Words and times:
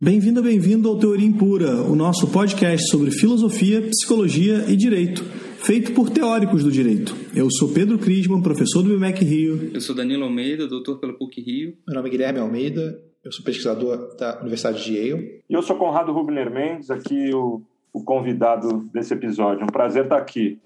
Bem-vindo, 0.00 0.40
bem-vindo 0.40 0.88
ao 0.88 0.96
Teoria 0.96 1.26
Impura, 1.26 1.82
o 1.82 1.96
nosso 1.96 2.30
podcast 2.30 2.88
sobre 2.88 3.10
filosofia, 3.10 3.82
psicologia 3.82 4.64
e 4.68 4.76
direito, 4.76 5.24
feito 5.24 5.92
por 5.92 6.08
teóricos 6.08 6.62
do 6.62 6.70
direito. 6.70 7.16
Eu 7.34 7.50
sou 7.50 7.74
Pedro 7.74 7.98
Crisman, 7.98 8.40
professor 8.40 8.80
do 8.80 8.96
BMEC 8.96 9.24
Rio. 9.24 9.72
Eu 9.74 9.80
sou 9.80 9.96
Danilo 9.96 10.22
Almeida, 10.22 10.68
doutor 10.68 11.00
pela 11.00 11.14
PUC 11.14 11.40
Rio. 11.40 11.74
Meu 11.84 11.96
nome 11.96 12.10
é 12.10 12.12
Guilherme 12.12 12.38
Almeida, 12.38 12.96
eu 13.24 13.32
sou 13.32 13.44
pesquisador 13.44 14.16
da 14.16 14.38
Universidade 14.38 14.84
de 14.84 14.96
Yale. 14.96 15.42
E 15.50 15.54
eu 15.54 15.62
sou 15.62 15.74
Conrado 15.74 16.12
Rubner 16.12 16.48
Mendes, 16.48 16.92
aqui 16.92 17.34
o, 17.34 17.60
o 17.92 18.04
convidado 18.04 18.88
desse 18.94 19.12
episódio. 19.14 19.64
Um 19.64 19.66
prazer 19.66 20.04
estar 20.04 20.18
aqui. 20.18 20.60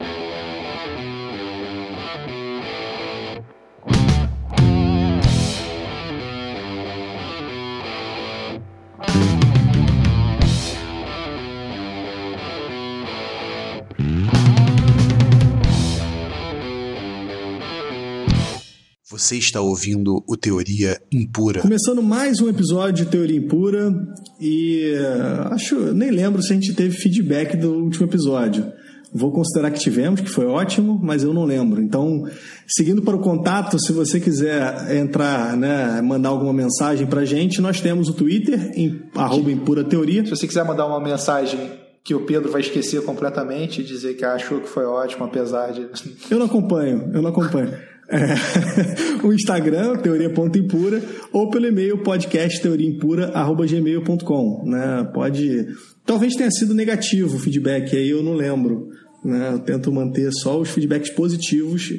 Você 19.22 19.36
está 19.36 19.60
ouvindo 19.60 20.20
o 20.26 20.36
Teoria 20.36 21.00
Impura. 21.12 21.60
Começando 21.60 22.02
mais 22.02 22.40
um 22.40 22.48
episódio 22.48 23.04
de 23.04 23.10
Teoria 23.12 23.38
Impura 23.38 23.94
e 24.40 24.94
uh, 24.96 25.54
acho, 25.54 25.76
nem 25.94 26.10
lembro 26.10 26.42
se 26.42 26.52
a 26.52 26.56
gente 26.56 26.74
teve 26.74 26.96
feedback 26.96 27.56
do 27.56 27.72
último 27.72 28.04
episódio. 28.04 28.72
Vou 29.14 29.30
considerar 29.30 29.70
que 29.70 29.78
tivemos, 29.78 30.20
que 30.20 30.28
foi 30.28 30.46
ótimo, 30.46 30.98
mas 31.00 31.22
eu 31.22 31.32
não 31.32 31.44
lembro. 31.44 31.80
Então, 31.80 32.24
seguindo 32.66 33.00
para 33.00 33.14
o 33.14 33.20
contato, 33.20 33.78
se 33.78 33.92
você 33.92 34.18
quiser 34.18 34.96
entrar, 34.96 35.56
né, 35.56 36.02
mandar 36.02 36.30
alguma 36.30 36.52
mensagem 36.52 37.06
para 37.06 37.20
a 37.20 37.24
gente, 37.24 37.60
nós 37.60 37.80
temos 37.80 38.08
o 38.08 38.14
Twitter, 38.14 38.72
em, 38.74 39.02
arroba 39.14 39.52
Impura 39.52 39.84
Teoria. 39.84 40.24
Se 40.24 40.30
você 40.30 40.48
quiser 40.48 40.64
mandar 40.64 40.84
uma 40.84 40.98
mensagem 40.98 41.70
que 42.02 42.12
o 42.12 42.22
Pedro 42.22 42.50
vai 42.50 42.60
esquecer 42.60 43.00
completamente 43.04 43.82
e 43.82 43.84
dizer 43.84 44.14
que 44.14 44.24
achou 44.24 44.60
que 44.60 44.68
foi 44.68 44.84
ótimo, 44.84 45.24
apesar 45.24 45.70
de. 45.70 45.88
Eu 46.28 46.40
não 46.40 46.46
acompanho, 46.46 47.08
eu 47.14 47.22
não 47.22 47.30
acompanho. 47.30 47.91
É, 48.12 48.36
o 49.26 49.32
Instagram, 49.32 49.96
teoria.impura, 49.96 51.02
ou 51.32 51.48
pelo 51.48 51.66
e-mail 51.66 51.96
podcastteoriaimpura.gmail.com. 52.02 54.64
Né? 54.66 55.10
Pode. 55.14 55.68
Talvez 56.04 56.34
tenha 56.34 56.50
sido 56.50 56.74
negativo 56.74 57.36
o 57.36 57.40
feedback, 57.40 57.96
aí 57.96 58.10
eu 58.10 58.22
não 58.22 58.34
lembro. 58.34 58.90
Né? 59.24 59.52
Eu 59.54 59.60
tento 59.60 59.90
manter 59.90 60.30
só 60.32 60.60
os 60.60 60.68
feedbacks 60.68 61.08
positivos. 61.10 61.94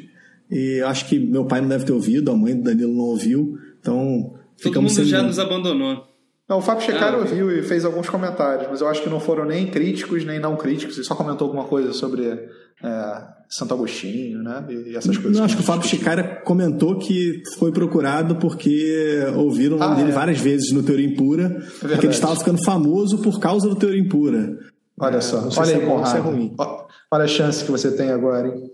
E 0.50 0.82
acho 0.82 1.08
que 1.08 1.18
meu 1.18 1.46
pai 1.46 1.60
não 1.60 1.68
deve 1.68 1.84
ter 1.84 1.92
ouvido, 1.92 2.30
a 2.30 2.36
mãe 2.36 2.54
do 2.54 2.62
Danilo 2.62 2.94
não 2.94 3.06
ouviu. 3.06 3.58
Então. 3.80 4.34
Todo 4.62 4.80
mundo 4.80 5.04
já 5.04 5.20
nos 5.22 5.40
abandonou. 5.40 6.13
Não, 6.48 6.58
o 6.58 6.62
Fábio 6.62 6.84
Checaro 6.84 7.16
ah, 7.16 7.20
ouviu 7.20 7.50
e 7.50 7.62
fez 7.62 7.86
alguns 7.86 8.08
comentários, 8.08 8.68
mas 8.70 8.82
eu 8.82 8.88
acho 8.88 9.02
que 9.02 9.08
não 9.08 9.18
foram 9.18 9.46
nem 9.46 9.66
críticos 9.66 10.24
nem 10.24 10.38
não 10.38 10.56
críticos. 10.56 10.96
Ele 10.96 11.06
só 11.06 11.14
comentou 11.14 11.46
alguma 11.46 11.64
coisa 11.64 11.94
sobre 11.94 12.26
é, 12.28 13.22
Santo 13.48 13.72
Agostinho, 13.72 14.42
né? 14.42 14.62
E 14.68 14.94
essas 14.94 15.16
coisas. 15.16 15.38
Não, 15.38 15.44
acho 15.44 15.56
que 15.56 15.62
o 15.62 15.64
Fábio 15.64 15.88
Chicara 15.88 16.42
comentou 16.44 16.98
que 16.98 17.42
foi 17.58 17.72
procurado 17.72 18.36
porque 18.36 19.24
ouviram 19.34 19.76
o 19.76 19.78
nome 19.78 19.94
ah, 19.94 19.96
dele 19.96 20.10
é. 20.10 20.14
várias 20.14 20.38
vezes 20.38 20.70
no 20.70 20.82
Teoria 20.82 21.06
Impura, 21.06 21.44
é 21.82 21.88
porque 21.88 22.06
ele 22.06 22.12
estava 22.12 22.36
ficando 22.36 22.62
famoso 22.62 23.22
por 23.22 23.40
causa 23.40 23.66
do 23.66 23.76
Teoria 23.76 24.00
Impura. 24.00 24.58
Olha 25.00 25.22
só, 25.22 25.48
olha 25.56 25.76
aí, 25.76 25.82
é 25.82 25.86
bom, 25.86 26.04
é 26.04 26.18
ruim. 26.18 26.54
Olha 27.10 27.24
a 27.24 27.28
chance 27.28 27.64
que 27.64 27.70
você 27.70 27.90
tem 27.90 28.10
agora, 28.10 28.48
hein? 28.48 28.70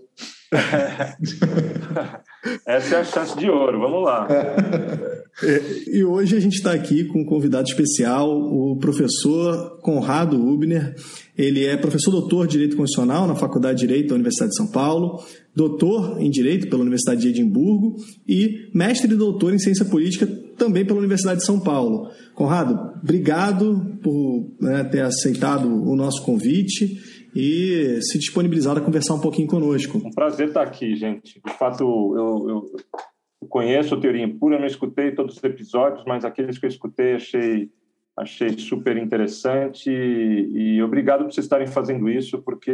Essa 2.65 2.95
é 2.95 2.99
a 2.99 3.03
chance 3.03 3.37
de 3.37 3.49
ouro, 3.49 3.79
vamos 3.79 4.03
lá. 4.03 4.27
É, 5.43 5.61
e 5.87 6.03
hoje 6.03 6.35
a 6.35 6.39
gente 6.39 6.55
está 6.55 6.73
aqui 6.73 7.05
com 7.05 7.21
um 7.21 7.25
convidado 7.25 7.67
especial, 7.67 8.29
o 8.29 8.75
professor 8.75 9.79
Conrado 9.81 10.35
Ubner. 10.35 10.93
Ele 11.37 11.65
é 11.65 11.77
professor 11.77 12.11
doutor 12.11 12.45
de 12.45 12.51
Direito 12.51 12.75
Constitucional 12.75 13.25
na 13.25 13.33
Faculdade 13.33 13.79
de 13.79 13.87
Direito 13.87 14.09
da 14.09 14.15
Universidade 14.15 14.51
de 14.51 14.57
São 14.57 14.67
Paulo, 14.67 15.23
doutor 15.55 16.21
em 16.21 16.29
Direito 16.29 16.69
pela 16.69 16.81
Universidade 16.81 17.21
de 17.21 17.29
Edimburgo 17.29 17.95
e 18.27 18.69
mestre 18.73 19.11
e 19.11 19.15
doutor 19.15 19.53
em 19.53 19.57
Ciência 19.57 19.85
Política 19.85 20.27
também 20.57 20.85
pela 20.85 20.99
Universidade 20.99 21.39
de 21.39 21.45
São 21.45 21.59
Paulo. 21.59 22.09
Conrado, 22.35 22.99
obrigado 23.01 23.97
por 24.03 24.51
né, 24.59 24.83
ter 24.83 25.01
aceitado 25.01 25.65
o 25.65 25.95
nosso 25.95 26.21
convite 26.23 26.99
e 27.35 27.99
se 28.01 28.17
disponibilizado 28.17 28.79
a 28.79 28.83
conversar 28.83 29.13
um 29.13 29.19
pouquinho 29.19 29.47
conosco. 29.47 29.97
Um 29.97 30.11
prazer 30.11 30.49
estar 30.49 30.63
aqui, 30.63 30.95
gente. 30.95 31.41
De 31.45 31.53
fato, 31.53 31.83
eu, 31.83 32.49
eu 32.49 33.47
conheço 33.47 33.95
a 33.95 33.99
Teoria 33.99 34.23
Impura, 34.23 34.59
não 34.59 34.65
escutei 34.65 35.11
todos 35.11 35.37
os 35.37 35.43
episódios, 35.43 36.03
mas 36.05 36.23
aqueles 36.23 36.57
que 36.57 36.65
eu 36.65 36.69
escutei 36.69 37.15
achei, 37.15 37.69
achei 38.17 38.57
super 38.57 38.97
interessante 38.97 39.89
e, 39.89 40.75
e 40.75 40.83
obrigado 40.83 41.23
por 41.23 41.33
vocês 41.33 41.45
estarem 41.45 41.67
fazendo 41.67 42.09
isso, 42.09 42.41
porque 42.41 42.71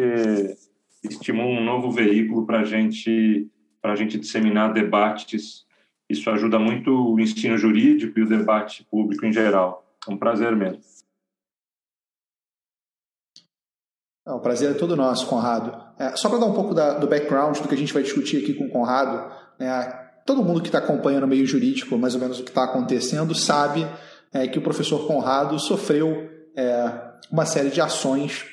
estimula 1.03 1.59
um 1.59 1.63
novo 1.63 1.91
veículo 1.91 2.45
para 2.45 2.63
gente, 2.63 3.47
a 3.81 3.95
gente 3.95 4.19
disseminar 4.19 4.74
debates. 4.74 5.66
Isso 6.09 6.29
ajuda 6.29 6.57
muito 6.57 6.91
o 6.91 7.19
ensino 7.19 7.57
jurídico 7.57 8.19
e 8.19 8.24
o 8.24 8.28
debate 8.28 8.85
público 8.89 9.25
em 9.25 9.34
geral. 9.34 9.85
É 10.07 10.12
um 10.12 10.18
prazer 10.18 10.56
mesmo. 10.56 10.81
É, 14.28 14.32
o 14.32 14.40
prazer 14.40 14.72
é 14.72 14.74
todo 14.74 14.96
nosso, 14.96 15.26
Conrado. 15.26 15.74
É, 15.98 16.16
só 16.18 16.28
para 16.28 16.40
dar 16.40 16.46
um 16.48 16.54
pouco 16.54 16.74
da, 16.74 16.96
do 16.96 17.08
background 17.08 17.58
do 17.58 17.68
que 17.68 17.74
a 17.74 17.78
gente 17.78 17.94
vai 17.94 18.04
discutir 18.04 18.44
aqui 18.44 18.54
com 18.54 18.66
o 18.66 18.70
Conrado, 18.70 19.32
é, 19.58 20.08
todo 20.26 20.44
mundo 20.44 20.60
que 20.60 20.68
está 20.68 20.80
acompanhando 20.80 21.24
o 21.24 21.28
meio 21.28 21.48
jurídico, 21.48 21.98
mais 21.98 22.14
ou 22.14 22.20
menos 22.20 22.40
o 22.40 22.44
que 22.44 22.50
está 22.50 22.66
acontecendo, 22.66 23.34
sabe 23.34 23.88
é, 24.34 24.46
que 24.46 24.60
o 24.60 24.62
professor 24.62 25.08
Conrado 25.08 25.58
sofreu 25.58 26.30
é, 26.56 26.92
uma 27.32 27.46
série 27.46 27.70
de 27.70 27.80
ações 27.80 28.46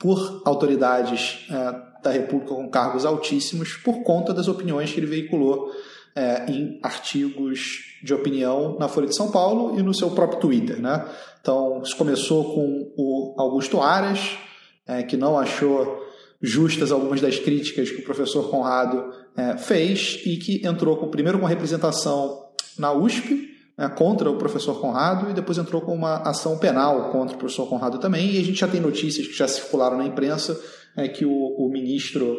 por 0.00 0.42
autoridades 0.46 1.46
é, 1.50 2.02
da 2.02 2.10
República 2.10 2.54
com 2.54 2.68
cargos 2.68 3.04
altíssimos 3.04 3.74
por 3.76 4.02
conta 4.02 4.32
das 4.32 4.48
opiniões 4.48 4.92
que 4.92 5.00
ele 5.00 5.06
veiculou 5.06 5.70
em 6.46 6.78
artigos 6.80 7.98
de 8.00 8.14
opinião 8.14 8.76
na 8.78 8.86
Folha 8.86 9.08
de 9.08 9.16
São 9.16 9.32
Paulo 9.32 9.76
e 9.76 9.82
no 9.82 9.92
seu 9.92 10.12
próprio 10.12 10.38
Twitter. 10.38 10.80
Né? 10.80 11.04
Então, 11.40 11.82
isso 11.82 11.96
começou 11.96 12.54
com 12.54 12.92
o 12.96 13.34
Augusto 13.36 13.80
Aras, 13.80 14.38
é, 14.86 15.02
que 15.02 15.16
não 15.16 15.38
achou 15.38 16.02
justas 16.40 16.92
algumas 16.92 17.20
das 17.20 17.38
críticas 17.38 17.90
que 17.90 18.00
o 18.00 18.04
professor 18.04 18.50
Conrado 18.50 19.10
é, 19.36 19.56
fez 19.56 20.20
e 20.24 20.36
que 20.36 20.66
entrou 20.66 20.96
com, 20.96 21.08
primeiro 21.08 21.38
com 21.38 21.46
representação 21.46 22.44
na 22.78 22.92
USP 22.92 23.48
né, 23.78 23.88
contra 23.88 24.30
o 24.30 24.36
professor 24.36 24.80
Conrado 24.80 25.30
e 25.30 25.34
depois 25.34 25.58
entrou 25.58 25.80
com 25.80 25.94
uma 25.94 26.16
ação 26.18 26.58
penal 26.58 27.10
contra 27.10 27.34
o 27.34 27.38
professor 27.38 27.66
Conrado 27.66 27.98
também. 27.98 28.32
E 28.32 28.38
a 28.38 28.44
gente 28.44 28.60
já 28.60 28.68
tem 28.68 28.80
notícias 28.80 29.26
que 29.26 29.36
já 29.36 29.48
circularam 29.48 29.96
na 29.96 30.06
imprensa 30.06 30.60
é, 30.96 31.08
que 31.08 31.24
o, 31.24 31.32
o 31.32 31.68
ministro 31.70 32.36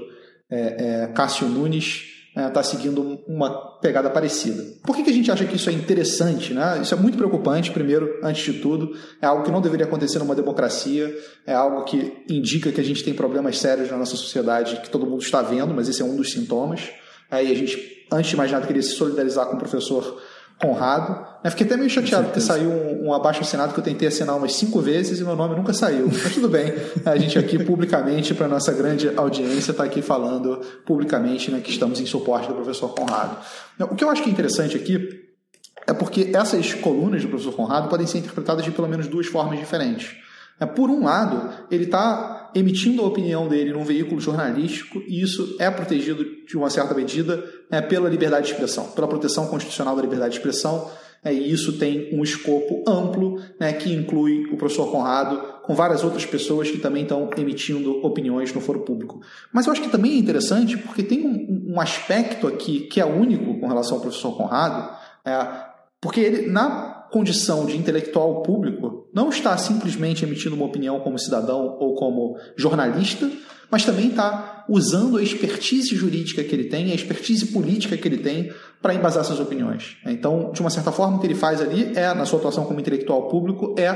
é, 0.49 1.03
é 1.03 1.07
Cássio 1.07 1.47
Nunes 1.47 2.14
está 2.35 2.59
né, 2.59 2.63
seguindo 2.63 3.19
uma 3.27 3.49
pegada 3.79 4.09
parecida. 4.09 4.61
Por 4.83 4.95
que, 4.95 5.03
que 5.03 5.09
a 5.09 5.13
gente 5.13 5.31
acha 5.31 5.45
que 5.45 5.55
isso 5.55 5.69
é 5.69 5.73
interessante? 5.73 6.53
Né? 6.53 6.79
Isso 6.81 6.93
é 6.93 6.97
muito 6.97 7.17
preocupante, 7.17 7.71
primeiro, 7.71 8.19
antes 8.21 8.53
de 8.53 8.59
tudo. 8.59 8.93
É 9.21 9.25
algo 9.25 9.43
que 9.43 9.51
não 9.51 9.61
deveria 9.61 9.85
acontecer 9.85 10.19
numa 10.19 10.35
democracia, 10.35 11.15
é 11.47 11.53
algo 11.53 11.85
que 11.85 12.25
indica 12.29 12.71
que 12.71 12.81
a 12.81 12.83
gente 12.83 13.03
tem 13.03 13.13
problemas 13.13 13.57
sérios 13.57 13.89
na 13.89 13.97
nossa 13.97 14.17
sociedade 14.17 14.81
que 14.81 14.89
todo 14.89 15.05
mundo 15.05 15.21
está 15.21 15.41
vendo, 15.41 15.73
mas 15.73 15.87
esse 15.87 16.01
é 16.01 16.05
um 16.05 16.17
dos 16.17 16.31
sintomas. 16.31 16.89
Aí 17.31 17.51
a 17.51 17.55
gente, 17.55 18.05
antes 18.11 18.31
de 18.31 18.35
mais 18.35 18.51
nada, 18.51 18.67
queria 18.67 18.81
se 18.81 18.91
solidarizar 18.91 19.45
com 19.47 19.55
o 19.55 19.59
professor 19.59 20.21
Conrado. 20.59 21.25
Eu 21.43 21.51
fiquei 21.51 21.65
até 21.65 21.75
meio 21.75 21.89
chateado 21.89 22.25
porque 22.25 22.39
saiu 22.39 22.69
um, 22.69 23.07
um 23.07 23.13
abaixo 23.13 23.41
assinado 23.41 23.73
que 23.73 23.79
eu 23.79 23.83
tentei 23.83 24.07
assinar 24.07 24.37
umas 24.37 24.53
cinco 24.53 24.79
vezes 24.79 25.19
e 25.19 25.23
meu 25.23 25.35
nome 25.35 25.55
nunca 25.55 25.73
saiu. 25.73 26.07
Mas 26.07 26.33
tudo 26.33 26.47
bem, 26.47 26.73
a 27.05 27.17
gente 27.17 27.37
aqui 27.37 27.63
publicamente, 27.63 28.33
para 28.33 28.47
nossa 28.47 28.71
grande 28.71 29.11
audiência, 29.15 29.71
está 29.71 29.83
aqui 29.83 30.01
falando 30.01 30.61
publicamente 30.85 31.51
né, 31.51 31.59
que 31.59 31.71
estamos 31.71 31.99
em 31.99 32.05
suporte 32.05 32.47
do 32.47 32.53
professor 32.53 32.89
Conrado. 32.89 33.37
O 33.79 33.95
que 33.95 34.03
eu 34.03 34.09
acho 34.09 34.23
que 34.23 34.29
é 34.29 34.31
interessante 34.31 34.77
aqui 34.77 35.25
é 35.87 35.93
porque 35.93 36.31
essas 36.33 36.73
colunas 36.73 37.21
do 37.21 37.27
professor 37.27 37.53
Conrado 37.53 37.89
podem 37.89 38.07
ser 38.07 38.19
interpretadas 38.19 38.63
de 38.63 38.71
pelo 38.71 38.87
menos 38.87 39.07
duas 39.07 39.27
formas 39.27 39.59
diferentes. 39.59 40.15
É, 40.59 40.65
por 40.65 40.89
um 40.89 41.03
lado, 41.03 41.49
ele 41.69 41.83
está 41.83 42.34
emitindo 42.55 43.01
a 43.01 43.05
opinião 43.05 43.47
dele 43.49 43.73
num 43.73 43.83
veículo 43.83 44.21
jornalístico 44.21 45.03
e 45.05 45.21
isso 45.21 45.57
é 45.59 45.69
protegido 45.69 46.25
de 46.47 46.57
uma 46.57 46.69
certa 46.69 46.93
medida 46.93 47.43
é, 47.69 47.81
pela 47.81 48.09
liberdade 48.09 48.47
de 48.47 48.53
expressão, 48.53 48.85
pela 48.91 49.07
proteção 49.07 49.47
constitucional 49.47 49.95
da 49.95 50.01
liberdade 50.01 50.31
de 50.31 50.37
expressão. 50.39 50.89
É, 51.21 51.33
e 51.33 51.51
isso 51.51 51.77
tem 51.79 52.15
um 52.15 52.23
escopo 52.23 52.83
amplo 52.87 53.41
né, 53.59 53.73
que 53.73 53.91
inclui 53.91 54.45
o 54.51 54.57
professor 54.57 54.89
Conrado 54.91 55.55
com 55.63 55.73
várias 55.73 56.03
outras 56.03 56.23
pessoas 56.23 56.69
que 56.69 56.77
também 56.77 57.01
estão 57.01 57.27
emitindo 57.35 58.05
opiniões 58.05 58.53
no 58.53 58.61
foro 58.61 58.81
público. 58.81 59.19
Mas 59.51 59.65
eu 59.65 59.73
acho 59.73 59.81
que 59.81 59.89
também 59.89 60.13
é 60.13 60.17
interessante 60.17 60.77
porque 60.77 61.01
tem 61.03 61.25
um, 61.25 61.73
um 61.73 61.81
aspecto 61.81 62.47
aqui 62.47 62.81
que 62.81 63.01
é 63.01 63.05
único 63.05 63.59
com 63.59 63.67
relação 63.67 63.97
ao 63.97 64.01
professor 64.01 64.37
Conrado, 64.37 64.95
é, 65.25 65.47
porque 65.99 66.19
ele, 66.19 66.51
na 66.51 66.94
condição 67.15 67.65
de 67.65 67.77
intelectual 67.77 68.41
público 68.41 69.07
não 69.13 69.29
está 69.29 69.57
simplesmente 69.57 70.25
emitindo 70.25 70.53
uma 70.53 70.65
opinião 70.65 70.99
como 70.99 71.17
cidadão 71.17 71.77
ou 71.79 71.95
como 71.95 72.37
jornalista, 72.57 73.31
mas 73.71 73.85
também 73.85 74.09
está 74.09 74.65
usando 74.67 75.17
a 75.17 75.23
expertise 75.23 75.95
jurídica 75.95 76.43
que 76.43 76.53
ele 76.53 76.65
tem, 76.65 76.91
a 76.91 76.93
expertise 76.93 77.53
política 77.53 77.95
que 77.95 78.05
ele 78.05 78.17
tem 78.17 78.51
para 78.81 78.93
embasar 78.93 79.23
suas 79.23 79.39
opiniões. 79.39 79.95
Então, 80.05 80.51
de 80.51 80.59
uma 80.59 80.69
certa 80.69 80.91
forma, 80.91 81.15
o 81.15 81.19
que 81.21 81.27
ele 81.27 81.35
faz 81.35 81.61
ali 81.61 81.93
é, 81.95 82.13
na 82.13 82.25
sua 82.25 82.37
atuação 82.39 82.65
como 82.65 82.81
intelectual 82.81 83.29
público, 83.29 83.73
é 83.79 83.93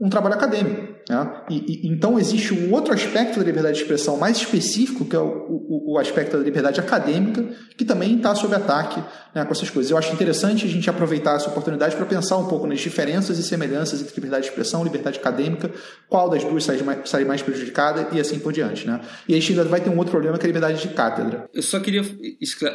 um 0.00 0.08
trabalho 0.08 0.36
acadêmico. 0.36 0.94
Né? 1.08 1.42
E, 1.50 1.56
e, 1.56 1.88
então 1.88 2.18
existe 2.18 2.54
um 2.54 2.72
outro 2.72 2.94
aspecto 2.94 3.40
da 3.40 3.44
liberdade 3.44 3.76
de 3.76 3.82
expressão 3.82 4.16
mais 4.16 4.36
específico, 4.36 5.04
que 5.04 5.16
é 5.16 5.18
o, 5.18 5.24
o, 5.24 5.94
o 5.94 5.98
aspecto 5.98 6.36
da 6.36 6.42
liberdade 6.42 6.78
acadêmica, 6.78 7.44
que 7.76 7.84
também 7.84 8.16
está 8.16 8.32
sob 8.34 8.54
ataque 8.54 9.02
né, 9.34 9.44
com 9.44 9.50
essas 9.50 9.68
coisas. 9.70 9.90
Eu 9.90 9.98
acho 9.98 10.12
interessante 10.12 10.66
a 10.66 10.68
gente 10.68 10.88
aproveitar 10.88 11.34
essa 11.34 11.48
oportunidade 11.48 11.96
para 11.96 12.06
pensar 12.06 12.36
um 12.36 12.46
pouco 12.46 12.66
nas 12.66 12.78
diferenças 12.78 13.38
e 13.38 13.42
semelhanças 13.42 14.00
entre 14.00 14.14
liberdade 14.14 14.44
de 14.44 14.50
expressão 14.50 14.82
e 14.82 14.84
liberdade 14.84 15.18
acadêmica, 15.18 15.70
qual 16.08 16.30
das 16.30 16.44
duas 16.44 16.62
sai 16.62 16.80
mais, 16.82 17.08
sai 17.08 17.24
mais 17.24 17.42
prejudicada 17.42 18.08
e 18.12 18.20
assim 18.20 18.38
por 18.38 18.52
diante. 18.52 18.86
Né? 18.86 19.00
E 19.26 19.34
a 19.34 19.40
gente 19.40 19.50
ainda 19.50 19.64
vai 19.64 19.80
ter 19.80 19.90
um 19.90 19.96
outro 19.96 20.12
problema 20.12 20.38
que 20.38 20.44
é 20.44 20.46
a 20.46 20.52
liberdade 20.52 20.80
de 20.80 20.94
cátedra. 20.94 21.48
Eu 21.52 21.62
só 21.62 21.80
queria 21.80 22.04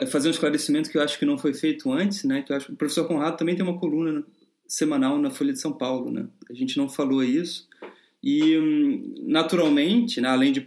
fazer 0.08 0.28
um 0.28 0.32
esclarecimento 0.32 0.90
que 0.90 0.98
eu 0.98 1.02
acho 1.02 1.18
que 1.18 1.26
não 1.26 1.38
foi 1.38 1.54
feito 1.54 1.90
antes, 1.90 2.26
né? 2.26 2.42
que 2.42 2.52
eu 2.52 2.58
acho 2.58 2.66
que 2.66 2.74
o 2.74 2.76
professor 2.76 3.08
Conrado 3.08 3.38
também 3.38 3.56
tem 3.56 3.64
uma 3.64 3.80
coluna 3.80 4.24
semanal 4.68 5.18
na 5.20 5.30
Folha 5.30 5.54
de 5.54 5.60
São 5.60 5.74
Paulo, 5.74 6.12
né? 6.12 6.28
A 6.50 6.54
gente 6.54 6.78
não 6.78 6.90
falou 6.90 7.24
isso 7.24 7.68
e 8.24 8.58
hum, 8.58 9.16
naturalmente, 9.22 10.22
né, 10.22 10.30
além 10.30 10.52
de 10.54 10.66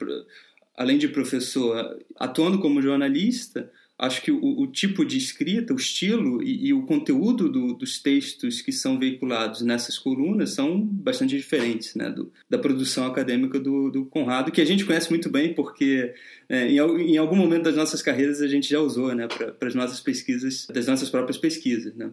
além 0.76 0.98
de 0.98 1.08
professor 1.08 1.98
atuando 2.16 2.58
como 2.58 2.82
jornalista, 2.82 3.70
acho 3.98 4.20
que 4.22 4.30
o, 4.30 4.60
o 4.60 4.66
tipo 4.66 5.04
de 5.04 5.16
escrita, 5.16 5.72
o 5.72 5.76
estilo 5.76 6.42
e, 6.42 6.66
e 6.66 6.74
o 6.74 6.82
conteúdo 6.82 7.48
do, 7.48 7.72
dos 7.72 7.98
textos 7.98 8.60
que 8.60 8.70
são 8.70 8.98
veiculados 8.98 9.62
nessas 9.62 9.98
colunas 9.98 10.50
são 10.50 10.80
bastante 10.82 11.34
diferentes 11.34 11.94
né, 11.94 12.10
do, 12.10 12.30
da 12.48 12.58
produção 12.58 13.06
acadêmica 13.06 13.58
do, 13.58 13.90
do, 13.90 14.04
Conrado, 14.04 14.52
que 14.52 14.60
a 14.60 14.66
gente 14.66 14.84
conhece 14.84 15.08
muito 15.08 15.30
bem 15.30 15.54
porque 15.54 16.12
é, 16.46 16.68
em, 16.70 16.76
em, 16.76 17.16
algum 17.16 17.36
momento 17.36 17.64
das 17.64 17.76
nossas 17.76 18.02
carreiras 18.02 18.42
a 18.42 18.48
gente 18.48 18.68
já 18.68 18.80
usou 18.80 19.14
né, 19.14 19.26
para 19.26 19.68
as 19.68 19.74
nossas 19.74 20.00
pesquisas, 20.00 20.66
das 20.66 20.86
nossas 20.86 21.08
próprias 21.08 21.38
pesquisas. 21.38 21.94
Né. 21.94 22.10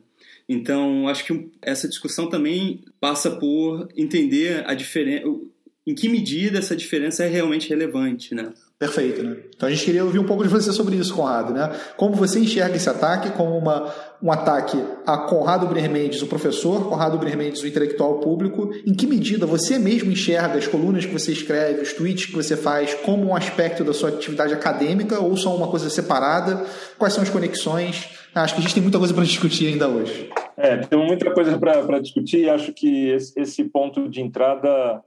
Então, 0.47 1.07
acho 1.07 1.25
que 1.25 1.51
essa 1.61 1.87
discussão 1.87 2.29
também 2.29 2.83
passa 2.99 3.31
por 3.31 3.87
entender 3.95 4.63
a 4.67 4.73
diferença, 4.73 5.25
em 5.85 5.93
que 5.93 6.07
medida 6.07 6.59
essa 6.59 6.75
diferença 6.75 7.23
é 7.23 7.27
realmente 7.27 7.69
relevante, 7.69 8.33
né? 8.33 8.53
Perfeito, 8.79 9.23
né? 9.23 9.37
Então 9.55 9.69
a 9.69 9.71
gente 9.71 9.85
queria 9.85 10.03
ouvir 10.03 10.19
um 10.19 10.25
pouco 10.25 10.43
de 10.43 10.49
você 10.49 10.73
sobre 10.73 10.97
isso, 10.97 11.13
Conrado, 11.13 11.53
né? 11.53 11.71
Como 11.95 12.15
você 12.15 12.39
enxerga 12.39 12.75
esse 12.75 12.89
ataque 12.89 13.31
como 13.31 13.57
uma, 13.57 13.93
um 14.21 14.29
ataque 14.29 14.77
a 15.05 15.19
Conrado 15.19 15.67
Brenner 15.67 15.89
Mendes, 15.89 16.21
o 16.21 16.27
professor, 16.27 16.89
Conrado 16.89 17.17
Brenner 17.17 17.37
Mendes, 17.37 17.61
o 17.61 17.67
intelectual 17.67 18.19
público? 18.19 18.73
Em 18.85 18.93
que 18.93 19.07
medida 19.07 19.45
você 19.45 19.79
mesmo 19.79 20.11
enxerga 20.11 20.57
as 20.57 20.67
colunas 20.67 21.05
que 21.05 21.13
você 21.13 21.31
escreve, 21.31 21.81
os 21.81 21.93
tweets 21.93 22.25
que 22.25 22.33
você 22.33 22.57
faz, 22.57 22.93
como 22.95 23.27
um 23.27 23.35
aspecto 23.35 23.83
da 23.83 23.93
sua 23.93 24.09
atividade 24.09 24.53
acadêmica 24.53 25.19
ou 25.19 25.37
são 25.37 25.55
uma 25.55 25.67
coisa 25.67 25.89
separada? 25.89 26.65
Quais 26.97 27.13
são 27.13 27.23
as 27.23 27.29
conexões? 27.29 28.09
Acho 28.35 28.55
que 28.55 28.59
a 28.59 28.63
gente 28.63 28.73
tem 28.73 28.83
muita 28.83 28.97
coisa 28.97 29.13
para 29.13 29.23
discutir 29.23 29.67
ainda 29.67 29.87
hoje. 29.87 30.29
É, 30.57 30.77
tem 30.77 30.99
muita 30.99 31.31
coisa 31.31 31.57
para 31.57 31.99
discutir 31.99 32.49
acho 32.49 32.73
que 32.73 33.09
esse, 33.09 33.39
esse 33.39 33.63
ponto 33.65 34.09
de 34.09 34.21
entrada 34.21 35.03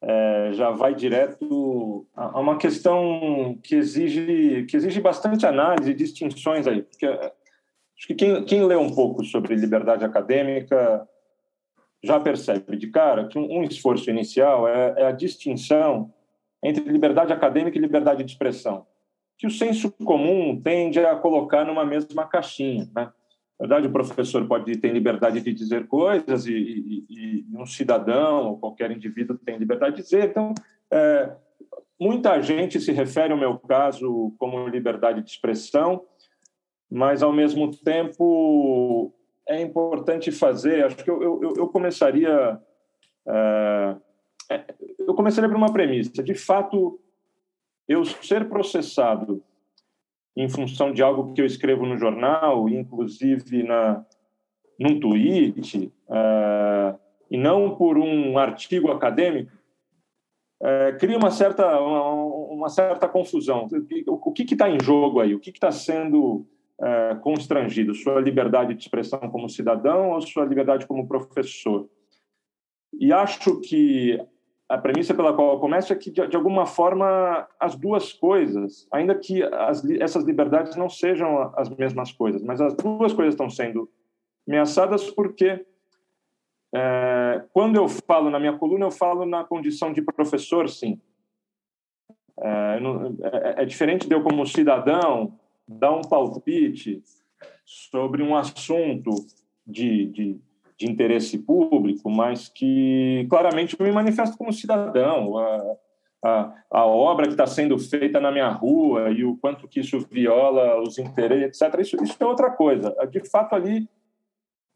é, 0.00 0.50
já 0.52 0.70
vai 0.70 0.94
direto 0.94 2.06
a, 2.14 2.40
uma 2.40 2.56
questão 2.58 3.58
que 3.62 3.74
exige, 3.74 4.64
que 4.68 4.76
exige 4.76 5.00
bastante 5.00 5.44
análise 5.44 5.90
e 5.90 5.94
distinções 5.94 6.66
aí. 6.66 6.82
Porque 6.82 7.06
é, 7.06 7.32
acho 7.96 8.06
que 8.06 8.14
quem, 8.14 8.44
quem 8.44 8.64
lê 8.64 8.76
um 8.76 8.94
pouco 8.94 9.24
sobre 9.24 9.56
liberdade 9.56 10.04
acadêmica 10.04 11.06
já 12.02 12.18
percebe 12.20 12.76
de 12.76 12.88
cara 12.88 13.26
que 13.26 13.38
um, 13.38 13.58
um 13.58 13.64
esforço 13.64 14.08
inicial 14.08 14.68
é, 14.68 14.94
é 14.98 15.06
a 15.06 15.12
distinção 15.12 16.12
entre 16.62 16.84
liberdade 16.84 17.32
acadêmica 17.32 17.76
e 17.76 17.80
liberdade 17.80 18.22
de 18.22 18.30
expressão 18.30 18.86
que 19.38 19.46
o 19.46 19.50
senso 19.50 19.90
comum 20.04 20.60
tende 20.60 20.98
a 21.00 21.16
colocar 21.16 21.64
numa 21.64 21.84
mesma 21.84 22.26
caixinha. 22.26 22.88
Né? 22.94 23.10
Na 23.58 23.66
verdade, 23.66 23.86
o 23.86 23.92
professor 23.92 24.46
pode 24.46 24.76
ter 24.78 24.92
liberdade 24.92 25.40
de 25.40 25.52
dizer 25.52 25.86
coisas 25.86 26.46
e, 26.46 26.52
e, 26.52 27.06
e 27.08 27.56
um 27.56 27.66
cidadão 27.66 28.48
ou 28.48 28.58
qualquer 28.58 28.90
indivíduo 28.90 29.38
tem 29.38 29.56
liberdade 29.56 29.96
de 29.96 30.02
dizer. 30.02 30.30
Então, 30.30 30.54
é, 30.90 31.32
muita 32.00 32.40
gente 32.42 32.80
se 32.80 32.92
refere 32.92 33.32
ao 33.32 33.38
meu 33.38 33.58
caso 33.58 34.34
como 34.38 34.66
liberdade 34.68 35.22
de 35.22 35.30
expressão, 35.30 36.04
mas, 36.90 37.22
ao 37.22 37.32
mesmo 37.32 37.70
tempo, 37.70 39.14
é 39.48 39.60
importante 39.60 40.30
fazer. 40.30 40.84
Acho 40.84 40.96
que 40.96 41.10
eu, 41.10 41.22
eu, 41.22 41.54
eu 41.56 41.68
começaria. 41.68 42.60
É, 43.26 43.96
é 44.50 44.64
eu 44.98 45.14
começaria 45.14 45.48
por 45.48 45.56
uma 45.56 45.72
premissa. 45.72 46.22
De 46.22 46.34
fato, 46.34 47.00
eu 47.92 48.04
ser 48.04 48.48
processado 48.48 49.42
em 50.36 50.48
função 50.48 50.92
de 50.92 51.02
algo 51.02 51.32
que 51.32 51.40
eu 51.40 51.46
escrevo 51.46 51.86
no 51.86 51.96
jornal, 51.96 52.68
inclusive 52.68 53.62
na 53.62 54.04
num 54.78 54.98
tweet, 54.98 55.92
uh, 56.08 56.98
e 57.30 57.36
não 57.36 57.76
por 57.76 57.96
um 57.98 58.36
artigo 58.36 58.90
acadêmico, 58.90 59.52
uh, 60.60 60.98
cria 60.98 61.16
uma 61.16 61.30
certa 61.30 61.80
uma, 61.80 62.14
uma, 62.52 62.68
certa 62.68 63.08
confusão. 63.08 63.68
O 64.06 64.32
que 64.32 64.42
está 64.42 64.68
em 64.68 64.82
jogo 64.82 65.20
aí? 65.20 65.34
O 65.34 65.38
que 65.38 65.50
está 65.50 65.70
sendo 65.70 66.46
uh, 66.80 67.20
constrangido? 67.20 67.94
Sua 67.94 68.20
liberdade 68.20 68.74
de 68.74 68.82
expressão 68.82 69.20
como 69.30 69.48
cidadão 69.48 70.10
ou 70.10 70.20
sua 70.20 70.44
liberdade 70.44 70.86
como 70.86 71.06
professor? 71.06 71.88
E 72.98 73.12
acho 73.12 73.60
que 73.60 74.20
a 74.72 74.78
premissa 74.78 75.12
pela 75.12 75.34
qual 75.34 75.52
eu 75.52 75.60
começo 75.60 75.92
é 75.92 75.96
que, 75.96 76.10
de, 76.10 76.26
de 76.26 76.34
alguma 76.34 76.64
forma, 76.64 77.46
as 77.60 77.76
duas 77.76 78.10
coisas, 78.10 78.88
ainda 78.90 79.14
que 79.14 79.42
as, 79.42 79.84
essas 80.00 80.24
liberdades 80.24 80.76
não 80.76 80.88
sejam 80.88 81.52
as 81.54 81.68
mesmas 81.68 82.10
coisas, 82.10 82.42
mas 82.42 82.58
as 82.58 82.74
duas 82.74 83.12
coisas 83.12 83.34
estão 83.34 83.50
sendo 83.50 83.86
ameaçadas 84.48 85.10
porque, 85.10 85.66
é, 86.74 87.44
quando 87.52 87.76
eu 87.76 87.86
falo 87.86 88.30
na 88.30 88.40
minha 88.40 88.56
coluna, 88.56 88.86
eu 88.86 88.90
falo 88.90 89.26
na 89.26 89.44
condição 89.44 89.92
de 89.92 90.00
professor, 90.00 90.66
sim. 90.70 90.98
É, 92.40 92.78
é, 93.58 93.62
é 93.62 93.64
diferente 93.66 94.08
de 94.08 94.14
eu, 94.14 94.22
como 94.22 94.46
cidadão, 94.46 95.38
dar 95.68 95.92
um 95.92 96.00
palpite 96.00 97.02
sobre 97.66 98.22
um 98.22 98.34
assunto 98.34 99.10
de, 99.66 100.06
de 100.06 100.40
de 100.82 100.90
interesse 100.90 101.38
público, 101.38 102.10
mas 102.10 102.48
que 102.48 103.26
claramente 103.30 103.80
me 103.80 103.92
manifesto 103.92 104.36
como 104.36 104.52
cidadão. 104.52 105.38
A, 105.38 105.76
a, 106.24 106.54
a 106.70 106.86
obra 106.86 107.26
que 107.26 107.32
está 107.32 107.46
sendo 107.46 107.78
feita 107.78 108.20
na 108.20 108.30
minha 108.30 108.48
rua 108.48 109.10
e 109.10 109.24
o 109.24 109.36
quanto 109.36 109.68
que 109.68 109.80
isso 109.80 110.00
viola 110.10 110.80
os 110.80 110.98
interesses, 110.98 111.60
etc. 111.60 111.80
Isso, 111.80 112.02
isso 112.02 112.16
é 112.18 112.26
outra 112.26 112.50
coisa. 112.50 112.94
De 113.10 113.28
fato, 113.28 113.54
ali 113.54 113.88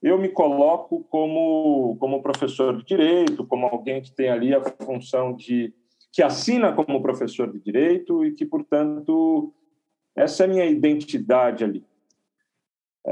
eu 0.02 0.18
me 0.18 0.28
coloco 0.28 1.04
como, 1.04 1.96
como 1.98 2.22
professor 2.22 2.76
de 2.76 2.84
direito, 2.84 3.46
como 3.46 3.66
alguém 3.66 4.00
que 4.00 4.12
tem 4.12 4.28
ali 4.28 4.54
a 4.54 4.62
função 4.62 5.34
de. 5.34 5.74
que 6.12 6.22
assina 6.22 6.72
como 6.72 7.02
professor 7.02 7.50
de 7.50 7.58
direito 7.58 8.24
e 8.24 8.32
que, 8.32 8.46
portanto, 8.46 9.52
essa 10.14 10.44
é 10.44 10.46
a 10.46 10.48
minha 10.48 10.66
identidade 10.66 11.64
ali. 11.64 11.84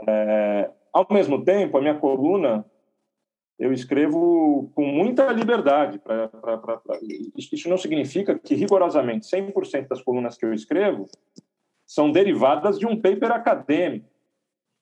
É, 0.09 0.71
ao 0.93 1.07
mesmo 1.11 1.45
tempo, 1.45 1.77
a 1.77 1.81
minha 1.81 1.95
coluna 1.95 2.65
eu 3.59 3.73
escrevo 3.73 4.71
com 4.75 4.85
muita 4.85 5.31
liberdade. 5.33 5.99
Pra, 5.99 6.29
pra, 6.29 6.59
pra, 6.59 6.81
Isso 7.37 7.69
não 7.69 7.79
significa 7.79 8.39
que, 8.39 8.55
rigorosamente, 8.55 9.27
100% 9.27 9.89
das 9.89 10.03
colunas 10.03 10.37
que 10.37 10.45
eu 10.45 10.53
escrevo 10.53 11.07
são 11.87 12.11
derivadas 12.11 12.79
de 12.79 12.87
um 12.87 13.01
paper 13.01 13.31
acadêmico, 13.31 14.09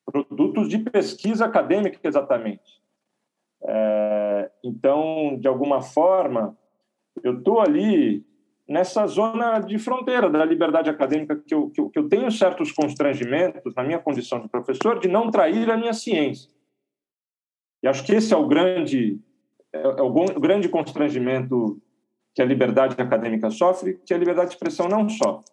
produtos 0.05 0.69
de 0.69 0.79
pesquisa 0.79 1.45
acadêmica, 1.45 1.99
exatamente. 2.03 2.81
É, 3.65 4.51
então, 4.65 5.37
de 5.39 5.47
alguma 5.47 5.83
forma, 5.83 6.57
eu 7.23 7.39
estou 7.39 7.61
ali 7.61 8.25
nessa 8.67 9.07
zona 9.07 9.59
de 9.59 9.79
fronteira 9.79 10.31
da 10.31 10.45
liberdade 10.45 10.89
acadêmica 10.89 11.37
que 11.37 11.55
eu, 11.55 11.69
que 11.69 11.81
eu, 11.81 11.91
que 11.91 11.99
eu 11.99 12.09
tenho 12.09 12.31
certos 12.31 12.73
constrangimentos 12.73 13.75
na 13.75 13.83
minha 13.83 13.99
condição 13.99 14.41
de 14.41 14.49
professor 14.49 14.99
de 14.99 15.09
não 15.09 15.31
trair 15.31 15.71
a 15.71 15.77
minha 15.77 15.93
ciência 15.93 16.51
e 17.83 17.89
acho 17.89 18.05
que 18.05 18.13
esse 18.13 18.33
é 18.33 18.37
o 18.37 18.47
grande, 18.47 19.19
é, 19.73 19.83
é 19.83 20.03
o 20.03 20.13
grande 20.41 20.69
constrangimento 20.69 21.81
que 22.35 22.41
a 22.41 22.45
liberdade 22.45 23.01
acadêmica 23.01 23.51
sofre, 23.51 24.01
que 24.07 24.15
a 24.15 24.19
liberdade 24.19 24.51
de 24.51 24.55
expressão 24.55 24.89
não 24.89 25.09
sofre. 25.09 25.51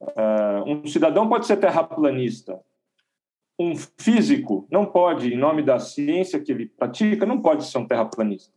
Uh, 0.00 0.62
um 0.66 0.86
cidadão 0.86 1.28
pode 1.28 1.46
ser 1.46 1.56
terraplanista. 1.56 2.60
Um 3.58 3.74
físico 3.74 4.66
não 4.70 4.86
pode, 4.86 5.34
em 5.34 5.36
nome 5.36 5.62
da 5.62 5.80
ciência 5.80 6.38
que 6.38 6.52
ele 6.52 6.66
pratica, 6.66 7.26
não 7.26 7.40
pode 7.40 7.64
ser 7.64 7.78
um 7.78 7.86
terraplanista. 7.86 8.52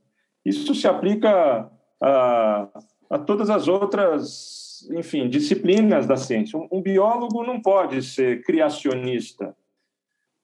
Isso 0.46 0.76
se 0.76 0.88
aplica 0.88 1.72
a, 2.00 2.68
a 3.10 3.20
todas 3.20 3.50
as 3.50 3.68
outras, 3.68 4.88
enfim, 4.92 5.28
disciplinas 5.28 6.06
da 6.06 6.18
ciência. 6.18 6.60
Um, 6.60 6.68
um 6.72 6.82
biólogo 6.82 7.44
não 7.44 7.60
pode 7.60 8.04
ser 8.04 8.44
criacionista. 8.44 9.56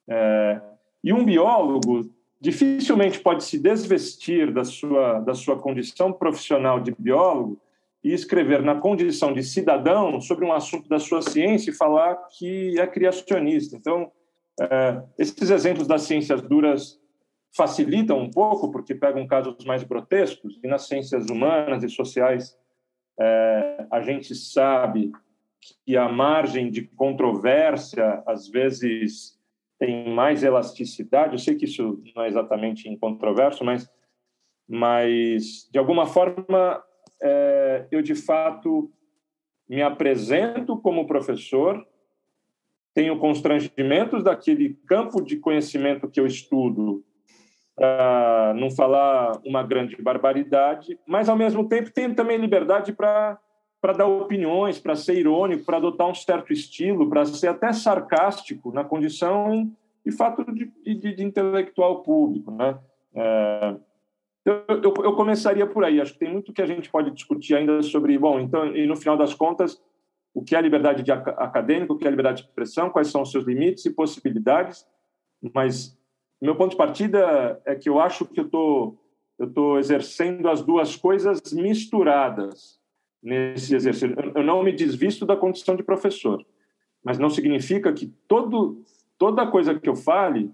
É, 0.09 0.61
e 1.03 1.13
um 1.13 1.23
biólogo 1.23 2.09
dificilmente 2.39 3.19
pode 3.19 3.43
se 3.43 3.57
desvestir 3.57 4.53
da 4.53 4.63
sua, 4.63 5.19
da 5.19 5.33
sua 5.33 5.59
condição 5.59 6.13
profissional 6.13 6.79
de 6.79 6.93
biólogo 6.97 7.59
e 8.03 8.13
escrever 8.13 8.61
na 8.61 8.75
condição 8.75 9.33
de 9.33 9.43
cidadão 9.43 10.21
sobre 10.21 10.45
um 10.45 10.53
assunto 10.53 10.87
da 10.87 10.99
sua 10.99 11.21
ciência 11.21 11.71
e 11.71 11.75
falar 11.75 12.15
que 12.37 12.79
é 12.79 12.85
criacionista. 12.85 13.75
Então, 13.75 14.11
é, 14.59 15.01
esses 15.17 15.49
exemplos 15.49 15.87
das 15.87 16.03
ciências 16.03 16.41
duras 16.41 16.99
facilitam 17.55 18.19
um 18.19 18.29
pouco, 18.29 18.71
porque 18.71 18.93
pegam 18.93 19.25
casos 19.25 19.65
mais 19.65 19.83
grotescos, 19.83 20.59
e 20.63 20.67
nas 20.67 20.87
ciências 20.87 21.27
humanas 21.29 21.83
e 21.83 21.89
sociais 21.89 22.55
é, 23.19 23.87
a 23.91 24.01
gente 24.01 24.35
sabe 24.35 25.11
que 25.59 25.97
a 25.97 26.07
margem 26.07 26.69
de 26.69 26.83
controvérsia, 26.83 28.21
às 28.27 28.47
vezes, 28.47 29.36
tem 29.79 30.09
mais 30.09 30.43
elasticidade. 30.43 31.33
Eu 31.33 31.39
sei 31.39 31.55
que 31.55 31.65
isso 31.65 32.01
não 32.15 32.23
é 32.23 32.27
exatamente 32.27 32.89
incontroverso, 32.89 33.63
mas, 33.63 33.89
mas 34.67 35.69
de 35.71 35.77
alguma 35.77 36.05
forma, 36.05 36.83
é, 37.21 37.87
eu 37.91 38.01
de 38.01 38.15
fato 38.15 38.91
me 39.69 39.81
apresento 39.81 40.77
como 40.77 41.07
professor, 41.07 41.85
tenho 42.93 43.19
constrangimentos 43.19 44.23
daquele 44.23 44.73
campo 44.87 45.21
de 45.21 45.37
conhecimento 45.37 46.09
que 46.09 46.19
eu 46.19 46.25
estudo 46.25 47.03
para 47.75 48.55
não 48.55 48.71
falar 48.71 49.39
uma 49.45 49.61
grande 49.61 49.95
barbaridade, 50.01 50.99
mas 51.05 51.29
ao 51.29 51.35
mesmo 51.35 51.69
tempo 51.69 51.91
tenho 51.91 52.15
também 52.15 52.37
liberdade 52.37 52.91
para 52.91 53.39
para 53.79 53.93
dar 53.93 54.07
opiniões, 54.07 54.79
para 54.79 54.95
ser 54.95 55.17
irônico, 55.17 55.65
para 55.65 55.77
adotar 55.77 56.07
um 56.07 56.15
certo 56.15 56.51
estilo, 56.51 57.09
para 57.09 57.25
ser 57.25 57.47
até 57.47 57.71
sarcástico 57.71 58.71
na 58.71 58.83
condição 58.83 59.71
de 60.05 60.11
fato 60.11 60.43
de, 60.53 60.71
de, 60.83 61.15
de 61.15 61.23
intelectual 61.23 62.01
público, 62.01 62.51
né? 62.51 62.79
É, 63.13 63.75
eu, 64.45 64.63
eu, 64.69 64.93
eu, 65.03 65.13
começaria 65.15 65.67
por 65.67 65.83
aí. 65.83 65.99
Acho 65.99 66.13
que 66.13 66.19
tem 66.19 66.31
muito 66.31 66.53
que 66.53 66.61
a 66.61 66.65
gente 66.65 66.89
pode 66.89 67.11
discutir 67.11 67.55
ainda 67.55 67.81
sobre, 67.83 68.17
bom, 68.17 68.39
então, 68.39 68.73
e 68.73 68.87
no 68.87 68.95
final 68.95 69.17
das 69.17 69.33
contas, 69.33 69.81
o 70.33 70.41
que 70.41 70.55
é 70.55 70.61
liberdade 70.61 71.03
de 71.03 71.11
acadêmica, 71.11 71.91
o 71.91 71.97
que 71.97 72.07
é 72.07 72.09
liberdade 72.09 72.41
de 72.41 72.47
expressão, 72.47 72.89
quais 72.89 73.09
são 73.09 73.23
os 73.23 73.31
seus 73.31 73.43
limites 73.43 73.85
e 73.85 73.93
possibilidades, 73.93 74.87
mas 75.53 75.97
meu 76.41 76.55
ponto 76.55 76.71
de 76.71 76.77
partida 76.77 77.61
é 77.65 77.75
que 77.75 77.89
eu 77.89 77.99
acho 77.99 78.25
que 78.25 78.39
eu 78.39 78.47
tô, 78.47 78.95
tô 79.53 79.77
exercendo 79.77 80.47
as 80.47 80.63
duas 80.63 80.95
coisas 80.95 81.41
misturadas 81.51 82.79
nesse 83.27 83.75
exercício. 83.75 84.15
Eu 84.33 84.43
não 84.43 84.63
me 84.63 84.71
desvisto 84.71 85.25
da 85.25 85.35
condição 85.35 85.75
de 85.75 85.83
professor, 85.83 86.43
mas 87.03 87.19
não 87.19 87.29
significa 87.29 87.91
que 87.91 88.07
todo, 88.27 88.81
toda 89.17 89.45
coisa 89.45 89.77
que 89.77 89.89
eu 89.89 89.95
fale 89.95 90.49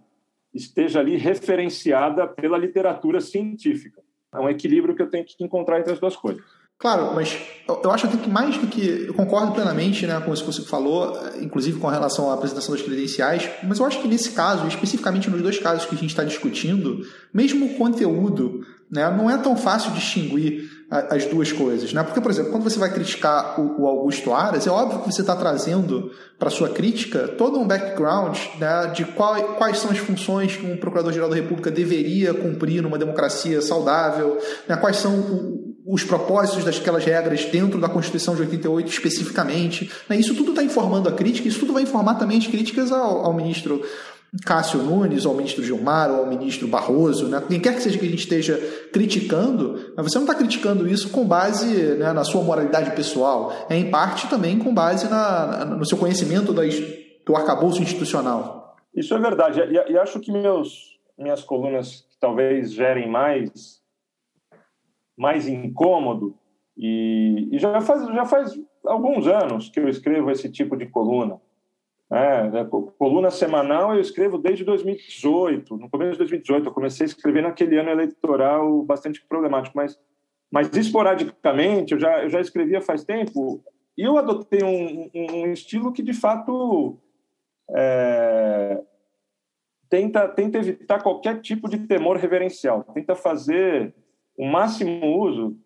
esteja 0.53 0.99
ali 0.99 1.15
referenciada 1.15 2.27
pela 2.27 2.57
literatura 2.57 3.21
científica. 3.21 4.01
É 4.33 4.39
um 4.39 4.49
equilíbrio 4.49 4.95
que 4.95 5.03
eu 5.03 5.09
tenho 5.09 5.23
que 5.23 5.43
encontrar 5.43 5.79
entre 5.79 5.93
as 5.93 5.99
duas 5.99 6.15
coisas. 6.15 6.43
Claro, 6.79 7.13
mas 7.13 7.39
eu 7.67 7.91
acho 7.91 8.07
até 8.07 8.17
que 8.17 8.29
mais 8.29 8.57
do 8.57 8.67
que. 8.67 9.05
Eu 9.07 9.13
concordo 9.13 9.53
plenamente 9.53 10.05
né, 10.07 10.19
com 10.19 10.33
isso 10.33 10.43
que 10.43 10.51
você 10.51 10.63
falou, 10.63 11.15
inclusive 11.39 11.79
com 11.79 11.87
relação 11.87 12.29
à 12.29 12.33
apresentação 12.33 12.73
das 12.73 12.83
credenciais, 12.83 13.49
mas 13.61 13.79
eu 13.79 13.85
acho 13.85 14.01
que 14.01 14.07
nesse 14.07 14.31
caso, 14.31 14.67
especificamente 14.67 15.29
nos 15.29 15.41
dois 15.41 15.59
casos 15.59 15.85
que 15.85 15.95
a 15.95 15.97
gente 15.97 16.09
está 16.09 16.23
discutindo, 16.23 17.07
mesmo 17.31 17.67
o 17.67 17.75
conteúdo 17.75 18.65
né, 18.91 19.09
não 19.15 19.29
é 19.29 19.37
tão 19.37 19.55
fácil 19.55 19.91
distinguir 19.91 20.69
as 20.89 21.25
duas 21.25 21.51
coisas. 21.51 21.91
Né? 21.91 22.03
Porque, 22.03 22.21
por 22.21 22.31
exemplo, 22.31 22.51
quando 22.51 22.63
você 22.63 22.77
vai 22.77 22.91
criticar 22.93 23.59
o, 23.59 23.87
Augusto 23.87 24.33
Aras, 24.33 24.67
é 24.67 24.69
óbvio 24.69 24.99
que 24.99 25.11
você 25.11 25.21
está 25.21 25.35
trazendo 25.35 26.11
para 26.37 26.49
sua 26.49 26.69
crítica 26.69 27.27
todo 27.27 27.57
um 27.57 27.65
background 27.65 28.37
né, 28.59 28.91
de 28.93 29.05
qual, 29.05 29.35
quais 29.55 29.79
são 29.79 29.91
as 29.91 29.97
funções 29.97 30.55
que 30.55 30.65
um 30.65 30.77
Procurador-Geral 30.77 31.29
da 31.29 31.35
República 31.35 31.71
deveria 31.71 32.33
cumprir 32.33 32.81
numa 32.81 32.97
democracia 32.97 33.61
saudável, 33.61 34.37
né, 34.67 34.75
quais 34.77 34.97
são 34.97 35.73
os 35.85 36.03
propósitos 36.03 36.63
daquelas 36.63 37.03
regras 37.03 37.43
dentro 37.45 37.79
da 37.79 37.89
Constituição 37.89 38.35
de 38.35 38.41
88 38.41 38.89
especificamente. 38.89 39.91
Né? 40.07 40.17
Isso 40.17 40.33
tudo 40.33 40.51
está 40.51 40.63
informando 40.63 41.09
a 41.09 41.11
crítica, 41.11 41.47
isso 41.47 41.59
tudo 41.59 41.73
vai 41.73 41.83
informar 41.83 42.15
também 42.15 42.37
as 42.37 42.47
críticas 42.47 42.91
ao, 42.91 43.25
ao 43.25 43.33
ministro 43.33 43.83
Cássio 44.45 44.81
Nunes, 44.81 45.25
ou 45.25 45.31
ao 45.31 45.37
ministro 45.37 45.63
Gilmar, 45.63 46.09
ou 46.09 46.21
ao 46.21 46.27
ministro 46.27 46.67
Barroso, 46.67 47.27
né? 47.27 47.43
quem 47.47 47.59
quer 47.59 47.75
que 47.75 47.81
seja 47.81 47.99
que 47.99 48.05
a 48.05 48.09
gente 48.09 48.23
esteja 48.23 48.57
criticando, 48.91 49.93
mas 49.95 50.11
você 50.11 50.17
não 50.17 50.25
está 50.25 50.33
criticando 50.35 50.87
isso 50.87 51.11
com 51.11 51.23
base 51.23 51.95
né, 51.97 52.11
na 52.11 52.23
sua 52.23 52.41
moralidade 52.41 52.95
pessoal, 52.95 53.53
é 53.69 53.77
em 53.77 53.91
parte 53.91 54.27
também 54.27 54.57
com 54.57 54.73
base 54.73 55.07
na, 55.07 55.65
no 55.65 55.85
seu 55.85 55.97
conhecimento 55.97 56.51
do 56.51 57.35
arcabouço 57.35 57.81
institucional. 57.81 58.75
Isso 58.95 59.13
é 59.13 59.19
verdade, 59.19 59.59
e, 59.59 59.91
e 59.91 59.97
acho 59.97 60.19
que 60.19 60.31
meus, 60.31 60.99
minhas 61.17 61.43
colunas 61.43 62.05
talvez 62.19 62.73
gerem 62.73 63.09
mais 63.09 63.83
mais 65.15 65.47
incômodo 65.47 66.35
e, 66.75 67.49
e, 67.51 67.59
já 67.59 67.79
faz 67.81 68.07
já 68.07 68.25
faz 68.25 68.59
alguns 68.85 69.27
anos 69.27 69.69
que 69.69 69.79
eu 69.79 69.87
escrevo 69.87 70.31
esse 70.31 70.49
tipo 70.49 70.75
de 70.75 70.87
coluna. 70.87 71.39
É, 72.13 72.47
né, 72.47 72.69
coluna 72.99 73.31
semanal 73.31 73.95
eu 73.95 73.99
escrevo 73.99 74.37
desde 74.37 74.63
2018. 74.63 75.77
No 75.77 75.89
começo 75.89 76.11
de 76.11 76.17
2018 76.19 76.67
eu 76.67 76.71
comecei 76.71 77.05
a 77.05 77.07
escrever 77.07 77.41
naquele 77.41 77.75
ano 77.79 77.89
eleitoral 77.89 78.83
bastante 78.83 79.25
problemático, 79.25 79.75
mas 79.75 79.99
mas 80.51 80.71
esporadicamente 80.77 81.93
eu 81.93 81.99
já 81.99 82.21
eu 82.21 82.29
já 82.29 82.39
escrevia 82.39 82.79
faz 82.81 83.03
tempo 83.03 83.63
e 83.97 84.03
eu 84.03 84.15
adotei 84.19 84.63
um, 84.63 85.09
um 85.15 85.51
estilo 85.51 85.91
que 85.91 86.03
de 86.03 86.13
fato 86.13 86.99
é, 87.71 88.79
tenta 89.89 90.27
tenta 90.27 90.59
evitar 90.59 91.01
qualquer 91.01 91.41
tipo 91.41 91.67
de 91.67 91.79
temor 91.79 92.17
reverencial, 92.17 92.83
tenta 92.93 93.15
fazer 93.15 93.91
o 94.37 94.45
máximo 94.45 95.17
uso 95.19 95.57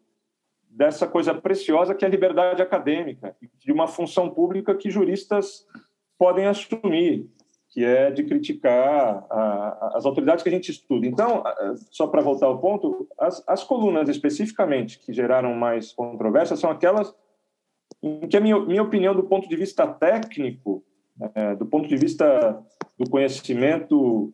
dessa 0.70 1.06
coisa 1.06 1.34
preciosa 1.34 1.94
que 1.94 2.06
é 2.06 2.08
a 2.08 2.12
liberdade 2.12 2.62
acadêmica, 2.62 3.36
de 3.58 3.74
uma 3.74 3.88
função 3.88 4.30
pública 4.30 4.74
que 4.74 4.90
juristas 4.90 5.66
podem 6.18 6.46
assumir, 6.46 7.30
que 7.70 7.84
é 7.84 8.10
de 8.10 8.24
criticar 8.24 9.26
a, 9.30 9.92
as 9.96 10.06
autoridades 10.06 10.44
que 10.44 10.50
a 10.50 10.52
gente 10.52 10.72
estuda. 10.72 11.06
Então, 11.06 11.44
só 11.92 12.08
para 12.08 12.22
voltar 12.22 12.48
ao 12.48 12.60
ponto, 12.60 13.08
as, 13.20 13.44
as, 13.48 13.64
colunas 13.64 14.10
especificamente 14.10 15.00
que 15.00 15.14
geraram 15.14 15.54
mais 15.54 15.92
controvérsia 15.92 16.56
são 16.56 16.72
aquelas 16.72 17.14
em 18.02 18.28
que 18.28 18.38
a 18.38 18.42
minha, 18.42 18.60
minha 18.60 18.84
opinião 18.84 19.16
do 19.16 19.24
ponto 19.24 19.48
de 19.48 19.56
vista 19.56 19.88
técnico, 19.88 20.84
é, 21.34 21.56
do 21.56 21.66
ponto 21.66 21.88
de 21.88 21.98
vista 21.98 22.60
do 22.98 23.10
conhecimento 23.10 24.34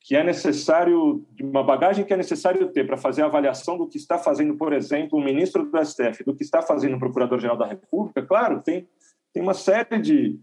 que 0.00 0.16
é 0.16 0.24
necessário, 0.24 1.26
de 1.32 1.42
uma 1.42 1.62
bagagem 1.62 2.04
que 2.04 2.12
é 2.12 2.16
necessário 2.16 2.68
ter 2.72 2.86
para 2.86 2.96
fazer 2.96 3.22
a 3.22 3.26
avaliação 3.26 3.76
do 3.76 3.86
que 3.86 3.98
está 3.98 4.16
fazendo, 4.16 4.56
por 4.56 4.72
exemplo, 4.72 5.18
o 5.18 5.22
ministro 5.22 5.70
do 5.70 5.84
STF, 5.84 6.24
do 6.24 6.34
que 6.34 6.42
está 6.42 6.62
fazendo 6.62 6.96
o 6.96 6.98
Procurador-Geral 6.98 7.56
da 7.56 7.66
República, 7.66 8.22
claro, 8.22 8.62
tem, 8.62 8.88
tem 9.32 9.42
uma 9.42 9.52
série 9.52 9.98
de, 10.00 10.40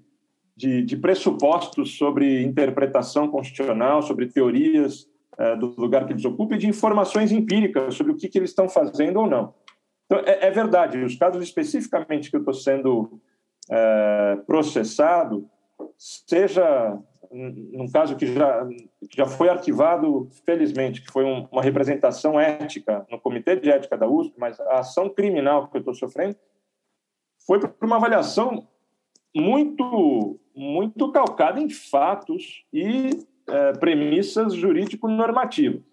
de, 0.57 0.81
de 0.81 0.97
pressupostos 0.97 1.97
sobre 1.97 2.41
interpretação 2.41 3.27
constitucional, 3.29 4.01
sobre 4.01 4.25
teorias 4.25 5.07
é, 5.37 5.55
do 5.55 5.67
lugar 5.79 6.07
que 6.07 6.13
eles 6.13 6.25
ocupam 6.25 6.55
e 6.55 6.57
de 6.57 6.67
informações 6.67 7.31
empíricas 7.31 7.93
sobre 7.93 8.11
o 8.11 8.15
que, 8.15 8.27
que 8.27 8.39
eles 8.39 8.49
estão 8.49 8.67
fazendo 8.67 9.19
ou 9.19 9.27
não. 9.27 9.53
Então, 10.07 10.19
é, 10.25 10.47
é 10.47 10.51
verdade, 10.51 10.97
os 11.03 11.15
casos 11.15 11.43
especificamente 11.43 12.31
que 12.31 12.35
eu 12.35 12.39
estou 12.39 12.55
sendo 12.55 13.21
é, 13.69 14.39
processado, 14.47 15.47
seja 15.95 16.97
num 17.31 17.91
caso 17.91 18.15
que 18.15 18.25
já, 18.25 18.67
já 19.15 19.25
foi 19.25 19.49
arquivado, 19.49 20.29
felizmente, 20.45 21.01
que 21.01 21.11
foi 21.11 21.25
um, 21.25 21.45
uma 21.51 21.61
representação 21.61 22.39
ética 22.39 23.05
no 23.11 23.19
Comitê 23.19 23.57
de 23.57 23.69
Ética 23.69 23.97
da 23.97 24.07
USP, 24.07 24.33
mas 24.37 24.59
a 24.59 24.79
ação 24.79 25.09
criminal 25.09 25.67
que 25.67 25.77
eu 25.77 25.79
estou 25.79 25.93
sofrendo 25.93 26.37
foi 27.45 27.59
por 27.59 27.85
uma 27.85 27.97
avaliação 27.97 28.65
muito, 29.35 30.39
muito 30.57 31.11
calcada 31.11 31.61
em 31.61 31.69
fatos 31.69 32.65
e 32.73 33.11
é, 33.47 33.73
premissas 33.73 34.55
jurídico-normativas. 34.55 35.83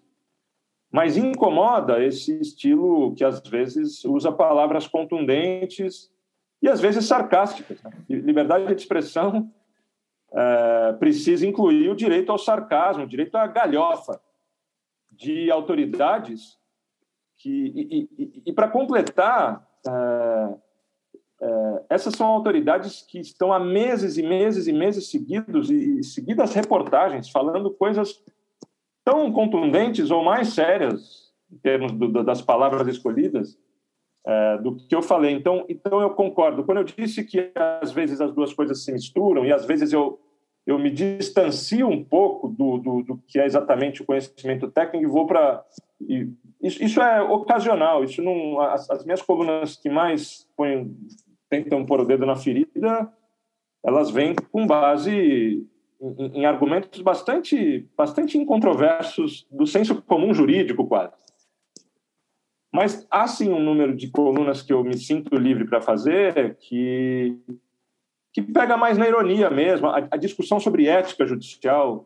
Mas 0.91 1.17
incomoda 1.17 2.03
esse 2.03 2.39
estilo 2.39 3.13
que 3.13 3.23
às 3.23 3.39
vezes 3.47 4.03
usa 4.05 4.31
palavras 4.31 4.87
contundentes 4.87 6.11
e 6.61 6.67
às 6.67 6.81
vezes 6.81 7.05
sarcásticas. 7.05 7.81
Né? 7.83 7.91
Liberdade 8.09 8.65
de 8.65 8.81
expressão 8.81 9.53
é, 10.33 10.93
precisa 10.93 11.45
incluir 11.45 11.89
o 11.89 11.95
direito 11.95 12.31
ao 12.31 12.39
sarcasmo, 12.39 13.03
o 13.03 13.07
direito 13.07 13.35
à 13.35 13.45
galhofa 13.45 14.19
de 15.11 15.51
autoridades 15.51 16.57
que 17.37 17.49
e, 17.49 18.09
e, 18.17 18.43
e 18.47 18.53
para 18.53 18.67
completar 18.67 19.63
é, 19.87 20.64
essas 21.89 22.13
são 22.15 22.27
autoridades 22.27 23.01
que 23.01 23.19
estão 23.19 23.51
há 23.53 23.59
meses 23.59 24.17
e 24.17 24.23
meses 24.23 24.67
e 24.67 24.73
meses 24.73 25.09
seguidos 25.09 25.69
e, 25.69 26.03
seguidas 26.03 26.53
reportagens 26.53 27.29
falando 27.29 27.71
coisas 27.71 28.23
tão 29.03 29.31
contundentes 29.31 30.11
ou 30.11 30.23
mais 30.23 30.49
sérias 30.49 31.33
em 31.51 31.57
termos 31.57 31.91
do, 31.91 32.23
das 32.23 32.41
palavras 32.41 32.87
escolhidas 32.87 33.57
é, 34.25 34.57
do 34.57 34.75
que 34.75 34.95
eu 34.95 35.01
falei. 35.01 35.31
Então, 35.33 35.65
então 35.69 36.01
eu 36.01 36.09
concordo. 36.11 36.63
Quando 36.63 36.79
eu 36.79 36.83
disse 36.83 37.23
que 37.23 37.51
às 37.81 37.91
vezes 37.91 38.19
as 38.19 38.33
duas 38.33 38.53
coisas 38.53 38.83
se 38.83 38.91
misturam 38.91 39.45
e 39.45 39.53
às 39.53 39.65
vezes 39.65 39.93
eu 39.93 40.19
eu 40.65 40.79
me 40.79 40.89
distancio 40.89 41.87
um 41.87 42.03
pouco 42.03 42.47
do, 42.47 42.79
do, 42.79 43.03
do 43.03 43.17
que 43.27 43.39
é 43.39 43.45
exatamente 43.45 44.01
o 44.01 44.05
conhecimento 44.05 44.67
técnico 44.71 45.05
e 45.05 45.11
vou 45.11 45.27
para 45.27 45.63
isso, 46.61 46.83
isso, 46.83 47.01
é 47.01 47.21
ocasional. 47.21 48.03
Isso 48.03 48.21
não 48.21 48.59
as, 48.59 48.89
as 48.89 49.05
minhas 49.05 49.21
colunas 49.21 49.75
que 49.75 49.89
mais 49.89 50.47
põem, 50.57 50.95
tentam 51.49 51.85
pôr 51.85 52.01
o 52.01 52.05
dedo 52.05 52.25
na 52.25 52.35
ferida, 52.35 53.11
elas 53.83 54.09
vêm 54.09 54.35
com 54.51 54.65
base 54.65 55.65
em, 56.01 56.39
em 56.39 56.45
argumentos 56.45 57.01
bastante 57.01 57.87
bastante 57.97 58.37
incontroversos 58.37 59.47
do 59.51 59.65
senso 59.65 60.01
comum 60.01 60.33
jurídico 60.33 60.87
quase. 60.87 61.13
Mas 62.73 63.07
há 63.09 63.25
sim 63.27 63.49
um 63.51 63.63
número 63.63 63.95
de 63.95 64.09
colunas 64.09 64.61
que 64.61 64.73
eu 64.73 64.83
me 64.83 64.97
sinto 64.97 65.35
livre 65.35 65.65
para 65.65 65.81
fazer 65.81 66.57
que 66.59 67.39
que 68.33 68.41
pega 68.41 68.75
mais 68.75 68.97
na 68.97 69.07
ironia 69.07 69.49
mesmo. 69.49 69.87
A, 69.87 70.07
a 70.11 70.17
discussão 70.17 70.59
sobre 70.59 70.89
ética 70.89 71.25
judicial 71.25 72.05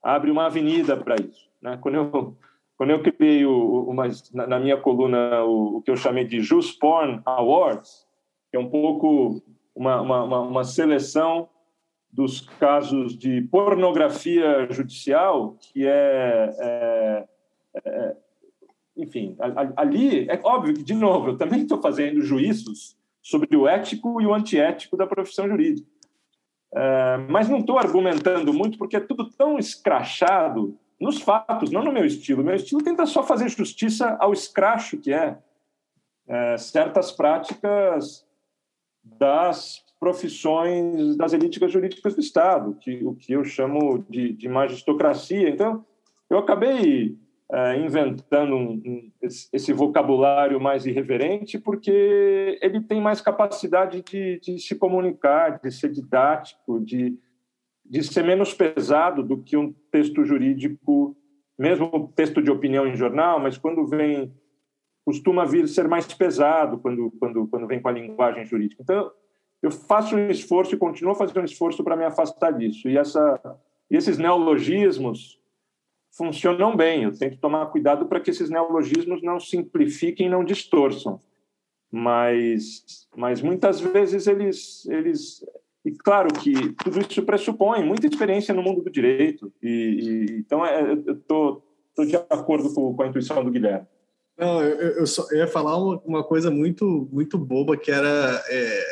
abre 0.00 0.30
uma 0.30 0.46
avenida 0.46 0.96
para 0.96 1.16
isso. 1.16 1.50
Né? 1.60 1.76
Quando, 1.82 1.94
eu, 1.96 2.36
quando 2.76 2.90
eu 2.90 3.02
criei 3.02 3.44
o, 3.44 3.88
o, 3.88 3.94
na, 4.32 4.60
minha 4.60 4.76
coluna 4.76 5.42
o, 5.42 5.78
o, 5.78 5.82
que 5.82 5.90
eu 5.90 5.96
chamei 5.96 6.24
de 6.24 6.40
Just 6.40 6.78
Porn 6.78 7.20
Awards, 7.24 8.06
que 8.54 8.56
é 8.56 8.60
um 8.60 8.70
pouco 8.70 9.42
uma, 9.74 10.00
uma, 10.00 10.40
uma 10.42 10.62
seleção 10.62 11.48
dos 12.08 12.40
casos 12.40 13.18
de 13.18 13.42
pornografia 13.42 14.68
judicial, 14.70 15.56
que 15.58 15.84
é, 15.84 16.54
é, 16.60 17.24
é 17.74 18.16
enfim, 18.96 19.36
ali 19.74 20.30
é 20.30 20.40
óbvio 20.44 20.72
que, 20.72 20.84
de 20.84 20.94
novo, 20.94 21.30
eu 21.30 21.36
também 21.36 21.62
estou 21.62 21.82
fazendo 21.82 22.20
juízos 22.20 22.96
sobre 23.20 23.56
o 23.56 23.66
ético 23.66 24.22
e 24.22 24.26
o 24.26 24.32
antiético 24.32 24.96
da 24.96 25.04
profissão 25.04 25.48
jurídica. 25.48 25.88
É, 26.72 27.16
mas 27.28 27.48
não 27.48 27.58
estou 27.58 27.76
argumentando 27.76 28.54
muito 28.54 28.78
porque 28.78 28.98
é 28.98 29.00
tudo 29.00 29.30
tão 29.30 29.58
escrachado 29.58 30.78
nos 31.00 31.20
fatos, 31.20 31.72
não 31.72 31.82
no 31.82 31.90
meu 31.90 32.06
estilo. 32.06 32.44
Meu 32.44 32.54
estilo 32.54 32.84
tenta 32.84 33.04
só 33.04 33.24
fazer 33.24 33.48
justiça 33.48 34.16
ao 34.20 34.32
escracho 34.32 34.96
que 34.98 35.12
é, 35.12 35.38
é 36.28 36.56
certas 36.56 37.10
práticas 37.10 38.24
das 39.04 39.84
profissões 40.00 41.16
das 41.16 41.32
elíticas 41.32 41.72
jurídicas 41.72 42.14
do 42.14 42.20
Estado, 42.20 42.76
que, 42.80 43.04
o 43.04 43.14
que 43.14 43.32
eu 43.32 43.44
chamo 43.44 44.04
de, 44.08 44.32
de 44.32 44.48
magistocracia. 44.48 45.48
Então, 45.48 45.84
eu 46.28 46.38
acabei 46.38 47.16
é, 47.50 47.78
inventando 47.78 48.54
um, 48.54 48.82
um, 48.84 49.12
esse 49.22 49.72
vocabulário 49.72 50.60
mais 50.60 50.86
irreverente, 50.86 51.58
porque 51.58 52.58
ele 52.60 52.80
tem 52.80 53.00
mais 53.00 53.20
capacidade 53.20 54.02
de, 54.02 54.40
de 54.40 54.58
se 54.58 54.74
comunicar, 54.74 55.60
de 55.60 55.70
ser 55.70 55.90
didático, 55.90 56.80
de, 56.80 57.18
de 57.84 58.02
ser 58.02 58.24
menos 58.24 58.52
pesado 58.52 59.22
do 59.22 59.42
que 59.42 59.56
um 59.56 59.72
texto 59.90 60.24
jurídico, 60.24 61.16
mesmo 61.58 62.12
texto 62.14 62.42
de 62.42 62.50
opinião 62.50 62.86
em 62.86 62.96
jornal, 62.96 63.38
mas 63.38 63.56
quando 63.56 63.86
vem 63.86 64.32
costuma 65.04 65.44
vir 65.44 65.68
ser 65.68 65.88
mais 65.88 66.06
pesado 66.12 66.78
quando 66.78 67.12
quando 67.18 67.46
quando 67.46 67.66
vem 67.66 67.80
com 67.80 67.88
a 67.88 67.92
linguagem 67.92 68.44
jurídica. 68.44 68.82
Então 68.82 69.10
eu 69.62 69.70
faço 69.70 70.16
um 70.16 70.30
esforço 70.30 70.74
e 70.74 70.78
continuo 70.78 71.14
fazendo 71.14 71.40
um 71.40 71.44
esforço 71.44 71.82
para 71.82 71.96
me 71.96 72.04
afastar 72.04 72.52
disso. 72.52 72.88
E 72.88 72.96
essa 72.96 73.40
esses 73.90 74.18
neologismos 74.18 75.38
funcionam 76.16 76.76
bem. 76.76 77.04
Eu 77.04 77.16
tenho 77.16 77.32
que 77.32 77.38
tomar 77.38 77.66
cuidado 77.66 78.06
para 78.06 78.20
que 78.20 78.30
esses 78.30 78.48
neologismos 78.48 79.22
não 79.22 79.38
simplifiquem, 79.38 80.28
não 80.28 80.44
distorçam. 80.44 81.20
Mas, 81.90 83.06
mas 83.16 83.40
muitas 83.40 83.80
vezes 83.80 84.26
eles, 84.26 84.84
eles 84.86 85.44
e 85.84 85.92
claro 85.92 86.28
que 86.32 86.72
tudo 86.82 87.00
isso 87.00 87.22
pressupõe 87.22 87.84
muita 87.84 88.06
experiência 88.06 88.54
no 88.54 88.62
mundo 88.62 88.82
do 88.82 88.90
direito. 88.90 89.52
E, 89.62 89.68
e 89.68 90.38
então 90.38 90.64
é, 90.64 90.92
eu 90.92 91.12
estou 91.12 91.62
de 92.06 92.16
acordo 92.16 92.72
com, 92.74 92.94
com 92.94 93.02
a 93.02 93.06
intuição 93.06 93.44
do 93.44 93.50
Guilherme. 93.50 93.86
Não, 94.36 94.60
eu, 94.60 94.98
eu, 94.98 95.06
só, 95.06 95.24
eu 95.30 95.38
ia 95.38 95.46
falar 95.46 95.76
uma, 95.76 96.00
uma, 96.04 96.24
coisa 96.24 96.50
muito 96.50 97.08
muito 97.12 97.38
boba 97.38 97.76
que 97.76 97.88
era 97.88 98.42
é, 98.48 98.84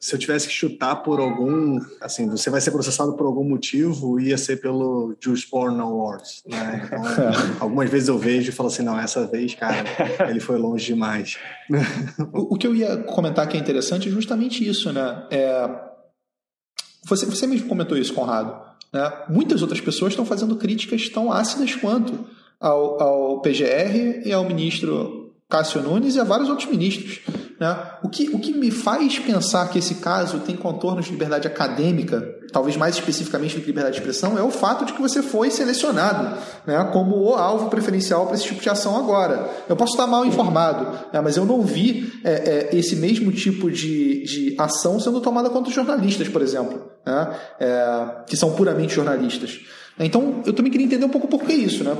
se 0.00 0.16
eu 0.16 0.18
tivesse 0.18 0.48
que 0.48 0.52
chutar 0.52 0.96
por 0.96 1.20
algum 1.20 1.78
assim 2.00 2.28
você 2.28 2.50
vai 2.50 2.60
ser 2.60 2.72
processado 2.72 3.12
por 3.12 3.24
algum 3.24 3.44
motivo 3.44 4.18
ia 4.18 4.36
ser 4.36 4.56
pelo 4.60 5.14
Juice 5.20 5.48
Porn 5.48 5.80
Awards 5.80 6.42
né? 6.44 6.82
então, 6.84 7.02
algumas 7.60 7.88
vezes 7.88 8.08
eu 8.08 8.18
vejo 8.18 8.50
e 8.50 8.52
falo 8.52 8.68
assim 8.68 8.82
não 8.82 8.98
essa 8.98 9.24
vez 9.28 9.54
cara 9.54 9.84
ele 10.28 10.40
foi 10.40 10.58
longe 10.58 10.86
demais 10.86 11.38
o, 12.34 12.54
o, 12.54 12.58
que 12.58 12.66
eu 12.66 12.74
ia 12.74 12.96
comentar 12.96 13.48
que 13.48 13.56
é 13.56 13.60
interessante 13.60 14.08
é 14.08 14.12
justamente 14.12 14.68
isso 14.68 14.92
né 14.92 15.24
é, 15.30 15.70
você 17.06 17.26
você 17.26 17.46
mesmo 17.46 17.68
comentou 17.68 17.96
isso 17.96 18.12
Conrado 18.12 18.60
né? 18.92 19.12
muitas 19.28 19.62
outras 19.62 19.80
pessoas 19.80 20.14
estão 20.14 20.26
fazendo 20.26 20.56
críticas 20.56 21.08
tão 21.08 21.32
ácidas 21.32 21.76
quanto 21.76 22.39
ao, 22.60 23.02
ao 23.02 23.40
PGR 23.40 24.22
e 24.24 24.32
ao 24.32 24.44
ministro 24.44 25.32
Cássio 25.48 25.82
Nunes 25.82 26.14
e 26.14 26.20
a 26.20 26.24
vários 26.24 26.48
outros 26.48 26.68
ministros. 26.68 27.20
Né? 27.58 27.76
O, 28.02 28.08
que, 28.08 28.28
o 28.30 28.38
que 28.38 28.52
me 28.52 28.70
faz 28.70 29.18
pensar 29.18 29.68
que 29.68 29.78
esse 29.78 29.96
caso 29.96 30.38
tem 30.40 30.56
contornos 30.56 31.04
de 31.04 31.10
liberdade 31.10 31.46
acadêmica, 31.46 32.22
talvez 32.50 32.76
mais 32.76 32.94
especificamente 32.94 33.56
do 33.56 33.60
que 33.60 33.66
liberdade 33.66 33.96
de 33.96 34.00
expressão, 34.00 34.38
é 34.38 34.42
o 34.42 34.50
fato 34.50 34.86
de 34.86 34.94
que 34.94 35.02
você 35.02 35.22
foi 35.22 35.50
selecionado 35.50 36.38
né, 36.66 36.88
como 36.92 37.16
o 37.16 37.34
alvo 37.34 37.68
preferencial 37.68 38.26
para 38.26 38.36
esse 38.36 38.44
tipo 38.44 38.62
de 38.62 38.70
ação 38.70 38.96
agora. 38.96 39.50
Eu 39.68 39.76
posso 39.76 39.92
estar 39.92 40.06
mal 40.06 40.24
informado, 40.24 40.86
né, 41.12 41.20
mas 41.20 41.36
eu 41.36 41.44
não 41.44 41.60
vi 41.60 42.10
é, 42.24 42.70
é, 42.72 42.76
esse 42.76 42.96
mesmo 42.96 43.30
tipo 43.30 43.70
de, 43.70 44.22
de 44.24 44.54
ação 44.56 44.98
sendo 44.98 45.20
tomada 45.20 45.50
contra 45.50 45.70
jornalistas, 45.70 46.28
por 46.28 46.40
exemplo, 46.40 46.90
né, 47.04 47.36
é, 47.58 48.06
que 48.26 48.36
são 48.36 48.52
puramente 48.52 48.94
jornalistas. 48.94 49.60
Então, 49.98 50.42
eu 50.46 50.54
também 50.54 50.72
queria 50.72 50.86
entender 50.86 51.04
um 51.04 51.10
pouco 51.10 51.28
por 51.28 51.42
que 51.42 51.52
isso, 51.52 51.84
né? 51.84 51.94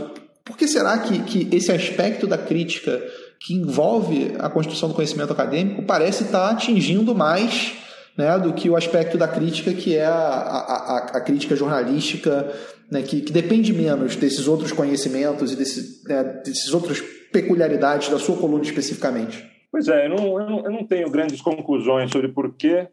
Por 0.50 0.56
que 0.56 0.66
será 0.66 0.98
que, 0.98 1.22
que 1.22 1.56
esse 1.56 1.70
aspecto 1.70 2.26
da 2.26 2.36
crítica 2.36 3.00
que 3.38 3.54
envolve 3.54 4.34
a 4.40 4.50
construção 4.50 4.88
do 4.88 4.96
conhecimento 4.96 5.32
acadêmico 5.32 5.84
parece 5.84 6.24
estar 6.24 6.50
atingindo 6.50 7.14
mais 7.14 7.78
né, 8.18 8.36
do 8.36 8.52
que 8.52 8.68
o 8.68 8.76
aspecto 8.76 9.16
da 9.16 9.28
crítica 9.28 9.72
que 9.72 9.96
é 9.96 10.04
a, 10.04 10.12
a, 10.12 10.98
a 11.14 11.20
crítica 11.20 11.54
jornalística, 11.54 12.52
né, 12.90 13.00
que, 13.00 13.20
que, 13.20 13.32
depende 13.32 13.72
menos 13.72 14.16
desses 14.16 14.48
outros 14.48 14.72
conhecimentos 14.72 15.52
e 15.52 15.56
desse, 15.56 16.02
né, 16.08 16.24
desses 16.44 16.74
outros 16.74 17.00
peculiaridades 17.32 18.08
da 18.08 18.18
sua 18.18 18.36
coluna 18.36 18.64
especificamente? 18.64 19.48
Pois 19.70 19.86
é, 19.86 20.06
eu 20.06 20.10
não, 20.10 20.40
eu 20.40 20.50
não, 20.50 20.64
eu 20.64 20.72
não 20.72 20.84
tenho 20.84 21.08
grandes 21.08 21.40
conclusões 21.40 22.10
sobre 22.10 22.26
por 22.26 22.56
que 22.56 22.88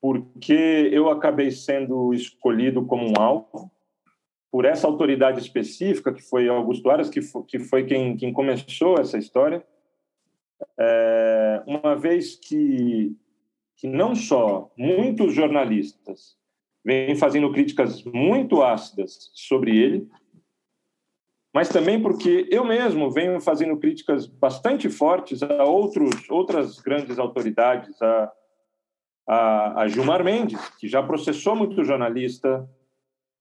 porque 0.00 0.90
eu 0.92 1.08
acabei 1.08 1.50
sendo 1.50 2.14
escolhido 2.14 2.86
como 2.86 3.08
um 3.08 3.20
alvo 3.20 3.73
por 4.54 4.64
essa 4.64 4.86
autoridade 4.86 5.40
específica, 5.40 6.14
que 6.14 6.22
foi 6.22 6.48
Augusto 6.48 6.88
Aras, 6.88 7.10
que 7.10 7.20
foi, 7.20 7.42
que 7.42 7.58
foi 7.58 7.84
quem, 7.86 8.16
quem 8.16 8.32
começou 8.32 9.00
essa 9.00 9.18
história, 9.18 9.66
é, 10.78 11.60
uma 11.66 11.96
vez 11.96 12.36
que, 12.36 13.16
que 13.74 13.88
não 13.88 14.14
só 14.14 14.72
muitos 14.78 15.34
jornalistas 15.34 16.36
vêm 16.84 17.16
fazendo 17.16 17.50
críticas 17.50 18.04
muito 18.04 18.62
ácidas 18.62 19.32
sobre 19.34 19.76
ele, 19.76 20.08
mas 21.52 21.68
também 21.68 22.00
porque 22.00 22.46
eu 22.48 22.64
mesmo 22.64 23.10
venho 23.10 23.40
fazendo 23.40 23.76
críticas 23.76 24.24
bastante 24.24 24.88
fortes 24.88 25.42
a 25.42 25.64
outros, 25.64 26.30
outras 26.30 26.78
grandes 26.78 27.18
autoridades, 27.18 28.00
a, 28.00 28.32
a, 29.26 29.82
a 29.82 29.88
Gilmar 29.88 30.22
Mendes, 30.22 30.68
que 30.78 30.86
já 30.86 31.02
processou 31.02 31.56
muito 31.56 31.82
jornalista, 31.82 32.70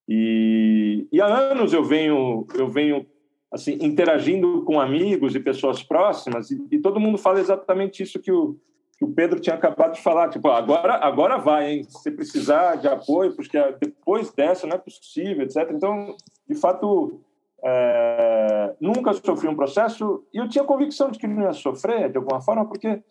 e, 0.07 1.07
e 1.11 1.21
há 1.21 1.25
anos 1.25 1.73
eu 1.73 1.83
venho, 1.83 2.45
eu 2.55 2.67
venho 2.67 3.05
assim 3.51 3.77
interagindo 3.81 4.63
com 4.63 4.79
amigos 4.79 5.35
e 5.35 5.39
pessoas 5.39 5.83
próximas 5.83 6.51
e, 6.51 6.61
e 6.71 6.79
todo 6.79 6.99
mundo 6.99 7.17
fala 7.17 7.39
exatamente 7.39 8.01
isso 8.03 8.19
que 8.19 8.31
o, 8.31 8.57
que 8.97 9.05
o 9.05 9.13
Pedro 9.13 9.39
tinha 9.39 9.55
acabado 9.55 9.93
de 9.93 10.01
falar, 10.01 10.29
tipo, 10.29 10.47
agora, 10.49 10.95
agora 10.95 11.37
vai, 11.37 11.71
hein? 11.71 11.83
Se 11.83 12.11
precisar 12.11 12.75
de 12.75 12.87
apoio, 12.87 13.35
porque 13.35 13.57
depois 13.79 14.31
dessa 14.31 14.67
não 14.67 14.75
é 14.75 14.79
possível, 14.79 15.43
etc. 15.43 15.69
Então, 15.71 16.15
de 16.47 16.55
fato, 16.55 17.21
é, 17.63 18.75
nunca 18.79 19.13
sofri 19.13 19.47
um 19.47 19.55
processo 19.55 20.25
e 20.33 20.37
eu 20.37 20.49
tinha 20.49 20.63
convicção 20.63 21.09
de 21.09 21.17
que 21.17 21.27
não 21.27 21.43
ia 21.43 21.53
sofrer 21.53 22.11
de 22.11 22.17
alguma 22.17 22.41
forma, 22.41 22.67
porque 22.67 23.01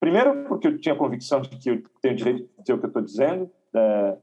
primeiro 0.00 0.44
porque 0.48 0.66
eu 0.66 0.78
tinha 0.78 0.96
convicção 0.96 1.40
de 1.40 1.48
que 1.58 1.70
eu 1.70 1.82
tenho 2.00 2.16
direito 2.16 2.38
de 2.38 2.62
dizer 2.62 2.74
o 2.74 2.78
que 2.78 2.84
eu 2.84 2.88
estou 2.88 3.02
dizendo. 3.02 3.50
É, 3.74 4.18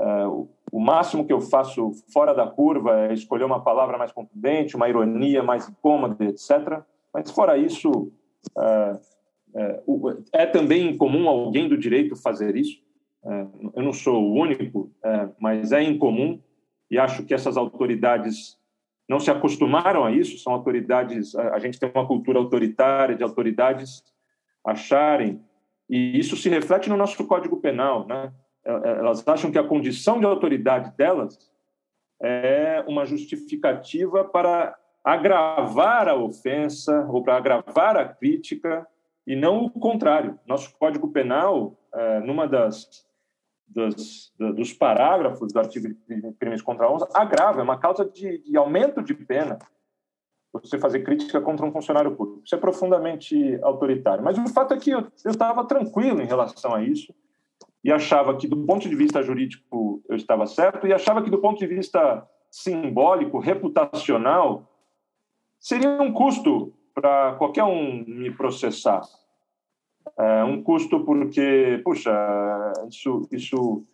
é, 0.00 0.26
o 0.26 0.48
máximo 0.78 1.24
que 1.24 1.32
eu 1.32 1.40
faço 1.40 1.92
fora 2.12 2.34
da 2.34 2.46
curva 2.46 3.08
é 3.08 3.14
escolher 3.14 3.44
uma 3.44 3.62
palavra 3.62 3.96
mais 3.96 4.12
contundente, 4.12 4.76
uma 4.76 4.88
ironia 4.88 5.42
mais 5.42 5.68
incômoda, 5.68 6.24
etc. 6.24 6.82
Mas 7.12 7.30
fora 7.30 7.56
isso, 7.56 8.12
é, 8.58 9.00
é, 9.54 9.82
é 10.32 10.46
também 10.46 10.90
incomum 10.90 11.28
alguém 11.28 11.68
do 11.68 11.78
direito 11.78 12.16
fazer 12.16 12.56
isso. 12.56 12.78
É, 13.24 13.46
eu 13.76 13.82
não 13.82 13.92
sou 13.92 14.22
o 14.22 14.34
único, 14.34 14.90
mas 15.40 15.72
é 15.72 15.82
incomum 15.82 16.40
e 16.90 16.98
acho 16.98 17.24
que 17.24 17.34
essas 17.34 17.56
autoridades 17.56 18.58
não 19.08 19.18
se 19.18 19.30
acostumaram 19.30 20.04
a 20.04 20.10
isso. 20.10 20.38
São 20.38 20.52
autoridades, 20.52 21.34
a 21.34 21.58
gente 21.58 21.78
tem 21.78 21.90
uma 21.94 22.06
cultura 22.06 22.38
autoritária 22.38 23.14
de 23.14 23.22
autoridades 23.22 24.02
acharem 24.64 25.40
e 25.88 26.18
isso 26.18 26.36
se 26.36 26.48
reflete 26.48 26.88
no 26.90 26.96
nosso 26.96 27.26
Código 27.26 27.56
Penal, 27.56 28.06
né? 28.06 28.32
Elas 28.68 29.26
acham 29.26 29.50
que 29.50 29.58
a 29.58 29.66
condição 29.66 30.20
de 30.20 30.26
autoridade 30.26 30.94
delas 30.96 31.38
é 32.20 32.84
uma 32.86 33.06
justificativa 33.06 34.24
para 34.24 34.76
agravar 35.02 36.08
a 36.08 36.14
ofensa 36.14 37.06
ou 37.08 37.22
para 37.22 37.36
agravar 37.36 37.96
a 37.96 38.04
crítica 38.04 38.86
e 39.26 39.34
não 39.34 39.66
o 39.66 39.70
contrário. 39.70 40.38
Nosso 40.46 40.76
Código 40.76 41.08
Penal, 41.08 41.78
é, 41.94 42.20
numa 42.20 42.46
das, 42.46 43.06
das 43.66 44.32
dos 44.38 44.72
parágrafos 44.72 45.52
do 45.52 45.58
artigo 45.58 45.88
de 45.88 46.32
crimes 46.38 46.60
contra 46.60 46.86
a 46.86 46.92
honra, 46.92 47.08
agrava, 47.14 47.60
é 47.60 47.62
uma 47.62 47.78
causa 47.78 48.04
de, 48.04 48.38
de 48.38 48.56
aumento 48.56 49.02
de 49.02 49.14
pena 49.14 49.58
você 50.52 50.78
fazer 50.78 51.00
crítica 51.00 51.40
contra 51.40 51.64
um 51.64 51.70
funcionário 51.70 52.16
público. 52.16 52.42
Isso 52.44 52.54
é 52.54 52.58
profundamente 52.58 53.58
autoritário. 53.62 54.24
Mas 54.24 54.38
o 54.38 54.48
fato 54.48 54.74
é 54.74 54.78
que 54.78 54.90
eu 54.90 55.06
estava 55.24 55.64
tranquilo 55.64 56.20
em 56.20 56.26
relação 56.26 56.74
a 56.74 56.82
isso 56.82 57.14
e 57.82 57.92
achava 57.92 58.36
que, 58.36 58.48
do 58.48 58.64
ponto 58.64 58.88
de 58.88 58.94
vista 58.94 59.22
jurídico, 59.22 60.02
eu 60.08 60.16
estava 60.16 60.46
certo 60.46 60.86
e 60.86 60.92
achava 60.92 61.22
que, 61.22 61.30
do 61.30 61.38
ponto 61.38 61.58
de 61.58 61.66
vista 61.66 62.26
simbólico, 62.50 63.38
reputacional, 63.38 64.68
seria 65.58 66.00
um 66.00 66.12
custo 66.12 66.72
para 66.94 67.34
qualquer 67.34 67.64
um 67.64 68.04
me 68.06 68.30
processar. 68.30 69.02
É 70.18 70.42
um 70.44 70.62
custo 70.62 71.04
porque, 71.04 71.80
puxa, 71.84 72.10
isso, 72.88 73.28
isso 73.30 73.84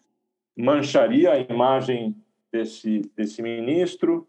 mancharia 0.57 1.33
a 1.33 1.39
imagem 1.39 2.17
desse, 2.51 3.03
desse 3.17 3.43
ministro, 3.43 4.27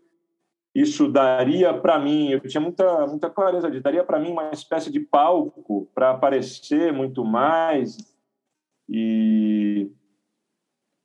isso 0.74 1.10
daria 1.10 1.74
para 1.74 1.98
mim, 1.98 2.32
eu 2.32 2.42
tinha 2.42 2.60
muita, 2.60 3.08
muita 3.08 3.30
clareza 3.30 3.70
daria 3.80 4.04
para 4.04 4.20
mim 4.20 4.32
uma 4.32 4.50
espécie 4.52 4.92
de 4.92 5.00
palco 5.00 5.88
para 5.96 6.10
aparecer 6.10 6.92
muito 6.92 7.24
mais 7.24 8.15
e, 8.90 9.92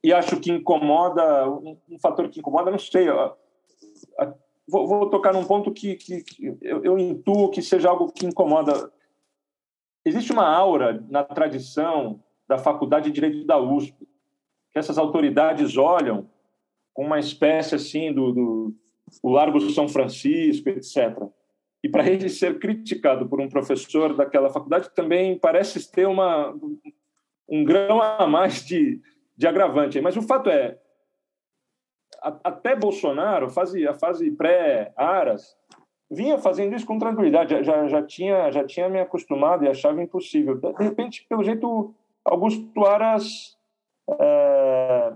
e 0.05 0.13
acho 0.13 0.39
que 0.41 0.51
incomoda, 0.51 1.49
um, 1.49 1.77
um 1.89 1.99
fator 1.99 2.29
que 2.29 2.41
incomoda, 2.41 2.71
não 2.71 2.79
sei, 2.79 3.09
ó, 3.09 3.35
vou, 4.69 4.87
vou, 4.87 5.11
tocar 5.11 5.33
num 5.33 5.45
ponto 5.45 5.73
que, 5.73 5.97
que, 5.97 6.23
que 6.23 6.47
eu, 6.63 6.85
eu 6.85 6.99
intuo 6.99 7.51
que 7.51 7.63
seja 7.63 7.89
algo 7.89 8.13
que 8.13 8.27
incomoda. 8.27 8.93
Existe 10.05 10.33
uma 10.33 10.47
aura 10.47 11.05
na 11.11 11.25
tradição 11.25 12.23
da 12.49 12.57
Faculdade 12.57 13.07
de 13.07 13.13
Direito 13.13 13.47
da 13.47 13.59
USP, 13.59 14.09
que 14.73 14.79
essas 14.79 14.99
autoridades 14.99 15.77
olham 15.77 16.29
com 16.95 17.05
uma 17.05 17.19
espécie 17.19 17.75
assim 17.75 18.13
do, 18.13 18.33
do 18.33 18.75
o 19.23 19.31
Largo 19.31 19.61
São 19.71 19.89
Francisco, 19.89 20.69
etc. 20.69 21.21
E 21.83 21.89
para 21.89 22.09
ele 22.09 22.29
ser 22.29 22.59
criticado 22.59 23.29
por 23.29 23.41
um 23.41 23.49
professor 23.49 24.15
daquela 24.15 24.51
faculdade 24.51 24.91
também 24.95 25.39
parece 25.39 25.91
ter 25.91 26.07
uma, 26.07 26.55
um 27.51 27.65
grão 27.65 28.01
a 28.01 28.27
mais 28.27 28.65
de, 28.65 29.01
de 29.37 29.47
agravante. 29.47 30.01
Mas 30.01 30.17
o 30.17 30.23
fato 30.23 30.49
é, 30.49 30.79
até 32.23 32.77
Bolsonaro, 32.77 33.47
a 33.47 33.51
fase, 33.51 33.87
a 33.87 33.95
fase 33.95 34.31
pré-Aras, 34.31 35.57
vinha 36.11 36.39
fazendo 36.39 36.75
isso 36.75 36.87
com 36.87 36.99
tranquilidade, 36.99 37.51
já, 37.51 37.63
já, 37.63 37.89
já, 37.89 38.03
tinha, 38.03 38.51
já 38.51 38.65
tinha 38.65 38.89
me 38.89 39.01
acostumado 39.01 39.65
e 39.65 39.69
achava 39.69 40.03
impossível. 40.03 40.57
De 40.57 40.85
repente, 40.85 41.27
pelo 41.29 41.45
jeito, 41.45 41.95
Augusto 42.25 42.85
Aras 42.85 43.59
é, 44.21 45.13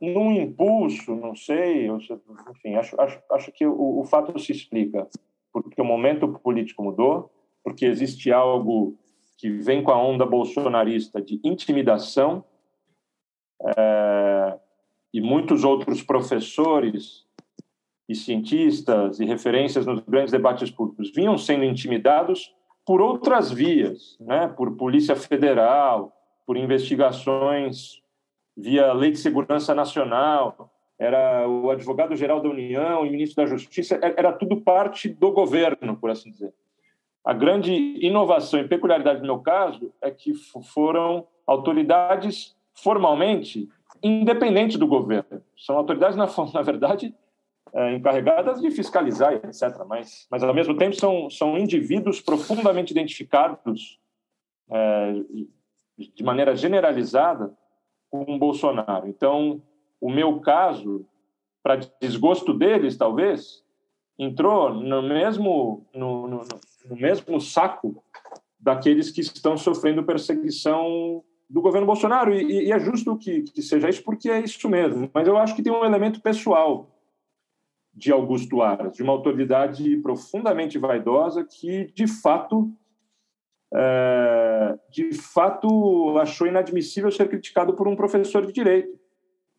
num 0.00 0.32
impulso, 0.32 1.14
não 1.14 1.34
sei, 1.34 1.88
enfim, 1.88 2.74
acho, 2.74 3.00
acho, 3.00 3.20
acho 3.30 3.52
que 3.52 3.66
o, 3.66 4.00
o 4.00 4.04
fato 4.04 4.38
se 4.38 4.52
explica 4.52 5.08
porque 5.52 5.80
o 5.80 5.84
momento 5.84 6.28
político 6.40 6.82
mudou, 6.82 7.30
porque 7.62 7.86
existe 7.86 8.32
algo 8.32 8.98
que 9.44 9.50
vem 9.50 9.82
com 9.82 9.90
a 9.90 10.02
onda 10.02 10.24
bolsonarista 10.24 11.20
de 11.20 11.38
intimidação, 11.44 12.42
é, 13.76 14.58
e 15.12 15.20
muitos 15.20 15.64
outros 15.64 16.02
professores 16.02 17.26
e 18.08 18.14
cientistas 18.14 19.20
e 19.20 19.26
referências 19.26 19.84
nos 19.84 20.00
grandes 20.00 20.32
debates 20.32 20.70
públicos 20.70 21.12
vinham 21.14 21.36
sendo 21.36 21.62
intimidados 21.62 22.54
por 22.86 23.02
outras 23.02 23.52
vias, 23.52 24.16
né? 24.18 24.48
por 24.48 24.78
Polícia 24.78 25.14
Federal, 25.14 26.10
por 26.46 26.56
investigações 26.56 28.00
via 28.56 28.94
Lei 28.94 29.10
de 29.10 29.18
Segurança 29.18 29.74
Nacional, 29.74 30.72
era 30.98 31.46
o 31.46 31.68
advogado-geral 31.70 32.40
da 32.40 32.48
União 32.48 33.04
e 33.04 33.10
ministro 33.10 33.44
da 33.44 33.50
Justiça, 33.50 34.00
é, 34.02 34.14
era 34.16 34.32
tudo 34.32 34.62
parte 34.62 35.06
do 35.06 35.32
governo, 35.32 35.98
por 35.98 36.08
assim 36.10 36.30
dizer. 36.30 36.54
A 37.24 37.32
grande 37.32 37.72
inovação 38.04 38.60
e 38.60 38.68
peculiaridade 38.68 39.20
do 39.20 39.26
meu 39.26 39.38
caso 39.38 39.92
é 40.02 40.10
que 40.10 40.34
foram 40.74 41.26
autoridades 41.46 42.54
formalmente 42.74 43.68
independentes 44.02 44.76
do 44.76 44.86
governo. 44.86 45.42
São 45.56 45.76
autoridades, 45.76 46.16
na, 46.16 46.26
na 46.52 46.62
verdade, 46.62 47.14
é, 47.72 47.94
encarregadas 47.94 48.60
de 48.60 48.70
fiscalizar, 48.70 49.32
etc. 49.32 49.84
Mas, 49.86 50.26
mas, 50.30 50.42
ao 50.42 50.54
mesmo 50.54 50.76
tempo, 50.76 50.94
são, 50.94 51.30
são 51.30 51.58
indivíduos 51.58 52.20
profundamente 52.20 52.92
identificados 52.92 53.98
é, 54.70 55.14
de 55.96 56.22
maneira 56.22 56.54
generalizada 56.54 57.52
com 58.10 58.38
Bolsonaro. 58.38 59.08
Então, 59.08 59.62
o 60.00 60.10
meu 60.10 60.40
caso, 60.40 61.06
para 61.62 61.80
desgosto 62.00 62.52
deles, 62.52 62.96
talvez, 62.96 63.64
entrou 64.18 64.72
no 64.72 65.02
mesmo, 65.02 65.86
no, 65.94 66.28
no, 66.28 66.44
no 66.84 66.96
mesmo 66.96 67.40
saco 67.40 68.02
daqueles 68.58 69.10
que 69.10 69.20
estão 69.20 69.56
sofrendo 69.56 70.04
perseguição 70.04 71.22
do 71.48 71.60
governo 71.60 71.86
Bolsonaro. 71.86 72.34
E, 72.34 72.66
e 72.66 72.72
é 72.72 72.78
justo 72.78 73.16
que, 73.16 73.42
que, 73.42 73.62
seja 73.62 73.88
isso, 73.88 74.02
porque 74.02 74.30
é 74.30 74.40
isso 74.40 74.68
mesmo. 74.68 75.10
Mas 75.12 75.26
eu 75.26 75.36
acho 75.36 75.54
que 75.54 75.62
tem 75.62 75.72
um 75.72 75.84
elemento 75.84 76.20
pessoal 76.20 76.90
de 77.92 78.10
Augusto 78.10 78.60
Aras, 78.60 78.96
de 78.96 79.02
uma 79.02 79.12
autoridade 79.12 79.96
profundamente 79.98 80.78
vaidosa 80.78 81.44
que, 81.44 81.92
de 81.94 82.08
fato, 82.08 82.72
é, 83.72 84.78
de 84.90 85.12
fato 85.12 86.18
achou 86.18 86.46
inadmissível 86.46 87.10
ser 87.10 87.28
criticado 87.28 87.74
por 87.74 87.86
um 87.86 87.94
professor 87.94 88.44
de 88.44 88.52
direito. 88.52 88.98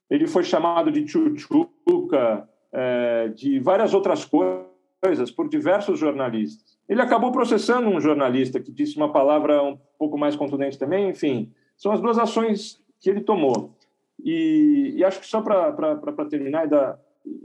Ele 0.10 0.28
foi 0.28 0.44
chamado 0.44 0.92
de 0.92 1.06
tchutchuca, 1.06 2.48
é, 2.74 3.30
de 3.30 3.60
várias 3.60 3.94
outras 3.94 4.26
coisas 4.26 5.32
por 5.32 5.48
diversos 5.48 5.98
jornalistas. 5.98 6.75
Ele 6.88 7.02
acabou 7.02 7.32
processando 7.32 7.90
um 7.90 8.00
jornalista 8.00 8.60
que 8.60 8.72
disse 8.72 8.98
uma 8.98 9.12
palavra 9.12 9.64
um 9.64 9.78
pouco 9.98 10.18
mais 10.18 10.36
contundente 10.36 10.78
também. 10.78 11.10
Enfim, 11.10 11.52
são 11.76 11.92
as 11.92 12.02
duas 12.02 12.18
ações 12.18 12.82
que 13.00 13.10
ele 13.10 13.22
tomou. 13.22 13.76
E, 14.24 14.94
e 14.96 15.04
acho 15.04 15.20
que 15.20 15.28
só 15.28 15.42
para 15.42 16.26
terminar 16.30 16.66
e 16.66 16.70
dar, 16.70 17.00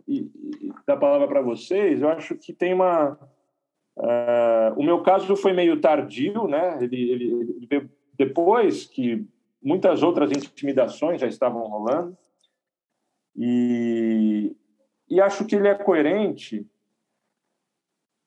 e, 0.06 0.30
e 0.60 0.72
dar 0.86 0.94
a 0.94 0.98
palavra 0.98 1.26
para 1.26 1.42
vocês, 1.42 2.02
eu 2.02 2.08
acho 2.08 2.34
que 2.36 2.52
tem 2.52 2.74
uma 2.74 3.18
Uh, 3.96 4.72
o 4.76 4.82
meu 4.82 5.02
caso 5.02 5.36
foi 5.36 5.52
meio 5.52 5.78
tardio, 5.78 6.48
né? 6.48 6.78
Ele, 6.80 7.10
ele, 7.10 7.24
ele, 7.32 7.66
veio 7.68 7.90
depois 8.16 8.86
que 8.86 9.26
muitas 9.62 10.02
outras 10.02 10.30
intimidações 10.30 11.20
já 11.20 11.26
estavam 11.26 11.62
rolando. 11.68 12.16
E, 13.36 14.56
e 15.08 15.20
acho 15.20 15.44
que 15.44 15.54
ele 15.54 15.68
é 15.68 15.74
coerente 15.74 16.66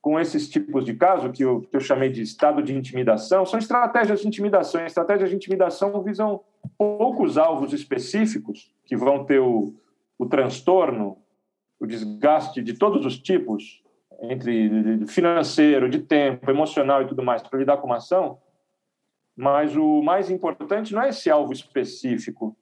com 0.04 0.20
esses 0.20 0.50
tipos 0.50 0.84
de 0.84 0.94
caso 0.94 1.32
que 1.32 1.46
eu, 1.46 1.62
que 1.62 1.78
eu 1.78 1.80
chamei 1.80 2.10
de 2.10 2.22
estado 2.22 2.62
de 2.62 2.76
intimidação. 2.76 3.46
São 3.46 3.58
estratégias 3.58 4.20
de 4.20 4.28
intimidação. 4.28 4.86
Estratégias 4.86 5.30
de 5.30 5.36
intimidação 5.38 6.04
visam 6.04 6.42
poucos 6.78 7.38
alvos 7.38 7.72
específicos 7.72 8.70
que 8.86 8.98
vão 8.98 9.24
ter 9.24 9.40
o, 9.40 9.74
o 10.20 10.26
transtorno, 10.26 11.18
o 11.80 11.88
desgaste 11.88 12.62
de 12.62 12.74
todos 12.74 13.06
os 13.06 13.18
tipos 13.18 13.82
entre 14.20 15.08
financeiro, 15.08 15.90
de 15.90 16.00
tempo, 16.00 16.52
emocional 16.52 17.02
e 17.02 17.08
tudo 17.08 17.24
mais 17.24 17.42
para 17.42 17.60
lidar 17.60 17.78
com 17.78 17.88
uma 17.88 17.98
ação, 17.98 18.38
mas 19.34 19.74
o 19.74 20.02
mais 20.02 20.30
importante 20.30 20.94
não 20.94 21.02
é 21.02 21.10
esse 21.10 21.30
alvo 21.30 21.54
específico 21.54 22.58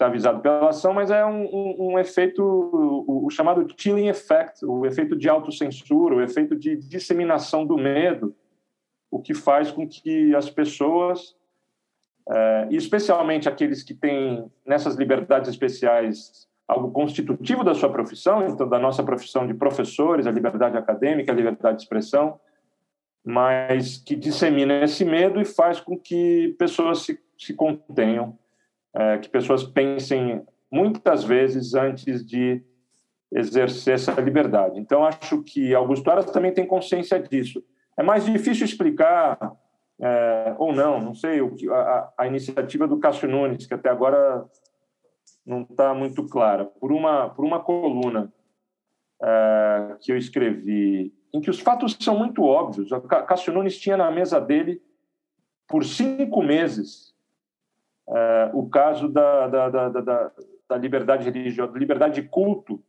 está 0.00 0.06
avisado 0.06 0.40
pela 0.40 0.70
ação, 0.70 0.94
mas 0.94 1.10
é 1.10 1.26
um, 1.26 1.44
um, 1.44 1.92
um 1.92 1.98
efeito, 1.98 2.42
o, 2.42 3.26
o, 3.26 3.30
chamado 3.30 3.66
chilling 3.76 4.08
effect, 4.08 4.64
o 4.64 4.86
efeito 4.86 5.14
de 5.14 5.28
autocensura, 5.28 6.14
o 6.14 6.22
efeito 6.22 6.56
de 6.56 6.74
disseminação 6.74 7.66
do 7.66 7.76
medo, 7.76 8.34
o 9.10 9.20
que 9.20 9.34
faz 9.34 9.70
com 9.70 9.86
que 9.86 10.34
as 10.34 10.48
pessoas, 10.48 11.36
é, 12.26 12.68
especialmente 12.70 13.46
aqueles 13.46 13.82
que 13.82 13.92
têm 13.92 14.50
nessas 14.64 14.96
liberdades 14.96 15.50
especiais 15.50 16.48
algo 16.66 16.92
constitutivo 16.92 17.62
da 17.62 17.74
sua 17.74 17.90
profissão, 17.90 18.46
então 18.46 18.66
da 18.66 18.78
nossa 18.78 19.02
profissão 19.02 19.46
de 19.46 19.52
professores, 19.52 20.26
a 20.26 20.30
liberdade 20.30 20.78
acadêmica, 20.78 21.30
a 21.30 21.34
liberdade 21.34 21.78
de 21.78 21.82
expressão, 21.82 22.40
mas 23.22 23.98
que 23.98 24.16
dissemina 24.16 24.82
esse 24.84 25.04
medo 25.04 25.40
e 25.40 25.44
faz 25.44 25.78
com 25.78 25.98
que 25.98 26.54
pessoas 26.58 27.00
se, 27.00 27.20
se 27.36 27.52
contenham, 27.52 28.38
é, 28.94 29.18
que 29.18 29.28
pessoas 29.28 29.62
pensem 29.64 30.44
muitas 30.70 31.24
vezes 31.24 31.74
antes 31.74 32.24
de 32.24 32.62
exercer 33.32 33.94
essa 33.94 34.12
liberdade. 34.20 34.78
Então, 34.78 35.04
acho 35.04 35.42
que 35.42 35.74
Augusto 35.74 36.10
Aras 36.10 36.26
também 36.26 36.52
tem 36.52 36.66
consciência 36.66 37.20
disso. 37.20 37.62
É 37.96 38.02
mais 38.02 38.24
difícil 38.24 38.64
explicar, 38.64 39.38
é, 40.00 40.54
ou 40.58 40.72
não, 40.72 41.00
não 41.00 41.14
sei, 41.14 41.40
o, 41.40 41.54
a, 41.72 42.12
a 42.18 42.26
iniciativa 42.26 42.88
do 42.88 42.98
Cássio 42.98 43.28
Nunes, 43.28 43.66
que 43.66 43.74
até 43.74 43.88
agora 43.88 44.44
não 45.46 45.62
está 45.62 45.94
muito 45.94 46.26
clara. 46.26 46.64
Por 46.64 46.92
uma, 46.92 47.30
por 47.30 47.44
uma 47.44 47.60
coluna 47.60 48.32
uh, 49.20 49.98
que 50.00 50.12
eu 50.12 50.16
escrevi, 50.16 51.12
em 51.32 51.40
que 51.40 51.50
os 51.50 51.60
fatos 51.60 51.96
são 52.00 52.18
muito 52.18 52.42
óbvios. 52.42 52.90
Cássio 53.26 53.52
Nunes 53.52 53.78
tinha 53.78 53.96
na 53.96 54.10
mesa 54.10 54.40
dele, 54.40 54.82
por 55.68 55.84
cinco 55.84 56.42
meses, 56.42 57.09
uh, 58.10 58.58
o 58.58 58.68
caso 58.68 59.08
da, 59.08 59.46
da, 59.46 59.68
da, 59.70 59.88
da, 59.88 60.32
da 60.68 60.76
liberdade 60.76 61.24
religiosa, 61.30 61.72
da 61.72 61.78
liberdade 61.78 62.20
de 62.20 62.28
culto, 62.28 62.82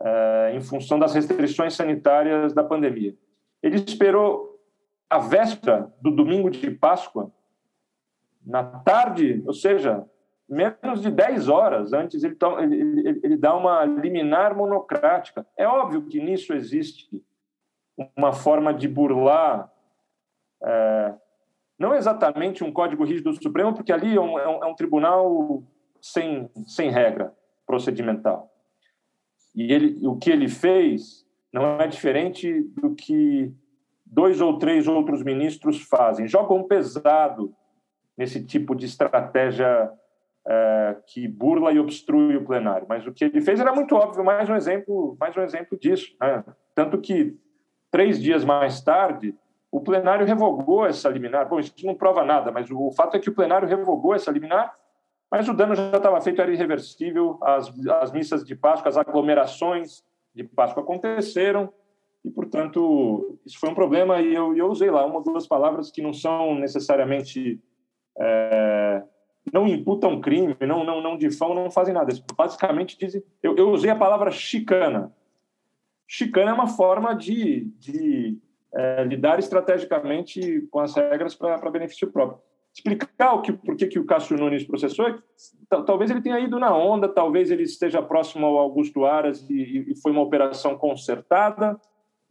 uh, 0.00 0.54
em 0.54 0.60
função 0.60 0.98
das 0.98 1.14
restrições 1.14 1.74
sanitárias 1.74 2.52
da 2.52 2.64
pandemia. 2.64 3.16
Ele 3.62 3.76
esperou 3.76 4.60
a 5.08 5.18
véspera 5.18 5.92
do 6.00 6.10
domingo 6.10 6.50
de 6.50 6.70
Páscoa, 6.70 7.32
na 8.44 8.62
tarde, 8.62 9.42
ou 9.46 9.52
seja, 9.52 10.04
menos 10.48 11.02
de 11.02 11.10
10 11.10 11.48
horas 11.48 11.92
antes, 11.92 12.22
ele, 12.22 12.36
ele, 12.60 13.20
ele, 13.24 13.36
dá 13.36 13.56
uma 13.56 13.84
liminar 13.84 14.56
monocrática. 14.56 15.44
É 15.56 15.66
óbvio 15.66 16.06
que 16.06 16.20
nisso 16.20 16.52
existe 16.52 17.24
uma 18.16 18.32
forma 18.32 18.72
de 18.72 18.86
burlar, 18.86 19.70
é, 20.62 21.14
não 21.78 21.94
exatamente 21.94 22.64
um 22.64 22.72
código 22.72 23.04
rígido 23.04 23.30
do 23.30 23.42
Supremo, 23.42 23.74
porque 23.74 23.92
ali 23.92 24.16
é 24.16 24.20
um, 24.20 24.38
é 24.38 24.48
um, 24.48 24.64
é 24.64 24.66
um 24.66 24.74
tribunal 24.74 25.62
sem, 26.00 26.50
sem 26.66 26.90
regra 26.90 27.32
procedimental. 27.66 28.50
E 29.54 29.72
ele, 29.72 30.06
o 30.06 30.16
que 30.16 30.30
ele 30.30 30.48
fez 30.48 31.26
não 31.52 31.80
é 31.80 31.86
diferente 31.86 32.62
do 32.80 32.94
que 32.94 33.52
dois 34.04 34.40
ou 34.40 34.58
três 34.58 34.86
outros 34.86 35.22
ministros 35.22 35.82
fazem. 35.82 36.28
Jogam 36.28 36.62
pesado 36.62 37.54
nesse 38.16 38.44
tipo 38.44 38.74
de 38.74 38.86
estratégia 38.86 39.90
é, 40.46 40.96
que 41.06 41.26
burla 41.26 41.72
e 41.72 41.78
obstrui 41.78 42.36
o 42.36 42.44
plenário. 42.44 42.86
Mas 42.88 43.06
o 43.06 43.12
que 43.12 43.24
ele 43.24 43.40
fez 43.40 43.58
era 43.60 43.74
muito 43.74 43.94
óbvio, 43.94 44.24
mais 44.24 44.48
um 44.48 44.54
exemplo, 44.54 45.16
mais 45.18 45.36
um 45.36 45.42
exemplo 45.42 45.78
disso. 45.78 46.14
Né? 46.20 46.44
Tanto 46.74 46.98
que 47.00 47.36
três 47.90 48.22
dias 48.22 48.44
mais 48.44 48.80
tarde 48.80 49.34
o 49.70 49.80
plenário 49.80 50.26
revogou 50.26 50.86
essa 50.86 51.08
liminar. 51.08 51.48
Bom, 51.48 51.60
isso 51.60 51.74
não 51.84 51.94
prova 51.94 52.24
nada, 52.24 52.50
mas 52.50 52.70
o 52.70 52.90
fato 52.92 53.16
é 53.16 53.20
que 53.20 53.28
o 53.28 53.34
plenário 53.34 53.68
revogou 53.68 54.14
essa 54.14 54.30
liminar, 54.30 54.74
mas 55.30 55.48
o 55.48 55.54
dano 55.54 55.74
já 55.74 55.96
estava 55.96 56.20
feito, 56.20 56.40
era 56.40 56.52
irreversível. 56.52 57.38
As, 57.42 57.72
as 58.02 58.12
missas 58.12 58.44
de 58.44 58.54
Páscoa, 58.54 58.88
as 58.88 58.96
aglomerações 58.96 60.04
de 60.34 60.44
Páscoa 60.44 60.82
aconteceram 60.82 61.72
e, 62.24 62.30
portanto, 62.30 63.38
isso 63.44 63.58
foi 63.58 63.70
um 63.70 63.74
problema. 63.74 64.20
E 64.20 64.34
eu, 64.34 64.56
eu 64.56 64.68
usei 64.68 64.90
lá 64.90 65.04
uma 65.04 65.16
ou 65.16 65.22
duas 65.22 65.46
palavras 65.46 65.90
que 65.90 66.02
não 66.02 66.12
são 66.12 66.54
necessariamente 66.54 67.60
é, 68.18 69.02
não 69.52 69.66
imputam 69.66 70.20
crime, 70.20 70.56
não, 70.60 70.84
não, 70.84 71.00
não 71.00 71.16
difamam, 71.16 71.54
não 71.54 71.70
fazem 71.70 71.94
nada. 71.94 72.12
Basicamente 72.36 72.98
dizem. 72.98 73.22
Eu, 73.42 73.56
eu 73.56 73.70
usei 73.70 73.90
a 73.90 73.96
palavra 73.96 74.30
chicana. 74.30 75.12
Chicana 76.06 76.50
é 76.50 76.54
uma 76.54 76.68
forma 76.68 77.14
de, 77.14 77.64
de 77.78 78.38
é, 78.76 79.04
lidar 79.04 79.38
estrategicamente 79.38 80.66
com 80.70 80.80
as 80.80 80.94
regras 80.94 81.34
para 81.34 81.70
benefício 81.70 82.10
próprio. 82.10 82.40
Explicar 82.72 83.32
o 83.32 83.40
que, 83.40 83.52
por 83.52 83.74
que, 83.74 83.86
que 83.86 83.98
o 83.98 84.04
Cássio 84.04 84.36
Nunes 84.36 84.64
processou, 84.64 85.08
é 85.08 85.18
talvez 85.86 86.10
ele 86.10 86.20
tenha 86.20 86.38
ido 86.38 86.58
na 86.58 86.76
onda, 86.76 87.08
talvez 87.08 87.50
ele 87.50 87.62
esteja 87.62 88.02
próximo 88.02 88.46
ao 88.46 88.58
Augusto 88.58 89.06
Aras 89.06 89.48
e, 89.48 89.92
e 89.92 89.96
foi 90.02 90.12
uma 90.12 90.20
operação 90.20 90.76
concertada, 90.76 91.80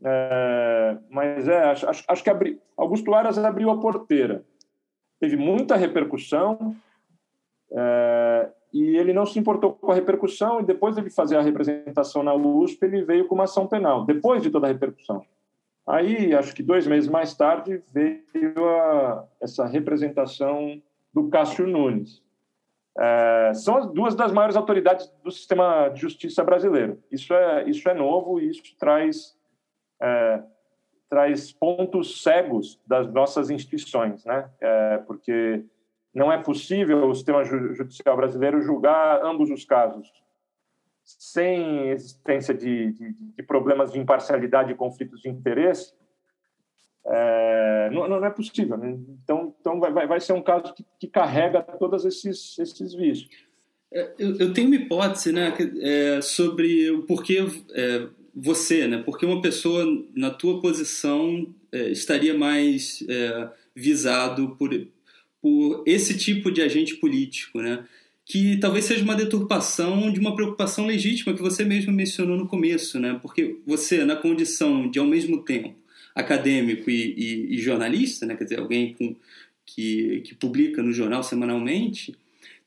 é, 0.04 0.98
mas 1.10 1.48
é, 1.48 1.64
acho, 1.64 2.06
acho 2.08 2.24
que 2.24 2.30
abri, 2.30 2.62
Augusto 2.78 3.14
Aras 3.14 3.38
abriu 3.40 3.72
a 3.72 3.80
porteira 3.80 4.46
teve 5.20 5.38
muita 5.38 5.76
repercussão 5.76 6.76
é, 7.72 8.50
e 8.74 8.98
ele 8.98 9.14
não 9.14 9.26
se 9.26 9.40
importou 9.40 9.74
com 9.74 9.92
a 9.92 9.96
repercussão 9.96 10.60
e 10.60 10.64
depois 10.66 10.96
de 10.96 11.10
fazer 11.10 11.38
a 11.38 11.42
representação 11.42 12.22
na 12.22 12.34
USP 12.34 12.86
ele 12.86 13.04
veio 13.04 13.28
com 13.28 13.36
uma 13.36 13.46
ação 13.46 13.68
penal 13.68 14.06
depois 14.06 14.42
de 14.42 14.50
toda 14.50 14.68
a 14.68 14.72
repercussão 14.72 15.26
aí 15.88 16.34
acho 16.34 16.54
que 16.56 16.64
dois 16.64 16.88
meses 16.88 17.10
mais 17.10 17.36
tarde 17.36 17.82
veio 17.94 18.70
a, 18.70 19.28
essa 19.42 19.66
representação 19.66 20.82
do 21.14 21.30
Cássio 21.30 21.68
Nunes. 21.68 22.24
É, 22.98 23.52
são 23.54 23.78
as 23.78 23.88
duas 23.88 24.16
das 24.16 24.32
maiores 24.32 24.56
autoridades 24.56 25.12
do 25.24 25.30
sistema 25.30 25.90
de 25.90 26.00
justiça 26.00 26.44
brasileiro. 26.44 27.02
Isso 27.12 27.34
é 27.34 27.70
isso 27.70 27.88
é 27.90 27.94
novo 27.94 28.40
e 28.40 28.50
isso 28.50 28.64
traz 28.78 29.38
é, 30.02 30.42
traz 31.10 31.52
pontos 31.52 32.24
cegos 32.24 32.82
das 32.88 33.12
nossas 33.12 33.50
instituições, 33.50 34.26
né? 34.26 34.50
É, 34.62 34.98
porque 35.00 35.64
não 36.14 36.32
é 36.32 36.38
possível 36.42 37.10
o 37.10 37.14
sistema 37.14 37.44
judicial 37.44 38.16
brasileiro 38.16 38.62
julgar 38.62 39.24
ambos 39.24 39.50
os 39.50 39.66
casos 39.66 40.12
sem 41.06 41.90
existência 41.90 42.54
de, 42.54 42.92
de, 42.92 43.14
de 43.14 43.44
problemas 43.44 43.92
de 43.92 44.00
imparcialidade 44.00 44.72
e 44.72 44.76
conflitos 44.76 45.22
de 45.22 45.30
interesse. 45.30 45.94
É, 47.08 47.90
não, 47.92 48.10
não, 48.10 48.26
é 48.26 48.32
possível. 48.32 48.76
Né? 48.78 48.98
Então, 49.24 49.56
então 49.62 49.80
vai, 49.80 50.08
vai 50.08 50.20
ser 50.20 50.34
um 50.34 50.42
caso 50.42 50.74
que, 50.74 50.84
que 51.00 51.08
carrega 51.08 51.62
todos 51.62 52.04
esses, 52.04 52.58
esses 52.58 52.96
vícios. 52.96 53.30
É, 53.94 54.14
eu, 54.18 54.36
eu, 54.38 54.54
tenho 54.54 54.68
uma 54.68 54.76
hipótese 54.76 55.32
né, 55.32 55.54
é, 55.82 56.20
sobre 56.22 56.90
o 56.90 57.04
porquê 57.04 57.46
é, 57.74 58.08
você, 58.36 58.88
né? 58.88 59.02
Porque 59.06 59.26
uma 59.26 59.42
pessoa 59.42 59.86
na 60.14 60.32
tua 60.32 60.60
posição 60.60 61.54
é, 61.72 61.90
estaria 61.90 62.38
mais 62.38 63.06
é, 63.08 63.50
visado 63.76 64.56
por, 64.58 64.70
por 65.42 65.84
esse 65.86 66.18
tipo 66.18 66.52
de 66.52 66.62
agente 66.62 66.96
político, 66.96 67.62
né? 67.62 67.86
Que 68.26 68.58
talvez 68.58 68.86
seja 68.86 69.04
uma 69.04 69.16
deturpação 69.16 70.12
de 70.12 70.20
uma 70.20 70.36
preocupação 70.36 70.88
legítima 70.88 71.34
que 71.34 71.42
você 71.42 71.64
mesmo 71.64 71.94
mencionou 71.94 72.36
no 72.36 72.48
começo, 72.48 73.00
né? 73.00 73.20
Porque 73.22 73.58
você, 73.66 74.04
na 74.04 74.16
condição 74.16 74.90
de, 74.90 74.98
ao 74.98 75.06
mesmo 75.06 75.44
tempo, 75.44 75.76
acadêmico 76.16 76.90
e, 76.90 77.14
e, 77.16 77.56
e 77.56 77.58
jornalista, 77.60 78.26
né? 78.26 78.36
Quer 78.36 78.46
dizer, 78.46 78.60
alguém 78.60 78.94
com, 78.94 79.16
que, 79.66 80.22
que 80.22 80.34
publica 80.34 80.82
no 80.82 80.92
jornal 80.92 81.24
semanalmente, 81.24 82.16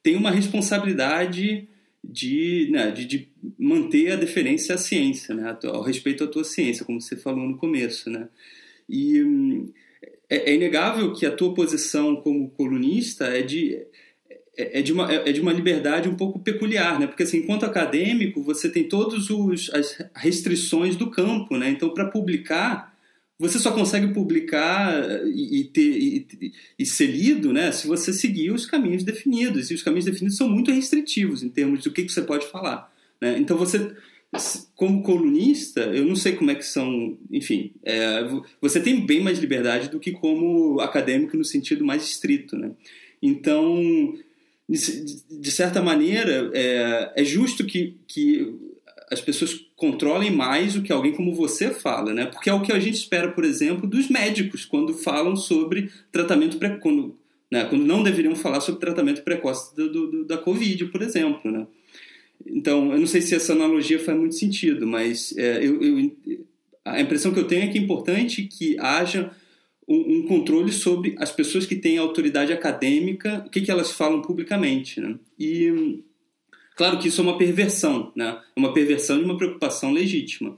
tem 0.03 0.17
uma 0.17 0.31
responsabilidade 0.31 1.69
de, 2.03 2.69
né, 2.71 2.91
de, 2.91 3.05
de, 3.05 3.29
manter 3.59 4.13
a 4.13 4.17
deferência 4.17 4.75
à 4.75 4.79
ciência, 4.79 5.35
né, 5.35 5.57
ao 5.65 5.83
respeito 5.83 6.25
à 6.25 6.27
tua 6.27 6.45
ciência, 6.45 6.85
como 6.85 7.01
você 7.01 7.17
falou 7.17 7.47
no 7.47 7.57
começo. 7.57 8.09
Né? 8.09 8.29
E 8.89 9.23
hum, 9.23 9.73
é, 10.29 10.51
é 10.51 10.55
inegável 10.55 11.13
que 11.13 11.27
a 11.27 11.31
tua 11.31 11.55
posição 11.55 12.17
como 12.17 12.51
colunista 12.51 13.27
é 13.27 13.43
de, 13.43 13.79
é, 14.59 14.81
é 14.81 14.83
de, 14.83 14.93
uma, 14.93 15.13
é 15.13 15.31
de 15.31 15.41
uma 15.41 15.53
liberdade 15.53 16.09
um 16.09 16.17
pouco 16.17 16.41
peculiar, 16.41 16.99
né? 16.99 17.07
Porque 17.07 17.23
assim, 17.23 17.39
enquanto 17.39 17.65
acadêmico, 17.65 18.43
você 18.43 18.69
tem 18.69 18.89
todas 18.89 19.29
as 19.73 19.99
restrições 20.17 20.97
do 20.97 21.09
campo, 21.11 21.57
né? 21.57 21.71
Então, 21.71 21.95
para 21.95 22.07
publicar, 22.07 22.93
você 23.39 23.57
só 23.61 23.71
consegue 23.71 24.13
publicar 24.13 25.01
e, 25.29 25.71
ter, 25.73 25.81
e, 25.81 26.53
e, 26.77 26.85
ser 26.85 27.07
lido 27.07 27.53
né, 27.53 27.71
se 27.71 27.87
você 27.87 28.13
seguir 28.13 28.51
os 28.51 28.67
caminhos 28.67 29.05
definidos. 29.05 29.71
E 29.71 29.75
os 29.75 29.83
caminhos 29.83 30.07
definidos 30.07 30.37
são 30.37 30.49
muito 30.49 30.73
restritivos 30.73 31.45
em 31.45 31.49
termos 31.49 31.85
do 31.85 31.93
que, 31.93 32.03
que 32.03 32.13
você 32.13 32.23
pode 32.23 32.49
falar. 32.49 32.93
Né? 33.21 33.39
Então, 33.39 33.57
você, 33.57 33.95
como 34.75 35.05
colunista, 35.05 35.83
eu 35.83 36.05
não 36.05 36.17
sei 36.17 36.33
como 36.33 36.51
é 36.51 36.57
que 36.57 36.67
são. 36.67 37.17
Enfim, 37.31 37.75
é, 37.85 38.25
você 38.61 38.81
tem 38.81 39.07
bem 39.07 39.23
mais 39.23 39.39
liberdade 39.39 39.89
do 39.89 40.01
que 40.01 40.11
como 40.11 40.81
acadêmico 40.81 41.37
no 41.37 41.45
sentido 41.45 41.85
mais 41.85 42.03
estrito. 42.03 42.57
Né? 42.57 42.73
Então, 43.23 44.19
de 44.69 45.51
certa 45.51 45.81
maneira, 45.81 46.51
é, 46.53 47.13
é 47.17 47.25
justo 47.25 47.65
que, 47.65 47.97
que 48.07 48.55
as 49.11 49.21
pessoas 49.21 49.67
controlem 49.75 50.31
mais 50.31 50.77
o 50.77 50.83
que 50.83 50.93
alguém 50.93 51.13
como 51.13 51.35
você 51.35 51.71
fala, 51.71 52.13
né? 52.13 52.27
Porque 52.27 52.51
é 52.51 52.53
o 52.53 52.61
que 52.61 52.73
a 52.73 52.79
gente 52.79 52.97
espera, 52.97 53.31
por 53.31 53.45
exemplo, 53.45 53.89
dos 53.89 54.09
médicos 54.09 54.67
quando 54.67 54.93
falam 54.93 55.35
sobre 55.37 55.91
tratamento 56.13 56.59
precoce, 56.59 56.83
quando, 56.83 57.17
né? 57.51 57.65
quando 57.65 57.87
não 57.87 58.03
deveriam 58.03 58.37
falar 58.37 58.61
sobre 58.61 58.81
tratamento 58.81 59.23
precoce 59.23 59.75
do, 59.75 59.91
do, 59.91 60.25
da 60.27 60.37
Covid, 60.37 60.85
por 60.87 61.01
exemplo, 61.01 61.51
né? 61.51 61.67
Então, 62.47 62.93
eu 62.93 63.01
não 63.01 63.07
sei 63.07 63.21
se 63.21 63.35
essa 63.35 63.53
analogia 63.53 63.99
faz 63.99 64.17
muito 64.17 64.35
sentido, 64.35 64.87
mas 64.87 65.35
é, 65.37 65.65
eu, 65.65 65.83
eu, 65.83 66.17
a 66.85 67.01
impressão 67.01 67.33
que 67.33 67.41
eu 67.41 67.47
tenho 67.47 67.65
é 67.65 67.69
que 67.69 67.79
é 67.79 67.81
importante 67.81 68.43
que 68.43 68.79
haja 68.79 69.31
um, 69.89 70.27
controle 70.27 70.73
sobre 70.73 71.15
as 71.19 71.33
pessoas 71.33 71.65
que 71.65 71.77
têm 71.77 71.99
autoridade 71.99 72.53
acadêmica, 72.53 73.45
o 73.47 73.51
que, 73.51 73.61
que 73.61 73.71
elas 73.71 73.93
falam 73.93 74.21
publicamente, 74.21 75.01
né? 75.01 75.17
E 75.39 76.03
Claro 76.79 76.97
que 76.97 77.09
isso 77.09 77.21
é 77.21 77.25
uma 77.25 77.37
perversão, 77.37 78.13
né? 78.15 78.41
É 78.55 78.61
uma 78.61 78.73
perversão 78.73 79.19
de 79.19 79.25
uma 79.25 79.37
preocupação 79.37 79.91
legítima. 79.91 80.57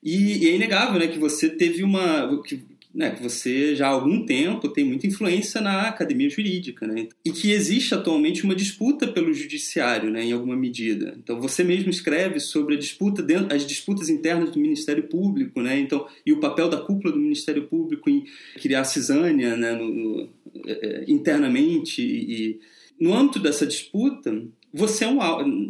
E, 0.00 0.44
e 0.44 0.48
é 0.48 0.54
inegável, 0.54 1.00
né, 1.00 1.08
que 1.08 1.18
você 1.18 1.50
teve 1.50 1.82
uma 1.82 2.40
que, 2.44 2.62
né, 2.92 3.10
que 3.10 3.22
você 3.22 3.74
já 3.74 3.86
há 3.86 3.90
algum 3.90 4.26
tempo 4.26 4.68
tem 4.68 4.84
muita 4.84 5.06
influência 5.06 5.60
na 5.60 5.88
academia 5.88 6.28
jurídica, 6.28 6.86
né? 6.86 7.08
E 7.24 7.30
que 7.30 7.52
existe 7.52 7.94
atualmente 7.94 8.44
uma 8.44 8.54
disputa 8.54 9.06
pelo 9.06 9.32
judiciário, 9.32 10.10
né, 10.10 10.24
em 10.24 10.32
alguma 10.32 10.56
medida. 10.56 11.14
Então 11.22 11.40
você 11.40 11.62
mesmo 11.62 11.88
escreve 11.88 12.40
sobre 12.40 12.74
a 12.74 12.78
disputa 12.78 13.22
dentro, 13.22 13.54
as 13.54 13.64
disputas 13.64 14.08
internas 14.08 14.50
do 14.50 14.58
Ministério 14.58 15.04
Público, 15.04 15.60
né? 15.62 15.78
Então 15.78 16.06
e 16.26 16.32
o 16.32 16.40
papel 16.40 16.68
da 16.68 16.78
cúpula 16.78 17.12
do 17.12 17.20
Ministério 17.20 17.68
Público 17.68 18.10
em 18.10 18.24
criar 18.56 18.84
cisânia, 18.84 19.56
né, 19.56 19.72
no, 19.72 19.88
no, 19.88 20.28
é, 20.66 20.72
é 20.72 21.04
internamente 21.06 22.02
e 22.02 22.60
no 23.00 23.14
âmbito 23.14 23.38
dessa 23.38 23.66
disputa, 23.66 24.42
você 24.74 25.04
é 25.04 25.08
um 25.08 25.18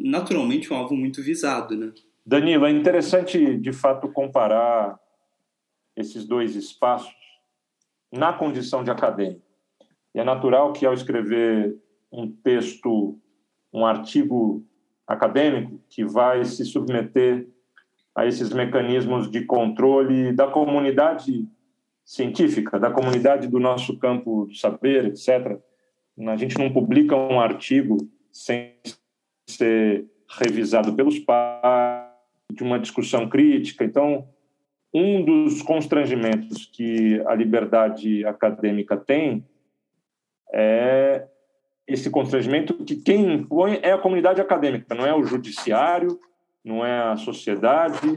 naturalmente 0.04 0.72
um 0.72 0.76
alvo 0.76 0.96
muito 0.96 1.22
visado, 1.22 1.76
né? 1.76 1.92
Danilo, 2.26 2.66
é 2.66 2.70
interessante 2.70 3.56
de 3.56 3.72
fato 3.72 4.08
comparar 4.08 4.98
esses 6.00 6.26
dois 6.26 6.56
espaços 6.56 7.14
na 8.12 8.32
condição 8.32 8.82
de 8.82 8.90
acadêmico. 8.90 9.42
E 10.14 10.18
é 10.18 10.24
natural 10.24 10.72
que 10.72 10.84
ao 10.84 10.92
escrever 10.92 11.76
um 12.10 12.30
texto, 12.30 13.18
um 13.72 13.86
artigo 13.86 14.64
acadêmico 15.06 15.80
que 15.88 16.04
vai 16.04 16.44
se 16.44 16.64
submeter 16.64 17.48
a 18.14 18.26
esses 18.26 18.52
mecanismos 18.52 19.30
de 19.30 19.44
controle 19.44 20.32
da 20.32 20.48
comunidade 20.48 21.46
científica, 22.04 22.78
da 22.78 22.90
comunidade 22.90 23.46
do 23.46 23.60
nosso 23.60 23.96
campo 23.98 24.46
do 24.46 24.54
saber, 24.54 25.06
etc. 25.06 25.58
A 26.26 26.36
gente 26.36 26.58
não 26.58 26.72
publica 26.72 27.14
um 27.14 27.40
artigo 27.40 27.96
sem 28.32 28.74
ser 29.46 30.06
revisado 30.28 30.94
pelos 30.94 31.18
pares, 31.18 32.10
de 32.52 32.62
uma 32.62 32.78
discussão 32.78 33.28
crítica. 33.28 33.84
Então, 33.84 34.28
um 34.92 35.24
dos 35.24 35.62
constrangimentos 35.62 36.66
que 36.66 37.22
a 37.26 37.34
liberdade 37.34 38.24
acadêmica 38.24 38.96
tem 38.96 39.44
é 40.52 41.26
esse 41.86 42.10
constrangimento 42.10 42.74
que 42.84 42.96
quem 42.96 43.34
impõe 43.34 43.80
é 43.82 43.92
a 43.92 43.98
comunidade 43.98 44.40
acadêmica, 44.40 44.94
não 44.94 45.04
é 45.04 45.14
o 45.14 45.24
judiciário, 45.24 46.20
não 46.64 46.84
é 46.84 47.02
a 47.02 47.16
sociedade, 47.16 48.16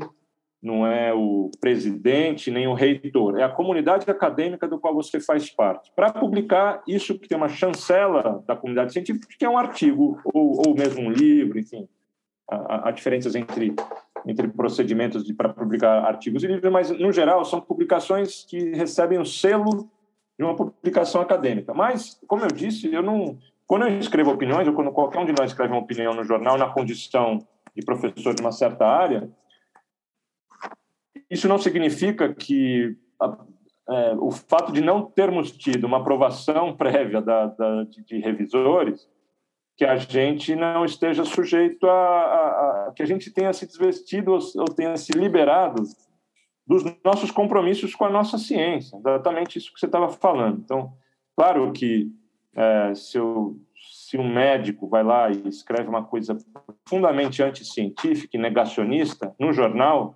não 0.62 0.86
é 0.88 1.14
o 1.14 1.52
presidente, 1.60 2.52
nem 2.52 2.68
o 2.68 2.74
reitor, 2.74 3.40
é 3.40 3.44
a 3.44 3.50
comunidade 3.50 4.10
acadêmica 4.10 4.68
do 4.68 4.80
qual 4.80 4.94
você 4.94 5.20
faz 5.20 5.50
parte. 5.50 5.92
Para 5.96 6.14
publicar 6.14 6.82
isso 6.88 7.20
que 7.20 7.28
tem 7.28 7.38
uma 7.38 7.50
chancela 7.50 8.44
da 8.48 8.56
comunidade 8.56 8.94
científica, 8.94 9.28
que 9.38 9.46
é 9.46 9.50
um 9.50 9.58
artigo 9.58 10.20
ou, 10.24 10.68
ou 10.68 10.76
mesmo 10.76 11.02
um 11.02 11.12
livro, 11.12 11.60
enfim, 11.60 11.88
há, 12.50 12.88
há 12.88 12.92
diferenças 12.92 13.36
entre 13.36 13.76
entre 14.26 14.48
procedimentos 14.48 15.30
para 15.32 15.50
publicar 15.50 16.06
artigos 16.06 16.44
e 16.44 16.48
livros, 16.48 16.72
mas 16.72 16.92
no 16.92 17.12
geral 17.12 17.44
são 17.44 17.60
publicações 17.60 18.46
que 18.46 18.72
recebem 18.72 19.20
o 19.20 19.26
selo 19.26 19.90
de 20.38 20.44
uma 20.44 20.56
publicação 20.56 21.22
acadêmica. 21.22 21.74
Mas, 21.74 22.20
como 22.28 22.44
eu 22.44 22.48
disse, 22.48 22.94
eu 22.94 23.04
não 23.04 23.38
quando 23.66 23.88
eu 23.88 24.00
escrevo 24.00 24.32
opiniões, 24.32 24.68
ou 24.68 24.74
quando 24.74 24.92
qualquer 24.92 25.20
um 25.20 25.26
de 25.26 25.32
nós 25.32 25.52
escreve 25.52 25.74
uma 25.74 25.82
opinião 25.82 26.14
no 26.14 26.24
jornal 26.24 26.58
na 26.58 26.70
condição 26.70 27.40
de 27.76 27.84
professor 27.84 28.36
de 28.36 28.42
uma 28.42 28.52
certa 28.52 28.86
área, 28.86 29.30
isso 31.30 31.48
não 31.48 31.58
significa 31.58 32.34
que 32.34 32.96
é, 33.90 34.16
o 34.20 34.32
fato 34.32 34.72
de 34.72 34.82
não 34.82 35.04
termos 35.06 35.52
tido 35.52 35.86
uma 35.86 35.98
aprovação 35.98 36.76
prévia 36.76 37.22
da, 37.22 37.48
da 37.48 37.84
de, 37.86 38.04
de, 38.04 38.20
revisores, 38.20 39.10
que 39.76 39.86
a 39.86 39.96
gente 39.96 40.56
não 40.56 40.86
esteja 40.86 41.26
sujeito 41.26 41.88
a, 41.88 41.92
a, 41.92 42.88
a, 42.88 42.92
que 42.96 43.02
a 43.02 43.06
gente 43.06 43.32
tenha 43.32 43.52
se 43.54 43.66
desvestido 43.66 44.32
ou, 44.32 44.40
ou 44.58 44.66
tenha 44.66 44.96
se 44.98 45.12
liberado 45.14 45.84
dos 46.66 46.84
nossos 47.04 47.32
compromissos 47.32 47.94
com 47.94 48.06
a 48.06 48.10
nossa 48.10 48.38
ciência, 48.38 48.98
exatamente 48.98 49.58
isso 49.58 49.74
que 49.74 49.80
você 49.80 49.86
estava 49.86 50.10
falando. 50.10 50.62
Então, 50.64 50.94
claro 51.36 51.72
que 51.74 52.10
é, 52.56 52.96
se, 52.96 53.18
eu, 53.18 53.60
se 53.76 54.18
um 54.18 54.32
médico 54.32 54.88
vai 54.88 55.04
lá 55.04 55.30
e 55.30 55.48
escreve 55.48 55.90
uma 55.90 56.04
coisa 56.04 56.38
profundamente 56.86 57.44
anticientífica 57.44 58.38
e 58.38 58.40
negacionista 58.40 59.36
no 59.38 59.52
jornal, 59.52 60.16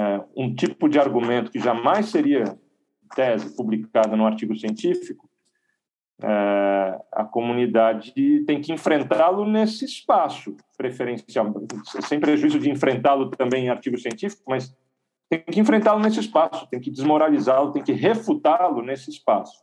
é, 0.00 0.20
um 0.36 0.54
tipo 0.54 0.88
de 0.88 0.98
argumento 0.98 1.50
que 1.50 1.60
jamais 1.60 2.06
seria 2.06 2.58
tese 3.14 3.54
publicada 3.56 4.16
no 4.16 4.26
artigo 4.26 4.56
científico, 4.56 5.29
é, 6.22 7.00
a 7.12 7.24
comunidade 7.24 8.12
tem 8.46 8.60
que 8.60 8.72
enfrentá-lo 8.72 9.46
nesse 9.46 9.84
espaço 9.84 10.56
preferencial, 10.76 11.52
sem 12.00 12.20
prejuízo 12.20 12.58
de 12.58 12.70
enfrentá-lo 12.70 13.30
também 13.30 13.66
em 13.66 13.68
artigo 13.68 13.98
científico, 13.98 14.42
mas 14.48 14.74
tem 15.28 15.40
que 15.40 15.60
enfrentá-lo 15.60 16.00
nesse 16.00 16.20
espaço, 16.20 16.66
tem 16.68 16.80
que 16.80 16.90
desmoralizá-lo, 16.90 17.72
tem 17.72 17.82
que 17.82 17.92
refutá-lo 17.92 18.82
nesse 18.82 19.10
espaço. 19.10 19.62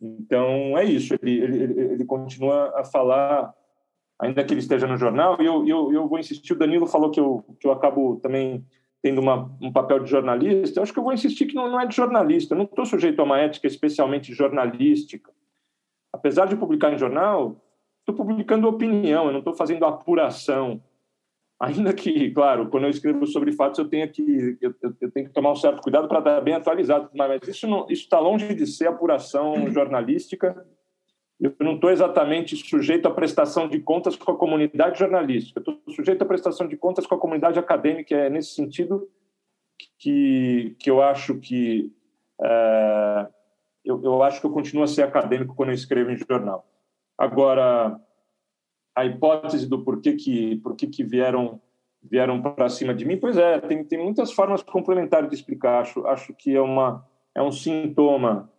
Então, 0.00 0.76
é 0.76 0.84
isso. 0.84 1.14
Ele, 1.22 1.42
ele, 1.42 1.80
ele 1.92 2.04
continua 2.04 2.72
a 2.80 2.84
falar, 2.84 3.54
ainda 4.18 4.42
que 4.42 4.52
ele 4.52 4.60
esteja 4.60 4.86
no 4.86 4.96
jornal, 4.96 5.40
e 5.40 5.46
eu, 5.46 5.66
eu, 5.68 5.92
eu 5.92 6.08
vou 6.08 6.18
insistir. 6.18 6.54
O 6.54 6.58
Danilo 6.58 6.86
falou 6.86 7.10
que 7.10 7.20
eu, 7.20 7.44
que 7.60 7.66
eu 7.66 7.72
acabo 7.72 8.16
também 8.16 8.66
tendo 9.02 9.20
uma, 9.20 9.54
um 9.60 9.70
papel 9.70 10.00
de 10.00 10.10
jornalista. 10.10 10.78
Eu 10.78 10.82
acho 10.82 10.92
que 10.92 10.98
eu 10.98 11.04
vou 11.04 11.12
insistir 11.12 11.46
que 11.46 11.54
não, 11.54 11.70
não 11.70 11.80
é 11.80 11.86
de 11.86 11.94
jornalista. 11.94 12.54
Eu 12.54 12.58
não 12.58 12.64
estou 12.64 12.86
sujeito 12.86 13.20
a 13.20 13.24
uma 13.24 13.38
ética 13.38 13.66
especialmente 13.66 14.32
jornalística. 14.32 15.30
Apesar 16.12 16.46
de 16.46 16.56
publicar 16.56 16.92
em 16.92 16.98
jornal, 16.98 17.56
estou 18.00 18.14
publicando 18.14 18.68
opinião, 18.68 19.26
eu 19.26 19.32
não 19.32 19.38
estou 19.38 19.54
fazendo 19.54 19.84
apuração 19.84 20.82
Ainda 21.62 21.94
que, 21.94 22.28
claro, 22.32 22.68
quando 22.68 22.84
eu 22.84 22.90
escrevo 22.90 23.24
sobre 23.24 23.52
fatos, 23.52 23.78
eu 23.78 23.88
tenho 23.88 24.10
que, 24.10 24.58
eu, 24.60 24.74
eu 25.00 25.10
tenho 25.12 25.28
que 25.28 25.32
tomar 25.32 25.52
um 25.52 25.54
certo 25.54 25.80
cuidado 25.80 26.08
para 26.08 26.18
estar 26.18 26.40
bem 26.40 26.54
atualizado, 26.54 27.08
mas 27.14 27.40
isso 27.46 27.86
está 27.88 28.18
longe 28.18 28.52
de 28.52 28.66
ser 28.66 28.88
apuração 28.88 29.70
jornalística. 29.70 30.66
Eu 31.40 31.54
não 31.60 31.76
estou 31.76 31.90
exatamente 31.90 32.56
sujeito 32.56 33.06
à 33.06 33.12
prestação 33.12 33.68
de 33.68 33.78
contas 33.78 34.16
com 34.16 34.32
a 34.32 34.36
comunidade 34.36 34.98
jornalística, 34.98 35.60
estou 35.60 35.80
sujeito 35.94 36.22
à 36.22 36.24
prestação 36.26 36.66
de 36.66 36.76
contas 36.76 37.06
com 37.06 37.14
a 37.14 37.20
comunidade 37.20 37.60
acadêmica. 37.60 38.12
É 38.12 38.28
nesse 38.28 38.56
sentido 38.56 39.08
que, 40.00 40.74
que 40.80 40.90
eu 40.90 41.00
acho 41.00 41.38
que 41.38 41.92
é, 42.42 43.28
eu, 43.84 44.02
eu 44.02 44.22
acho 44.22 44.40
que 44.40 44.46
eu 44.46 44.52
continuo 44.52 44.84
a 44.84 44.88
ser 44.88 45.02
acadêmico 45.02 45.54
quando 45.54 45.70
eu 45.70 45.74
escrevo 45.74 46.10
em 46.10 46.16
jornal. 46.16 46.66
Agora, 47.16 48.00
a 48.94 49.04
hipótese 49.04 49.68
do 49.68 49.82
porquê 49.84 50.14
que, 50.14 50.56
porquê 50.56 50.86
que 50.86 51.04
vieram 51.04 51.60
vieram 52.02 52.42
para 52.42 52.68
cima 52.68 52.92
de 52.92 53.04
mim, 53.04 53.16
pois 53.16 53.36
é, 53.36 53.60
tem, 53.60 53.84
tem 53.84 54.02
muitas 54.02 54.32
formas 54.32 54.62
complementares 54.62 55.28
de 55.28 55.36
explicar. 55.36 55.82
Acho, 55.82 56.04
acho 56.06 56.34
que 56.34 56.54
é, 56.54 56.60
uma, 56.60 57.06
é 57.32 57.40
um 57.40 57.52
sintoma 57.52 58.50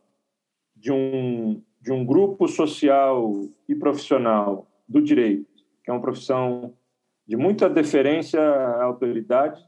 de 0.75 0.91
um, 0.91 1.61
de 1.81 1.91
um 1.91 2.05
grupo 2.05 2.47
social 2.47 3.49
e 3.67 3.75
profissional 3.75 4.67
do 4.87 5.01
direito, 5.01 5.45
que 5.83 5.91
é 5.91 5.93
uma 5.93 6.01
profissão 6.01 6.73
de 7.27 7.35
muita 7.35 7.69
deferência 7.69 8.41
à 8.41 8.83
autoridade, 8.83 9.61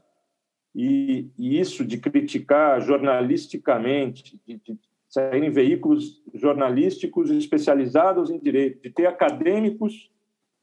e, 0.74 1.30
e 1.38 1.58
isso 1.58 1.84
de 1.84 1.98
criticar 1.98 2.80
jornalisticamente, 2.82 4.38
de, 4.46 4.58
de 4.58 4.78
sair 5.08 5.42
em 5.42 5.50
veículos 5.50 6.22
jornalísticos 6.34 7.30
especializados 7.30 8.30
em 8.30 8.38
direito, 8.38 8.82
de 8.82 8.90
ter 8.90 9.06
acadêmicos 9.06 10.10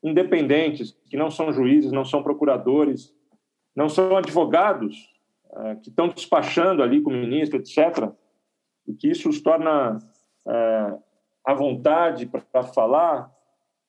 independentes, 0.03 0.97
que 1.10 1.15
não 1.15 1.32
são 1.32 1.51
juízes, 1.51 1.91
não 1.91 2.03
são 2.03 2.21
procuradores, 2.21 3.13
não 3.75 3.88
são 3.88 4.17
advogados 4.17 5.13
é, 5.56 5.75
que 5.75 5.89
estão 5.89 6.10
despachando 6.10 6.84
ali 6.84 7.01
com 7.01 7.10
o 7.10 7.13
ministro, 7.13 7.58
etc., 7.58 8.12
e 8.86 8.93
que 8.93 9.10
isso 9.10 9.29
os 9.29 9.39
torna 9.39 9.97
é, 10.45 10.97
à 11.45 11.53
vontade 11.53 12.25
para 12.25 12.63
falar, 12.63 13.32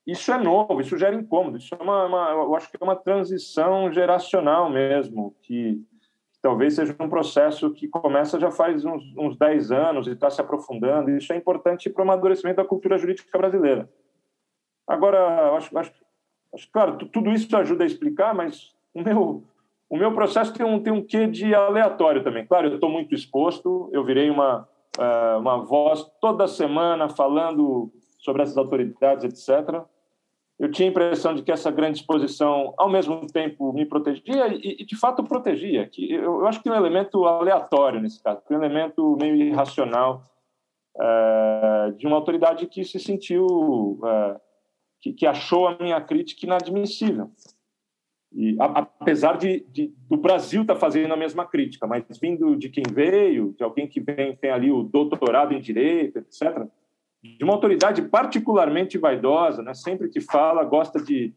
isso 0.07 0.31
é 0.31 0.39
novo, 0.39 0.81
isso 0.81 0.99
gera 0.99 1.17
incômodo, 1.17 1.57
isso 1.57 1.75
é 1.75 1.83
uma, 1.83 2.07
uma, 2.07 2.31
eu 2.31 2.55
acho 2.55 2.71
que 2.71 2.77
é 2.81 2.85
uma 2.85 2.95
transição 2.95 3.91
geracional 3.91 4.71
mesmo, 4.71 5.35
que 5.43 5.83
talvez 6.45 6.75
seja 6.75 6.95
um 7.01 7.09
processo 7.09 7.71
que 7.71 7.89
começa 7.89 8.39
já 8.39 8.51
faz 8.51 8.85
uns, 8.85 9.03
uns 9.17 9.35
10 9.35 9.73
anos 9.73 10.07
e 10.07 10.11
está 10.11 10.29
se 10.29 10.43
aprofundando, 10.43 11.09
e 11.09 11.17
isso 11.17 11.33
é 11.33 11.37
importante 11.37 11.89
para 11.89 12.01
o 12.01 12.03
amadurecimento 12.03 12.59
da 12.59 12.69
cultura 12.69 12.99
jurídica 12.99 13.39
brasileira. 13.39 13.89
Agora, 14.87 15.57
acho, 15.57 15.79
acho, 15.79 15.95
acho 16.55 16.71
claro, 16.71 16.99
tudo 16.99 17.31
isso 17.31 17.57
ajuda 17.57 17.83
a 17.83 17.87
explicar, 17.87 18.35
mas 18.35 18.75
o 18.93 19.01
meu, 19.01 19.43
o 19.89 19.97
meu 19.97 20.13
processo 20.13 20.53
tem 20.53 20.67
um, 20.67 20.83
tem 20.83 20.93
um 20.93 21.03
quê 21.03 21.27
de 21.27 21.55
aleatório 21.55 22.23
também. 22.23 22.45
Claro, 22.45 22.69
eu 22.69 22.75
estou 22.75 22.91
muito 22.91 23.15
exposto, 23.15 23.89
eu 23.91 24.05
virei 24.05 24.29
uma, 24.29 24.69
uh, 24.99 25.39
uma 25.39 25.65
voz 25.65 26.05
toda 26.21 26.47
semana 26.47 27.09
falando 27.09 27.91
sobre 28.19 28.43
essas 28.43 28.59
autoridades, 28.59 29.25
etc. 29.25 29.81
Eu 30.59 30.71
tinha 30.71 30.89
a 30.89 30.91
impressão 30.91 31.35
de 31.35 31.43
que 31.43 31.51
essa 31.51 31.71
grande 31.71 31.99
exposição, 31.99 32.73
ao 32.77 32.89
mesmo 32.89 33.27
tempo, 33.27 33.73
me 33.73 33.85
protegia 33.85 34.49
e, 34.49 34.77
e 34.81 34.85
de 34.85 34.97
fato, 34.97 35.25
protegia. 35.25 35.89
Que 35.89 36.13
eu, 36.13 36.23
eu, 36.23 36.47
acho 36.47 36.63
que 36.63 36.71
um 36.71 36.75
elemento 36.75 37.25
aleatório 37.25 38.01
nesse 38.01 38.23
caso, 38.23 38.41
tem 38.47 38.57
um 38.57 38.63
elemento 38.63 39.17
meio 39.17 39.35
irracional 39.35 40.23
uh, 40.97 41.93
de 41.97 42.07
uma 42.07 42.17
autoridade 42.17 42.67
que 42.67 42.85
se 42.85 43.01
sentiu 43.01 43.47
uh, 43.47 44.41
que, 45.01 45.13
que 45.13 45.27
achou 45.27 45.67
a 45.67 45.77
minha 45.79 46.01
crítica 46.01 46.47
inadmissível. 46.47 47.31
E, 48.33 48.57
a, 48.61 48.81
apesar 48.81 49.37
de, 49.37 49.67
de, 49.71 49.93
do 50.09 50.17
Brasil 50.17 50.63
estar 50.63 50.75
tá 50.75 50.81
fazendo 50.81 51.13
a 51.13 51.17
mesma 51.17 51.45
crítica, 51.47 51.87
mas 51.87 52.05
vindo 52.21 52.57
de 52.57 52.69
quem 52.69 52.85
veio, 52.89 53.55
de 53.57 53.65
alguém 53.65 53.89
que 53.89 54.01
vem, 54.01 54.37
tem 54.37 54.51
ali 54.51 54.71
o 54.71 54.85
doutorado 54.85 55.53
em 55.53 55.61
direito, 55.61 56.19
etc., 56.19 56.67
de 57.25 57.45
uma 57.45 57.55
autoridade 57.55 58.03
particularmente 58.03 58.99
vaidosa, 58.99 59.63
né? 59.63 59.73
sempre 59.75 60.09
que 60.09 60.21
fala, 60.21 60.65
gosta 60.65 61.03
de. 61.03 61.33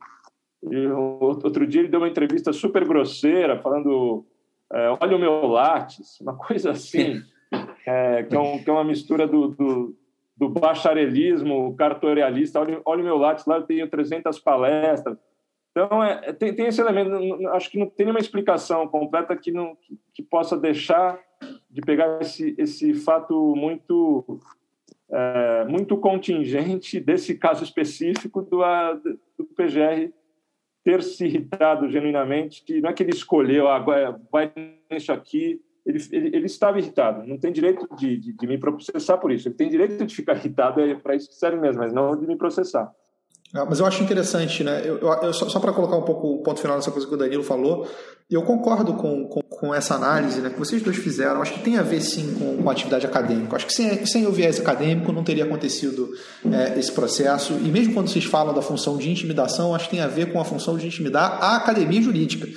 Outro 1.20 1.66
dia 1.66 1.82
ele 1.82 1.88
deu 1.88 2.00
uma 2.00 2.10
entrevista 2.10 2.52
super 2.52 2.86
grosseira, 2.86 3.62
falando: 3.62 4.26
é, 4.74 4.98
olha 5.00 5.16
o 5.16 5.20
meu 5.20 5.48
látis, 5.48 6.20
uma 6.20 6.36
coisa 6.36 6.72
assim, 6.72 7.22
é, 7.86 8.24
que, 8.24 8.36
é 8.36 8.40
um, 8.40 8.62
que, 8.62 8.70
é 8.70 8.74
uma 8.74 8.84
mistura 8.84 9.28
do, 9.28 9.50
do 9.50 9.96
do 10.38 10.48
bacharelismo 10.48 11.76
cartorialista. 11.76 12.60
Olha, 12.60 12.80
olha 12.86 13.02
o 13.02 13.06
meu 13.06 13.18
lápis, 13.18 13.46
lá 13.48 13.58
eu 13.58 13.64
tenho 13.64 13.90
300 13.90 14.40
palestras. 14.40 15.18
Então, 15.72 16.04
é, 16.04 16.32
tem, 16.32 16.54
tem 16.54 16.68
esse 16.68 16.80
elemento. 16.80 17.48
Acho 17.50 17.72
que 17.72 17.80
não 17.80 17.88
tem 17.88 18.06
nenhuma 18.06 18.20
explicação 18.20 18.88
completa 18.88 19.36
que, 19.36 19.52
não, 19.52 19.76
que, 19.76 20.00
que 20.14 20.24
possa 20.24 20.56
deixar 20.56 21.20
de 21.70 21.82
pegar 21.82 22.22
esse, 22.22 22.56
esse 22.58 22.94
fato 22.94 23.56
muito 23.56 24.40
é, 25.12 25.66
muito 25.66 25.98
contingente 25.98 27.00
desse 27.00 27.36
caso 27.36 27.64
específico 27.64 28.42
do, 28.42 28.62
do 29.38 29.46
PGR 29.56 30.12
ter 30.84 31.04
se 31.04 31.26
irritado 31.26 31.90
genuinamente, 31.90 32.64
que 32.64 32.80
não 32.80 32.90
é 32.90 32.94
que 32.94 33.04
ele 33.04 33.12
escolheu, 33.12 33.68
agora 33.68 34.20
vai 34.32 34.52
nisso 34.90 35.12
aqui, 35.12 35.62
ele, 35.86 36.00
ele, 36.12 36.28
ele, 36.36 36.46
estava 36.46 36.80
irritado, 36.80 37.28
não 37.28 37.38
tem 37.38 37.52
direito 37.52 37.88
de, 37.96 38.18
de, 38.18 38.34
de, 38.34 38.48
me 38.48 38.58
processar 38.58 39.18
por 39.18 39.32
isso, 39.32 39.48
ele 39.48 39.56
tem 39.56 39.70
direito 39.70 40.06
de 40.06 40.16
ficar 40.16 40.36
irritado, 40.36 40.80
é 40.82 40.96
para 40.96 41.16
isso 41.16 41.30
que 41.30 41.36
serve 41.36 41.60
mesmo, 41.60 41.82
mas 41.82 41.94
não 41.94 42.16
de 42.16 42.26
me 42.26 42.38
processar. 42.38 42.90
Ah, 43.54 43.66
mas 43.66 43.80
eu 43.80 43.86
acho 43.86 44.04
interessante, 44.04 44.64
né? 44.64 44.82
Eu, 44.86 45.00
eu 45.00 45.34
só, 45.34 45.48
só 45.48 45.60
para 45.60 45.72
colocar 45.72 45.96
um 45.96 46.04
pouco 46.04 46.36
o 46.36 46.44
ponto 46.44 46.60
final 46.60 46.76
nessa 46.76 46.92
coisa 46.92 47.08
que 47.08 47.14
o 47.14 47.18
Danilo 47.18 47.44
falou, 47.44 47.88
eu 48.30 48.44
concordo 48.44 48.94
com, 48.94 49.26
com, 49.28 49.42
com, 49.60 49.74
essa 49.74 49.96
análise 49.96 50.40
né, 50.40 50.50
que 50.50 50.60
vocês 50.60 50.82
dois 50.82 50.98
fizeram. 50.98 51.42
Acho 51.42 51.54
que 51.54 51.62
tem 51.62 51.78
a 51.78 51.84
ver 51.84 52.02
sim 52.02 52.36
com, 52.38 52.64
com 52.64 52.70
atividade 52.70 53.06
acadêmica. 53.06 53.56
Acho 53.56 53.66
que 53.66 53.74
sem, 53.74 54.06
sem 54.06 54.26
o 54.26 54.32
viés 54.32 54.60
acadêmico 54.60 55.12
não 55.12 55.24
teria 55.24 55.44
acontecido 55.44 56.10
é, 56.52 56.78
esse 56.80 56.92
processo. 56.92 57.54
E 57.54 57.70
mesmo 57.70 57.94
quando 57.94 58.08
vocês 58.08 58.26
falam 58.26 58.54
da 58.54 58.62
função 58.62 58.98
de 58.98 59.10
intimidação, 59.10 59.74
acho 59.74 59.86
que 59.86 59.92
tem 59.92 60.02
a 60.02 60.08
ver 60.08 60.32
com 60.32 60.40
a 60.40 60.46
função 60.46 60.78
de 60.78 60.88
intimidar 60.88 61.38
a 61.42 61.56
academia 61.56 62.02
jurídica. 62.02 62.48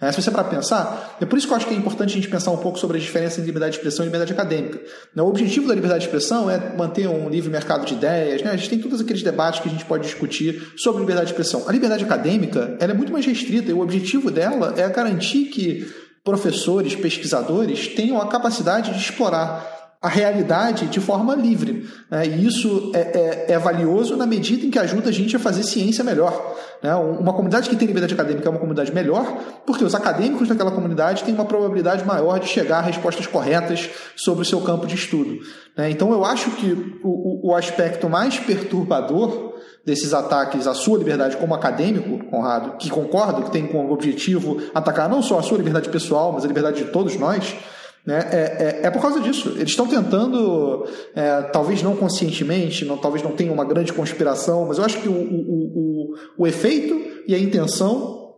É, 0.00 0.12
se 0.12 0.22
você 0.22 0.30
para 0.30 0.44
pensar, 0.44 1.16
é 1.20 1.26
por 1.26 1.36
isso 1.36 1.46
que 1.48 1.52
eu 1.52 1.56
acho 1.56 1.66
que 1.66 1.74
é 1.74 1.76
importante 1.76 2.10
a 2.10 2.14
gente 2.14 2.28
pensar 2.28 2.52
um 2.52 2.56
pouco 2.56 2.78
sobre 2.78 2.98
a 2.98 3.00
diferença 3.00 3.40
entre 3.40 3.46
liberdade 3.46 3.72
de 3.72 3.78
expressão 3.78 4.04
e 4.04 4.06
liberdade 4.06 4.32
acadêmica. 4.32 4.80
Né, 5.12 5.22
o 5.22 5.26
objetivo 5.26 5.66
da 5.66 5.74
liberdade 5.74 6.02
de 6.02 6.06
expressão 6.06 6.48
é 6.48 6.76
manter 6.76 7.08
um 7.08 7.28
livre 7.28 7.50
mercado 7.50 7.84
de 7.84 7.94
ideias. 7.94 8.40
Né? 8.40 8.52
A 8.52 8.56
gente 8.56 8.70
tem 8.70 8.78
todos 8.78 9.00
aqueles 9.00 9.24
debates 9.24 9.58
que 9.58 9.68
a 9.68 9.72
gente 9.72 9.84
pode 9.84 10.04
discutir 10.04 10.72
sobre 10.76 11.00
liberdade 11.00 11.26
de 11.26 11.32
expressão. 11.32 11.68
A 11.68 11.72
liberdade 11.72 12.04
acadêmica 12.04 12.76
ela 12.78 12.92
é 12.92 12.94
muito 12.94 13.12
mais 13.12 13.26
restrita 13.26 13.70
e 13.70 13.74
o 13.74 13.80
objetivo 13.80 14.30
dela 14.30 14.72
é 14.76 14.88
garantir 14.88 15.46
que 15.46 15.92
professores, 16.24 16.94
pesquisadores 16.94 17.88
tenham 17.88 18.20
a 18.20 18.26
capacidade 18.28 18.92
de 18.92 18.98
explorar 18.98 19.78
a 20.00 20.08
realidade 20.08 20.86
de 20.86 21.00
forma 21.00 21.34
livre. 21.34 21.88
Né? 22.08 22.26
E 22.26 22.46
isso 22.46 22.92
é, 22.94 23.00
é, 23.00 23.52
é, 23.52 23.58
valioso 23.58 24.16
na 24.16 24.26
medida 24.26 24.64
em 24.64 24.70
que 24.70 24.78
ajuda 24.78 25.08
a 25.08 25.12
gente 25.12 25.34
a 25.34 25.40
fazer 25.40 25.64
ciência 25.64 26.04
melhor. 26.04 26.56
Né? 26.80 26.94
Uma 26.94 27.32
comunidade 27.32 27.68
que 27.68 27.74
tem 27.74 27.88
liberdade 27.88 28.14
acadêmica 28.14 28.46
é 28.46 28.50
uma 28.50 28.60
comunidade 28.60 28.94
melhor, 28.94 29.26
porque 29.66 29.82
os 29.82 29.96
acadêmicos 29.96 30.46
daquela 30.46 30.70
comunidade 30.70 31.24
têm 31.24 31.34
uma 31.34 31.44
probabilidade 31.44 32.04
maior 32.04 32.38
de 32.38 32.46
chegar 32.46 32.78
a 32.78 32.82
respostas 32.82 33.26
corretas 33.26 33.90
sobre 34.14 34.42
o 34.42 34.44
seu 34.44 34.60
campo 34.60 34.86
de 34.86 34.94
estudo. 34.94 35.40
Né? 35.76 35.90
Então 35.90 36.12
eu 36.12 36.24
acho 36.24 36.52
que 36.52 37.00
o, 37.02 37.50
o 37.50 37.54
aspecto 37.56 38.08
mais 38.08 38.38
perturbador 38.38 39.47
desses 39.88 40.12
ataques 40.12 40.66
à 40.66 40.74
sua 40.74 40.98
liberdade 40.98 41.38
como 41.38 41.54
acadêmico, 41.54 42.22
Conrado, 42.26 42.76
que 42.76 42.90
concordo 42.90 43.44
que 43.44 43.50
tem 43.50 43.66
como 43.66 43.90
objetivo 43.90 44.58
atacar 44.74 45.08
não 45.08 45.22
só 45.22 45.38
a 45.38 45.42
sua 45.42 45.56
liberdade 45.56 45.88
pessoal, 45.88 46.30
mas 46.30 46.44
a 46.44 46.46
liberdade 46.46 46.84
de 46.84 46.90
todos 46.90 47.16
nós, 47.16 47.56
né? 48.04 48.28
É, 48.30 48.36
é, 48.36 48.86
é, 48.86 48.90
por 48.90 49.00
causa 49.00 49.18
disso. 49.18 49.48
Eles 49.56 49.70
estão 49.70 49.86
tentando, 49.86 50.86
é, 51.14 51.40
talvez 51.52 51.82
não 51.82 51.96
conscientemente, 51.96 52.84
não, 52.84 52.98
talvez 52.98 53.22
não 53.24 53.32
tenha 53.32 53.50
uma 53.50 53.64
grande 53.64 53.92
conspiração, 53.92 54.66
mas 54.66 54.76
eu 54.76 54.84
acho 54.84 55.00
que 55.00 55.08
o, 55.08 55.12
o, 55.12 56.12
o, 56.12 56.14
o 56.36 56.46
efeito 56.46 57.00
e 57.26 57.34
a 57.34 57.38
intenção 57.38 58.34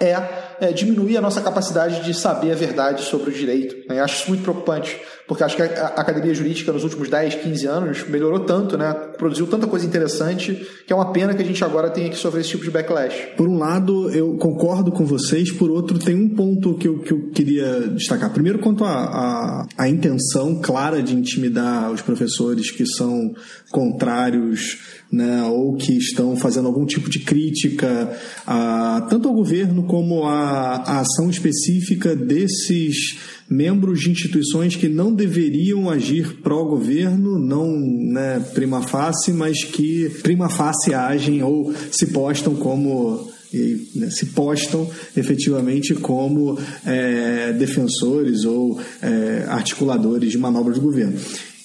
é, 0.00 0.14
é, 0.60 0.72
diminuir 0.72 1.16
a 1.16 1.20
nossa 1.20 1.40
capacidade 1.40 2.02
de 2.02 2.14
saber 2.14 2.52
a 2.52 2.56
verdade 2.56 3.02
sobre 3.02 3.30
o 3.30 3.32
direito. 3.32 3.76
Né? 3.88 4.00
Eu 4.00 4.04
acho 4.04 4.22
isso 4.22 4.28
muito 4.28 4.42
preocupante, 4.42 5.00
porque 5.26 5.42
acho 5.42 5.56
que 5.56 5.62
a 5.62 5.86
academia 5.86 6.34
jurídica 6.34 6.72
nos 6.72 6.84
últimos 6.84 7.08
10, 7.08 7.36
15 7.36 7.66
anos 7.66 8.08
melhorou 8.08 8.40
tanto, 8.40 8.76
né? 8.76 8.92
produziu 9.16 9.46
tanta 9.46 9.66
coisa 9.66 9.86
interessante, 9.86 10.66
que 10.86 10.92
é 10.92 10.96
uma 10.96 11.12
pena 11.12 11.34
que 11.34 11.42
a 11.42 11.46
gente 11.46 11.64
agora 11.64 11.90
tenha 11.90 12.10
que 12.10 12.16
sofrer 12.16 12.40
esse 12.40 12.50
tipo 12.50 12.64
de 12.64 12.70
backlash. 12.70 13.28
Por 13.36 13.48
um 13.48 13.56
lado, 13.56 14.10
eu 14.10 14.34
concordo 14.36 14.92
com 14.92 15.04
vocês, 15.04 15.50
por 15.50 15.70
outro, 15.70 15.98
tem 15.98 16.14
um 16.14 16.28
ponto 16.28 16.74
que 16.74 16.88
eu, 16.88 16.98
que 16.98 17.12
eu 17.12 17.30
queria 17.30 17.88
destacar. 17.88 18.30
Primeiro, 18.32 18.58
quanto 18.58 18.84
à 18.84 18.90
a, 18.90 19.04
a, 19.04 19.66
a 19.78 19.88
intenção 19.88 20.60
clara 20.60 21.02
de 21.02 21.14
intimidar 21.14 21.90
os 21.90 22.02
professores 22.02 22.70
que 22.70 22.86
são 22.86 23.34
contrários 23.70 24.78
né, 25.14 25.44
ou 25.44 25.76
que 25.76 25.96
estão 25.96 26.36
fazendo 26.36 26.66
algum 26.66 26.84
tipo 26.84 27.08
de 27.08 27.20
crítica 27.20 28.10
a, 28.46 29.06
tanto 29.08 29.28
ao 29.28 29.34
governo 29.34 29.84
como 29.84 30.26
à, 30.26 31.00
ação 31.00 31.30
específica 31.30 32.14
desses 32.16 33.18
membros 33.48 34.00
de 34.00 34.10
instituições 34.10 34.76
que 34.76 34.88
não 34.88 35.12
deveriam 35.12 35.90
agir 35.90 36.40
pró-governo, 36.42 37.38
não 37.38 37.78
né, 37.78 38.44
prima 38.54 38.82
facie, 38.82 39.32
mas 39.32 39.64
que 39.64 40.08
prima 40.22 40.48
facie 40.48 40.94
agem 40.94 41.42
ou 41.42 41.72
se 41.90 42.06
postam 42.06 42.54
como 42.54 43.32
e, 43.52 43.88
né, 43.94 44.10
se 44.10 44.26
postam 44.26 44.88
efetivamente 45.16 45.94
como 45.94 46.58
é, 46.84 47.52
defensores 47.52 48.44
ou 48.44 48.80
é, 49.00 49.44
articuladores 49.48 50.32
de 50.32 50.38
manobras 50.38 50.76
do 50.76 50.82
governo. 50.82 51.16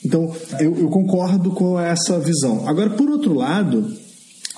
Então, 0.06 0.34
eu, 0.60 0.78
eu 0.78 0.88
concordo 0.90 1.52
com 1.52 1.80
essa 1.80 2.20
visão. 2.20 2.68
Agora, 2.68 2.92
por 2.92 3.10
outro 3.10 3.34
lado, 3.34 3.92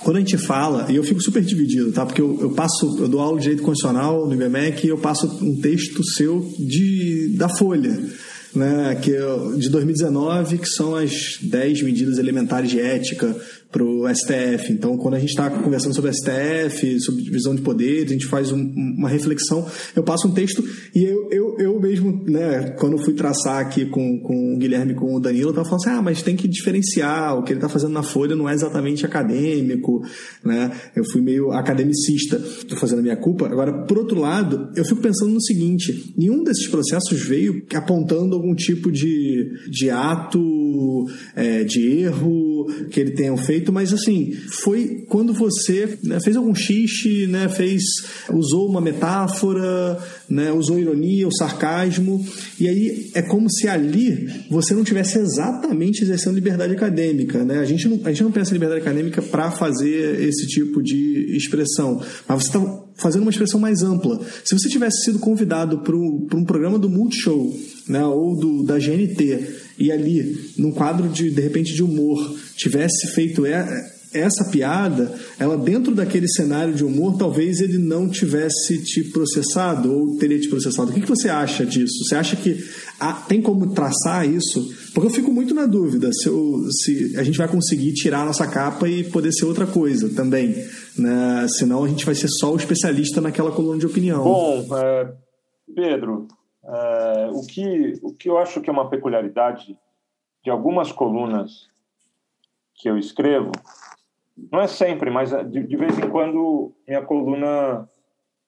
quando 0.04 0.18
a 0.18 0.20
gente 0.20 0.38
fala, 0.38 0.92
e 0.92 0.96
eu 0.96 1.04
fico 1.04 1.22
super 1.22 1.44
dividido, 1.44 1.92
tá? 1.92 2.06
Porque 2.06 2.22
eu, 2.22 2.38
eu, 2.42 2.52
passo, 2.52 2.98
eu 3.00 3.08
dou 3.08 3.20
aula 3.20 3.38
de 3.38 3.44
direito 3.44 3.64
constitucional 3.64 4.26
no 4.26 4.34
IBMEC 4.34 4.86
e 4.86 4.90
eu 4.90 4.98
passo 4.98 5.28
um 5.44 5.60
texto 5.60 6.04
seu 6.04 6.48
de, 6.58 7.36
da 7.36 7.48
Folha, 7.48 8.00
né? 8.56 8.96
Que 9.02 9.14
é 9.16 9.58
de 9.58 9.70
2019, 9.70 10.58
que 10.58 10.68
são 10.68 10.96
as 10.96 11.38
10 11.42 11.84
medidas 11.84 12.18
elementares 12.18 12.70
de 12.70 12.80
ética 12.80 13.36
para 13.72 13.84
o 13.84 14.08
STF. 14.14 14.72
Então, 14.72 14.98
quando 14.98 15.16
a 15.16 15.20
gente 15.20 15.30
está 15.30 15.50
conversando 15.50 15.96
sobre 15.96 16.12
STF, 16.12 17.00
sobre 17.00 17.24
divisão 17.24 17.56
de 17.56 17.62
poderes, 17.62 18.10
a 18.10 18.14
gente 18.14 18.26
faz 18.26 18.52
um, 18.52 18.60
uma 18.60 19.08
reflexão. 19.08 19.66
Eu 19.96 20.04
passo 20.04 20.28
um 20.28 20.32
texto 20.32 20.64
e 20.94 21.04
eu, 21.04 21.30
eu, 21.32 21.56
eu 21.58 21.80
mesmo, 21.80 22.24
né, 22.26 22.76
quando 22.78 22.98
fui 22.98 23.14
traçar 23.14 23.60
aqui 23.60 23.86
com, 23.86 24.20
com 24.20 24.54
o 24.54 24.58
Guilherme 24.58 24.94
com 24.94 25.16
o 25.16 25.20
Danilo, 25.20 25.48
eu 25.48 25.50
estava 25.52 25.68
falando 25.68 25.88
assim: 25.88 26.00
ah, 26.00 26.02
mas 26.02 26.22
tem 26.22 26.36
que 26.36 26.48
diferenciar. 26.48 27.38
O 27.38 27.44
que 27.44 27.54
ele 27.54 27.60
está 27.60 27.70
fazendo 27.70 27.94
na 27.94 28.04
Folha 28.04 28.36
não 28.36 28.50
é 28.50 28.54
exatamente 28.54 29.06
acadêmico. 29.06 30.04
Né? 30.44 30.72
Eu 30.96 31.04
fui 31.10 31.22
meio 31.22 31.52
academicista, 31.52 32.36
estou 32.36 32.78
fazendo 32.78 33.00
a 33.00 33.04
minha 33.04 33.18
culpa. 33.18 33.46
Agora, 33.46 33.86
por 33.86 33.98
outro 33.98 34.20
lado, 34.20 34.70
eu 34.76 34.84
fico 34.84 35.02
pensando 35.02 35.32
no 35.32 35.42
seguinte: 35.42 36.14
nenhum 36.18 36.44
desses 36.44 36.68
processos 36.68 37.22
veio 37.22 37.64
apontando 37.74 38.36
algum 38.36 38.54
tipo 38.54 38.92
de, 38.92 39.50
de 39.70 39.90
ato, 39.90 41.08
é, 41.36 41.64
de 41.64 42.00
erro 42.00 42.66
que 42.90 43.00
ele 43.00 43.12
tenha 43.12 43.36
feito 43.38 43.61
feito, 43.62 43.72
mas 43.72 43.94
assim, 43.94 44.32
foi 44.50 45.06
quando 45.08 45.34
você 45.34 45.98
né, 46.04 46.20
fez 46.20 46.36
algum 46.36 46.54
xixi, 46.54 47.28
né, 47.28 47.48
fez, 47.48 47.84
usou 48.32 48.68
uma 48.68 48.82
metáfora, 48.82 50.00
né, 50.28 50.52
usou 50.52 50.80
ironia, 50.80 51.28
o 51.28 51.36
sarcasmo, 51.36 52.26
e 52.60 52.68
aí 52.68 53.12
é 53.14 53.22
como 53.22 53.50
se 53.50 53.68
ali 53.68 54.28
você 54.50 54.74
não 54.74 54.84
tivesse 54.84 55.20
exatamente 55.20 56.04
exercendo 56.04 56.36
liberdade 56.36 56.74
acadêmica. 56.74 57.44
Né? 57.44 57.60
A, 57.60 57.66
gente 57.66 57.88
não, 57.88 58.00
a 58.04 58.10
gente 58.10 58.24
não 58.24 58.32
pensa 58.32 58.52
em 58.52 58.54
liberdade 58.54 58.82
acadêmica 58.82 59.22
para 59.22 59.52
fazer 59.52 60.22
esse 60.22 60.48
tipo 60.48 60.82
de 60.82 61.36
expressão, 61.36 62.02
mas 62.28 62.44
você 62.44 62.48
está 62.48 62.82
fazendo 62.96 63.24
uma 63.24 63.32
expressão 63.32 63.60
mais 63.60 63.82
ampla. 63.82 64.20
Se 64.44 64.58
você 64.58 64.70
tivesse 64.70 65.06
sido 65.06 65.20
convidado 65.20 65.80
para 65.80 65.96
um 65.96 66.46
programa 66.46 66.78
do 66.78 66.90
Multishow, 66.90 67.56
né, 67.88 68.04
ou 68.06 68.38
do, 68.38 68.64
da 68.64 68.78
GNT, 68.78 69.71
e 69.82 69.92
ali, 69.92 70.54
num 70.58 70.72
quadro 70.72 71.10
de, 71.10 71.32
de 71.32 71.42
repente, 71.42 71.74
de 71.74 71.82
humor, 71.82 72.38
tivesse 72.56 73.08
feito 73.16 73.44
essa 74.14 74.46
piada, 74.46 75.12
ela 75.40 75.58
dentro 75.58 75.96
daquele 75.96 76.28
cenário 76.28 76.74
de 76.74 76.84
humor, 76.84 77.18
talvez 77.18 77.62
ele 77.62 77.80
não 77.80 78.08
tivesse 78.08 78.78
te 78.84 79.06
processado 79.06 79.92
ou 79.92 80.18
teria 80.18 80.40
te 80.40 80.50
processado. 80.50 80.92
O 80.92 80.94
que, 80.94 81.02
que 81.02 81.10
você 81.10 81.30
acha 81.30 81.66
disso? 81.66 82.04
Você 82.04 82.14
acha 82.14 82.36
que 82.36 82.64
há, 83.00 83.14
tem 83.14 83.42
como 83.42 83.74
traçar 83.74 84.30
isso? 84.30 84.72
Porque 84.94 85.08
eu 85.08 85.12
fico 85.12 85.32
muito 85.32 85.54
na 85.56 85.66
dúvida 85.66 86.12
se, 86.14 86.28
eu, 86.28 86.68
se 86.84 87.18
a 87.18 87.24
gente 87.24 87.38
vai 87.38 87.48
conseguir 87.48 87.94
tirar 87.94 88.22
a 88.22 88.26
nossa 88.26 88.46
capa 88.46 88.88
e 88.88 89.04
poder 89.04 89.32
ser 89.32 89.46
outra 89.46 89.66
coisa 89.66 90.10
também. 90.10 90.54
Né? 90.96 91.48
Senão 91.58 91.84
a 91.84 91.88
gente 91.88 92.06
vai 92.06 92.14
ser 92.14 92.28
só 92.28 92.54
o 92.54 92.58
especialista 92.58 93.20
naquela 93.20 93.52
coluna 93.52 93.80
de 93.80 93.88
opinião. 93.88 94.24
Bom, 94.24 94.68
é, 94.78 95.12
Pedro, 95.74 96.28
é, 96.64 97.30
o, 97.34 97.46
que, 97.46 98.00
o 98.04 98.14
que 98.14 98.30
eu 98.30 98.38
acho 98.38 98.62
que 98.62 98.70
é 98.70 98.74
uma 98.74 98.90
peculiaridade 98.90 99.78
de 100.44 100.50
algumas 100.50 100.92
colunas 100.92 101.70
que 102.76 102.90
eu 102.90 102.98
escrevo, 102.98 103.52
não 104.52 104.60
é 104.60 104.68
sempre, 104.68 105.12
mas 105.12 105.32
de, 105.50 105.64
de 105.64 105.76
vez 105.76 105.98
em 106.00 106.10
quando 106.10 106.74
minha 106.88 107.02
coluna 107.02 107.88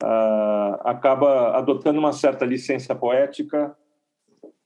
uh, 0.01 0.76
acaba 0.84 1.55
adotando 1.57 1.99
uma 1.99 2.14
certa 2.14 2.45
licença 2.45 2.95
poética 2.95 3.76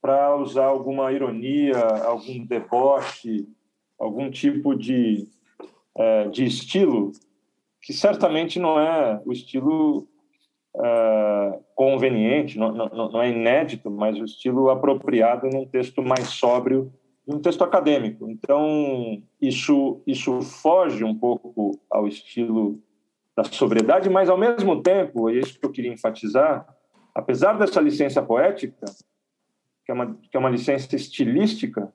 para 0.02 0.36
usar 0.38 0.66
alguma 0.66 1.12
ironia, 1.12 1.78
algum 2.06 2.45
deboche, 2.45 3.48
algum 4.00 4.30
tipo 4.30 4.76
de, 4.76 5.28
uh, 5.95 6.30
de 6.30 6.45
estilo 6.45 7.12
que 7.82 7.93
certamente 7.93 8.60
não 8.60 8.80
é 8.80 9.22
o 9.26 9.32
estilo 9.32 10.08
uh, 10.78 11.64
conveniente, 11.76 12.58
não, 12.58 12.72
não, 12.72 13.12
não, 13.12 13.22
é 13.22 13.30
inédito, 13.30 13.90
mas 13.90 14.18
o 14.20 14.26
estilo 14.26 14.70
apropriado 14.70 15.48
num 15.50 15.66
texto 15.66 16.02
mais 16.02 16.28
sóbrio 16.28 16.92
um 17.28 17.40
texto 17.40 17.62
acadêmico. 17.62 18.30
Então, 18.30 19.22
isso, 19.42 20.02
isso 20.08 20.42
foge 20.42 21.04
um 21.04 21.14
pouco 21.14 21.78
ao 21.90 22.08
estilo 22.08 22.80
da 23.36 23.44
sobriedade, 23.44 24.10
mas, 24.10 24.30
ao 24.30 24.38
mesmo 24.38 24.82
tempo, 24.82 25.30
é 25.30 25.34
isso 25.34 25.60
que 25.60 25.66
eu 25.66 25.72
queria 25.72 25.92
enfatizar, 25.92 26.66
apesar 27.14 27.58
dessa 27.58 27.82
licença 27.82 28.22
poética, 28.22 28.86
que 29.86 29.92
é 29.92 29.94
uma, 29.94 30.16
que 30.16 30.38
é 30.38 30.40
uma 30.40 30.50
licença 30.50 30.96
estilística, 30.96 31.92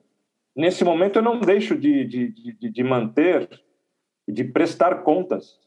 nesse 0.55 0.83
momento 0.83 1.17
eu 1.17 1.23
não 1.23 1.39
deixo 1.39 1.75
de, 1.75 2.05
de, 2.05 2.27
de, 2.29 2.69
de 2.69 2.83
manter 2.83 3.49
e 4.27 4.31
de 4.31 4.43
prestar 4.43 5.03
contas 5.03 5.59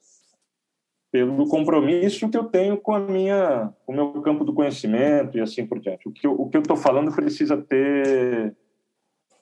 pelo 1.17 1.49
compromisso 1.49 2.29
que 2.29 2.37
eu 2.37 2.45
tenho 2.45 2.77
com 2.77 2.95
a 2.95 2.99
minha 2.99 3.73
o 3.87 3.93
meu 3.93 4.21
campo 4.21 4.45
do 4.45 4.53
conhecimento 4.53 5.39
e 5.39 5.41
assim 5.41 5.67
por 5.67 5.81
diante. 5.81 6.07
O 6.07 6.13
que 6.13 6.27
eu, 6.27 6.33
o 6.33 6.51
que 6.51 6.59
eu 6.59 6.61
estou 6.61 6.77
falando 6.77 7.11
precisa 7.11 7.57
ter 7.57 8.55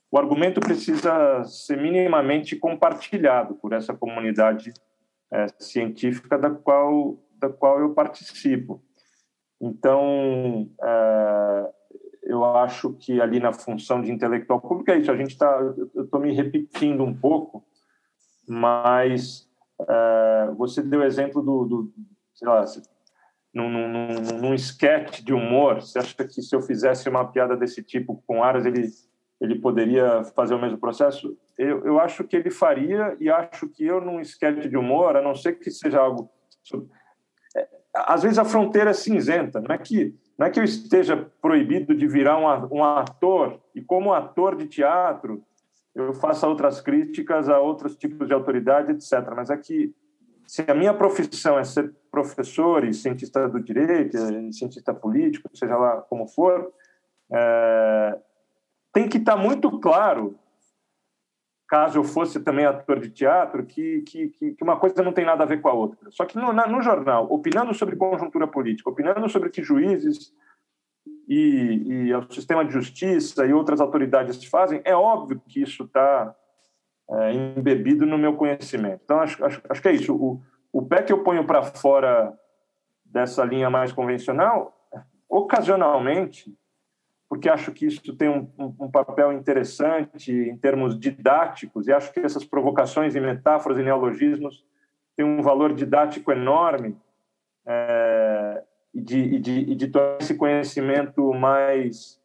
o 0.09 0.17
argumento 0.17 0.61
precisa 0.61 1.43
ser 1.43 1.77
minimamente 1.77 2.55
compartilhado 2.55 3.57
por 3.57 3.73
essa 3.73 3.93
comunidade 3.93 4.73
é, 5.33 5.47
científica 5.59 6.39
da 6.39 6.49
qual 6.49 7.19
da 7.41 7.49
qual 7.49 7.81
eu 7.81 7.93
participo. 7.93 8.81
Então, 9.61 10.71
é, 10.81 11.71
eu 12.23 12.45
acho 12.45 12.93
que 12.93 13.21
ali 13.21 13.41
na 13.41 13.53
função 13.53 14.01
de 14.01 14.13
intelectual 14.13 14.61
público 14.61 14.93
é 14.93 14.99
isso. 14.99 15.11
A 15.11 15.17
gente 15.17 15.33
está, 15.33 15.51
eu 15.95 16.05
estou 16.05 16.21
me 16.21 16.33
repetindo 16.33 17.03
um 17.03 17.13
pouco, 17.13 17.65
mas 18.49 19.49
é, 19.81 20.51
você 20.57 20.83
deu 20.83 21.03
exemplo 21.03 21.43
do, 21.43 21.65
do 21.65 21.93
sei 22.35 22.49
lá, 22.49 22.65
num, 23.53 23.69
num, 23.69 24.39
num 24.41 24.55
sketch 24.55 25.21
de 25.23 25.33
humor. 25.33 25.81
Você 25.81 25.99
acha 25.99 26.25
que 26.25 26.43
se 26.43 26.55
eu 26.55 26.61
fizesse 26.61 27.09
uma 27.09 27.25
piada 27.31 27.57
desse 27.57 27.83
tipo 27.83 28.23
com 28.27 28.43
Aras, 28.43 28.67
ele 28.67 28.89
ele 29.41 29.59
poderia 29.59 30.25
fazer 30.37 30.55
o 30.55 30.61
mesmo 30.61 30.79
processo? 30.79 31.37
Eu, 31.59 31.85
eu 31.85 32.01
acho 32.01 32.25
que 32.25 32.37
ele 32.37 32.51
faria 32.51 33.17
e 33.21 33.29
acho 33.29 33.69
que 33.69 33.85
eu 33.85 34.01
num 34.01 34.21
sketch 34.21 34.69
de 34.69 34.77
humor, 34.77 35.17
a 35.17 35.23
não 35.23 35.35
ser 35.35 35.59
que 35.59 35.71
seja 35.71 36.01
algo 36.01 36.31
é, 37.57 37.69
às 37.95 38.23
vezes 38.23 38.39
a 38.39 38.45
fronteira 38.45 38.91
é 38.91 38.95
cinzenta, 38.95 39.61
não 39.61 39.75
é 39.75 39.79
que 39.79 40.15
não 40.37 40.47
é 40.47 40.51
que 40.51 40.59
eu 40.59 40.65
esteja 40.65 41.31
proibido 41.41 41.95
de 41.95 42.09
virar 42.09 42.39
um 42.39 42.83
ator 42.83 43.61
e 43.73 43.81
como 43.81 44.13
ator 44.13 44.57
de 44.57 44.67
teatro 44.67 45.45
eu 45.95 46.13
faça 46.13 46.47
outras 46.49 46.81
críticas 46.81 47.49
a 47.49 47.59
outros 47.61 47.97
tipos 47.97 48.27
de 48.27 48.35
autoridade, 48.35 48.93
etc. 48.93 49.33
Mas 49.35 49.51
é 49.51 49.57
que 49.57 49.95
se 50.47 50.63
a 50.69 50.75
minha 50.75 50.93
profissão 50.93 51.59
é 51.59 51.65
ser 51.65 51.95
professor 52.11 52.85
e 52.85 52.93
cientista 52.93 53.49
do 53.49 53.61
direito, 53.61 54.19
cientista 54.53 54.93
político, 54.93 55.49
seja 55.55 55.77
lá 55.77 56.03
como 56.03 56.27
for, 56.27 56.73
é, 57.33 58.19
tem 58.93 59.09
que 59.09 59.19
estar 59.19 59.37
muito 59.37 59.81
claro, 59.81 60.39
caso 61.69 61.99
eu 61.99 62.05
fosse 62.05 62.41
também 62.41 62.67
ator 62.67 63.01
de 63.01 63.11
teatro, 63.11 63.65
que, 63.65 64.03
que, 64.03 64.29
que 64.29 64.63
uma 64.63 64.79
coisa 64.79 65.03
não 65.03 65.13
tem 65.13 65.25
nada 65.25 65.45
a 65.45 65.47
ver 65.47 65.61
com 65.61 65.69
a 65.69 65.73
outra. 65.73 66.11
Só 66.11 66.25
que 66.25 66.37
no, 66.37 66.53
no 66.53 66.83
jornal, 66.83 67.27
opinando 67.31 67.73
sobre 67.75 67.97
conjuntura 67.97 68.47
política, 68.47 68.91
opinando 68.91 69.29
sobre 69.29 69.51
que 69.51 69.63
juízes 69.63 70.33
e, 71.29 72.07
e 72.07 72.15
o 72.15 72.31
sistema 72.31 72.65
de 72.65 72.73
justiça 72.73 73.47
e 73.47 73.53
outras 73.53 73.81
autoridades 73.81 74.45
fazem, 74.45 74.81
é 74.85 74.95
óbvio 74.95 75.41
que 75.47 75.63
isso 75.63 75.85
está 75.85 76.35
é, 77.11 77.33
embebido 77.33 78.07
no 78.07 78.19
meu 78.19 78.35
conhecimento. 78.35 79.01
Então, 79.05 79.21
acho, 79.21 79.45
acho, 79.45 79.63
acho 79.69 79.83
que 79.83 79.89
é 79.89 79.93
isso. 79.93 80.15
O, 80.15 80.43
o 80.73 80.83
pé 80.83 81.03
que 81.03 81.13
eu 81.13 81.23
ponho 81.23 81.47
para 81.47 81.63
fora 81.63 82.33
dessa 83.05 83.45
linha 83.45 83.71
mais 83.71 83.93
convencional, 83.93 84.75
ocasionalmente, 85.29 86.53
porque 87.29 87.49
acho 87.49 87.73
que 87.73 87.87
isso 87.87 88.17
tem 88.17 88.29
um, 88.29 88.49
um, 88.59 88.91
papel 88.91 89.33
interessante 89.33 90.33
em 90.33 90.57
termos 90.57 90.99
didáticos, 90.99 91.87
e 91.87 91.93
acho 91.93 92.13
que 92.13 92.21
essas 92.21 92.45
provocações 92.45 93.15
e 93.15 93.21
metáforas 93.21 93.79
e 93.79 93.83
neologismos 93.83 94.65
têm 95.17 95.25
um 95.25 95.43
valor 95.43 95.73
didático 95.73 96.33
enorme, 96.33 96.97
é, 97.67 98.24
e, 98.95 99.01
de, 99.01 99.39
de, 99.39 99.75
de 99.75 99.89
tornar 99.89 100.19
esse 100.21 100.35
conhecimento 100.35 101.33
mais, 101.35 102.19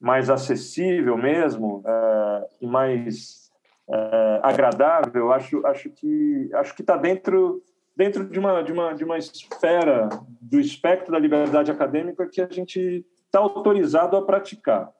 mais 0.00 0.30
acessível 0.30 1.16
mesmo, 1.16 1.82
é, 1.86 2.46
e 2.62 2.66
mais 2.66 3.50
é, 3.90 4.40
agradável, 4.42 5.32
acho, 5.32 5.66
acho 5.66 5.90
que 5.90 6.50
acho 6.54 6.74
que 6.74 6.82
está 6.82 6.96
dentro 6.96 7.62
dentro 7.96 8.24
de 8.24 8.38
uma 8.38 8.62
de 8.62 8.72
uma 8.72 8.92
de 8.92 9.04
uma 9.04 9.18
esfera 9.18 10.08
do 10.40 10.58
espectro 10.58 11.12
da 11.12 11.18
liberdade 11.18 11.70
acadêmica 11.70 12.26
que 12.26 12.40
a 12.40 12.48
gente 12.50 13.04
está 13.26 13.40
autorizado 13.40 14.16
a 14.16 14.22
praticar. 14.24 14.90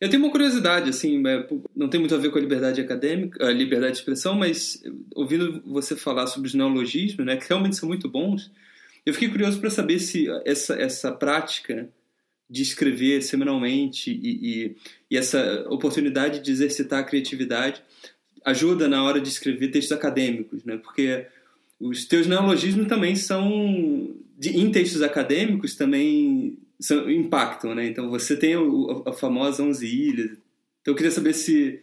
Eu 0.00 0.10
tenho 0.10 0.22
uma 0.22 0.30
curiosidade, 0.30 0.90
assim, 0.90 1.26
é, 1.26 1.46
não 1.74 1.88
tem 1.88 2.00
muito 2.00 2.14
a 2.14 2.18
ver 2.18 2.30
com 2.30 2.38
a 2.38 2.40
liberdade 2.40 2.80
acadêmica, 2.80 3.46
a 3.46 3.52
liberdade 3.52 3.92
de 3.92 3.98
expressão, 3.98 4.34
mas 4.34 4.82
ouvindo 5.14 5.62
você 5.64 5.96
falar 5.96 6.26
sobre 6.26 6.48
os 6.48 6.54
neologismos, 6.54 7.24
né, 7.24 7.36
que 7.36 7.48
realmente 7.48 7.76
são 7.76 7.88
muito 7.88 8.08
bons, 8.08 8.50
eu 9.04 9.12
fiquei 9.12 9.28
curioso 9.28 9.60
para 9.60 9.70
saber 9.70 9.98
se 9.98 10.26
essa, 10.44 10.74
essa 10.74 11.12
prática 11.12 11.88
de 12.48 12.62
escrever 12.62 13.22
semanalmente 13.22 14.10
e, 14.10 14.28
e, 14.30 14.76
e, 15.10 15.16
essa 15.16 15.66
oportunidade 15.68 16.40
de 16.40 16.50
exercitar 16.50 17.00
a 17.00 17.04
criatividade 17.04 17.82
ajuda 18.44 18.86
na 18.86 19.02
hora 19.02 19.20
de 19.20 19.28
escrever 19.28 19.68
textos 19.68 19.96
acadêmicos, 19.96 20.64
né? 20.64 20.76
Porque 20.76 21.26
os 21.80 22.04
teus 22.04 22.26
neologismos 22.26 22.86
também 22.86 23.16
são 23.16 24.14
de, 24.38 24.58
em 24.58 24.70
textos 24.70 25.02
acadêmicos 25.02 25.74
também 25.74 26.58
são, 26.78 27.10
impactam, 27.10 27.74
né? 27.74 27.86
Então 27.86 28.10
você 28.10 28.36
tem 28.36 28.56
o, 28.56 29.02
a 29.06 29.12
famosa 29.12 29.62
11 29.62 29.86
ilhas. 29.86 30.30
Então 30.80 30.92
eu 30.92 30.94
queria 30.94 31.10
saber 31.10 31.32
se, 31.32 31.80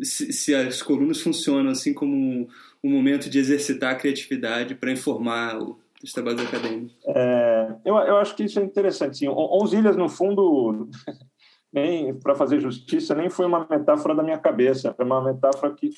se, 0.00 0.32
se 0.32 0.54
as 0.54 0.82
colunas 0.82 1.20
funcionam 1.20 1.70
assim 1.70 1.92
como 1.92 2.14
um, 2.14 2.48
um, 2.82 2.90
momento 2.90 3.28
de 3.28 3.38
exercitar 3.38 3.92
a 3.92 3.96
criatividade 3.96 4.74
para 4.74 4.92
informar 4.92 5.60
o, 5.60 5.78
os 6.02 6.12
trabalhos 6.12 6.40
acadêmicos. 6.44 6.96
É, 7.06 7.76
eu, 7.84 7.96
eu 7.96 8.16
acho 8.18 8.34
que 8.34 8.44
isso 8.44 8.58
é 8.60 8.62
interessante. 8.62 9.18
Sim. 9.18 9.28
11 9.28 9.76
ilhas, 9.76 9.96
no 9.96 10.08
fundo, 10.08 10.88
nem 11.72 12.14
para 12.18 12.34
fazer 12.34 12.60
justiça, 12.60 13.14
nem 13.14 13.28
foi 13.28 13.46
uma 13.46 13.66
metáfora 13.68 14.14
da 14.14 14.22
minha 14.22 14.38
cabeça. 14.38 14.94
Foi 14.94 15.04
uma 15.04 15.22
metáfora 15.22 15.74
que, 15.74 15.90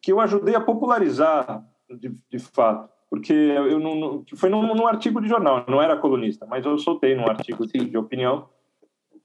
que 0.00 0.12
eu 0.12 0.20
ajudei 0.20 0.54
a 0.54 0.60
popularizar, 0.60 1.64
de, 1.88 2.14
de 2.30 2.38
fato 2.38 2.92
porque 3.12 3.34
eu 3.34 3.78
não, 3.78 4.24
foi 4.36 4.48
num, 4.48 4.74
num, 4.74 4.86
artigo 4.86 5.20
de 5.20 5.28
jornal, 5.28 5.66
não 5.68 5.82
era 5.82 5.98
colunista, 5.98 6.46
mas 6.46 6.64
eu 6.64 6.78
soltei 6.78 7.14
num 7.14 7.28
artigo 7.28 7.66
de, 7.66 7.84
de 7.84 7.98
opinião 7.98 8.48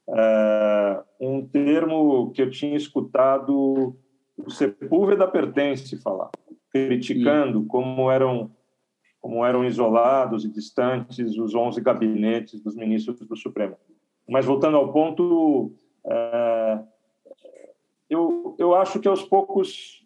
é, 0.10 1.04
um 1.22 1.48
termo 1.48 2.32
que 2.32 2.42
eu 2.42 2.50
tinha 2.50 2.76
escutado 2.76 3.96
o 4.38 4.50
Sepúlveda 4.50 5.28
Pertence 5.28 5.96
falar, 6.02 6.30
criticando 6.70 7.66
como 7.66 8.12
eram 8.12 8.52
como 9.22 9.46
eram 9.46 9.66
isolados 9.66 10.46
e 10.46 10.50
distantes 10.50 11.38
os 11.38 11.54
11 11.54 11.82
gabinetes 11.82 12.62
dos 12.62 12.76
ministros 12.76 13.20
do 13.20 13.36
Supremo. 13.36 13.76
Mas 14.28 14.46
voltando 14.46 14.78
ao 14.78 14.92
ponto, 14.92 15.72
é, 16.06 16.80
eu, 18.10 18.56
eu 18.58 18.76
acho 18.76 19.00
que 19.00 19.08
aos 19.08 19.24
poucos 19.24 20.06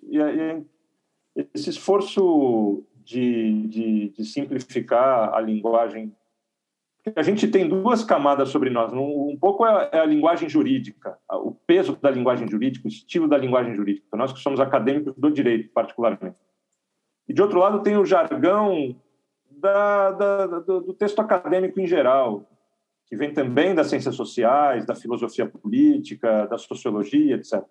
esse 1.54 1.70
esforço 1.70 2.84
de, 3.04 3.68
de, 3.68 4.10
de 4.10 4.26
simplificar 4.26 5.34
a 5.34 5.40
linguagem. 5.42 6.16
A 7.16 7.24
gente 7.24 7.48
tem 7.48 7.68
duas 7.68 8.04
camadas 8.04 8.50
sobre 8.50 8.70
nós. 8.70 8.94
Um, 8.94 9.36
pouco 9.40 9.66
é, 9.66 9.90
é 9.92 10.00
a 10.00 10.06
linguagem 10.06 10.48
jurídica, 10.48 11.18
o 11.30 11.52
peso 11.52 11.98
da 12.00 12.12
linguagem 12.12 12.48
jurídica, 12.48 12.88
o 12.88 12.90
estilo 12.90 13.28
da 13.28 13.38
linguagem 13.38 13.74
jurídica. 13.74 14.16
Nós 14.16 14.32
que 14.32 14.40
somos 14.40 14.60
acadêmicos 14.60 15.16
do 15.16 15.32
direito, 15.32 15.72
particularmente. 15.74 16.36
E, 17.32 17.34
de 17.34 17.42
outro 17.42 17.60
lado, 17.60 17.82
tem 17.82 17.96
o 17.96 18.04
jargão 18.04 18.94
da, 19.50 20.12
da, 20.12 20.46
do, 20.60 20.82
do 20.82 20.94
texto 20.94 21.20
acadêmico 21.20 21.80
em 21.80 21.88
geral, 21.88 22.46
que 23.08 23.16
vem 23.16 23.34
também 23.34 23.74
das 23.74 23.88
ciências 23.88 24.16
sociais, 24.16 24.86
da 24.86 24.96
filosofia 24.96 25.46
política, 25.46 26.46
da 26.48 26.58
sociologia, 26.58 27.36
etc. 27.36 27.64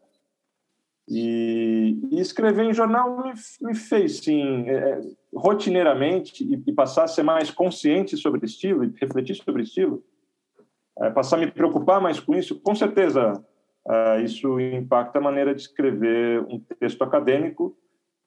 E, 1.06 1.94
e 2.10 2.20
escrever 2.20 2.64
em 2.64 2.72
jornal 2.72 3.22
me, 3.22 3.34
me 3.60 3.74
fez, 3.74 4.20
sim, 4.20 4.66
é, 4.66 4.72
é, 4.72 5.00
rotineiramente 5.34 6.42
e, 6.42 6.62
e, 6.66 6.72
passar 6.72 7.04
a 7.04 7.08
ser 7.08 7.22
mais 7.22 7.50
consciente 7.50 8.16
sobre 8.16 8.42
estilo 8.46 8.82
e 8.82 8.94
refletir 8.98 9.34
sobre 9.34 9.64
estilo, 9.64 10.02
é, 11.00 11.10
passar 11.10 11.36
a 11.36 11.40
me 11.40 11.50
preocupar 11.50 12.00
mais 12.00 12.18
com 12.18 12.34
isso, 12.34 12.58
com 12.60 12.74
certeza 12.74 13.34
é, 13.86 14.22
isso 14.22 14.58
impacta 14.58 15.18
a 15.18 15.22
maneira 15.22 15.54
de 15.54 15.60
escrever 15.60 16.40
um 16.48 16.58
texto 16.78 17.04
acadêmico, 17.04 17.76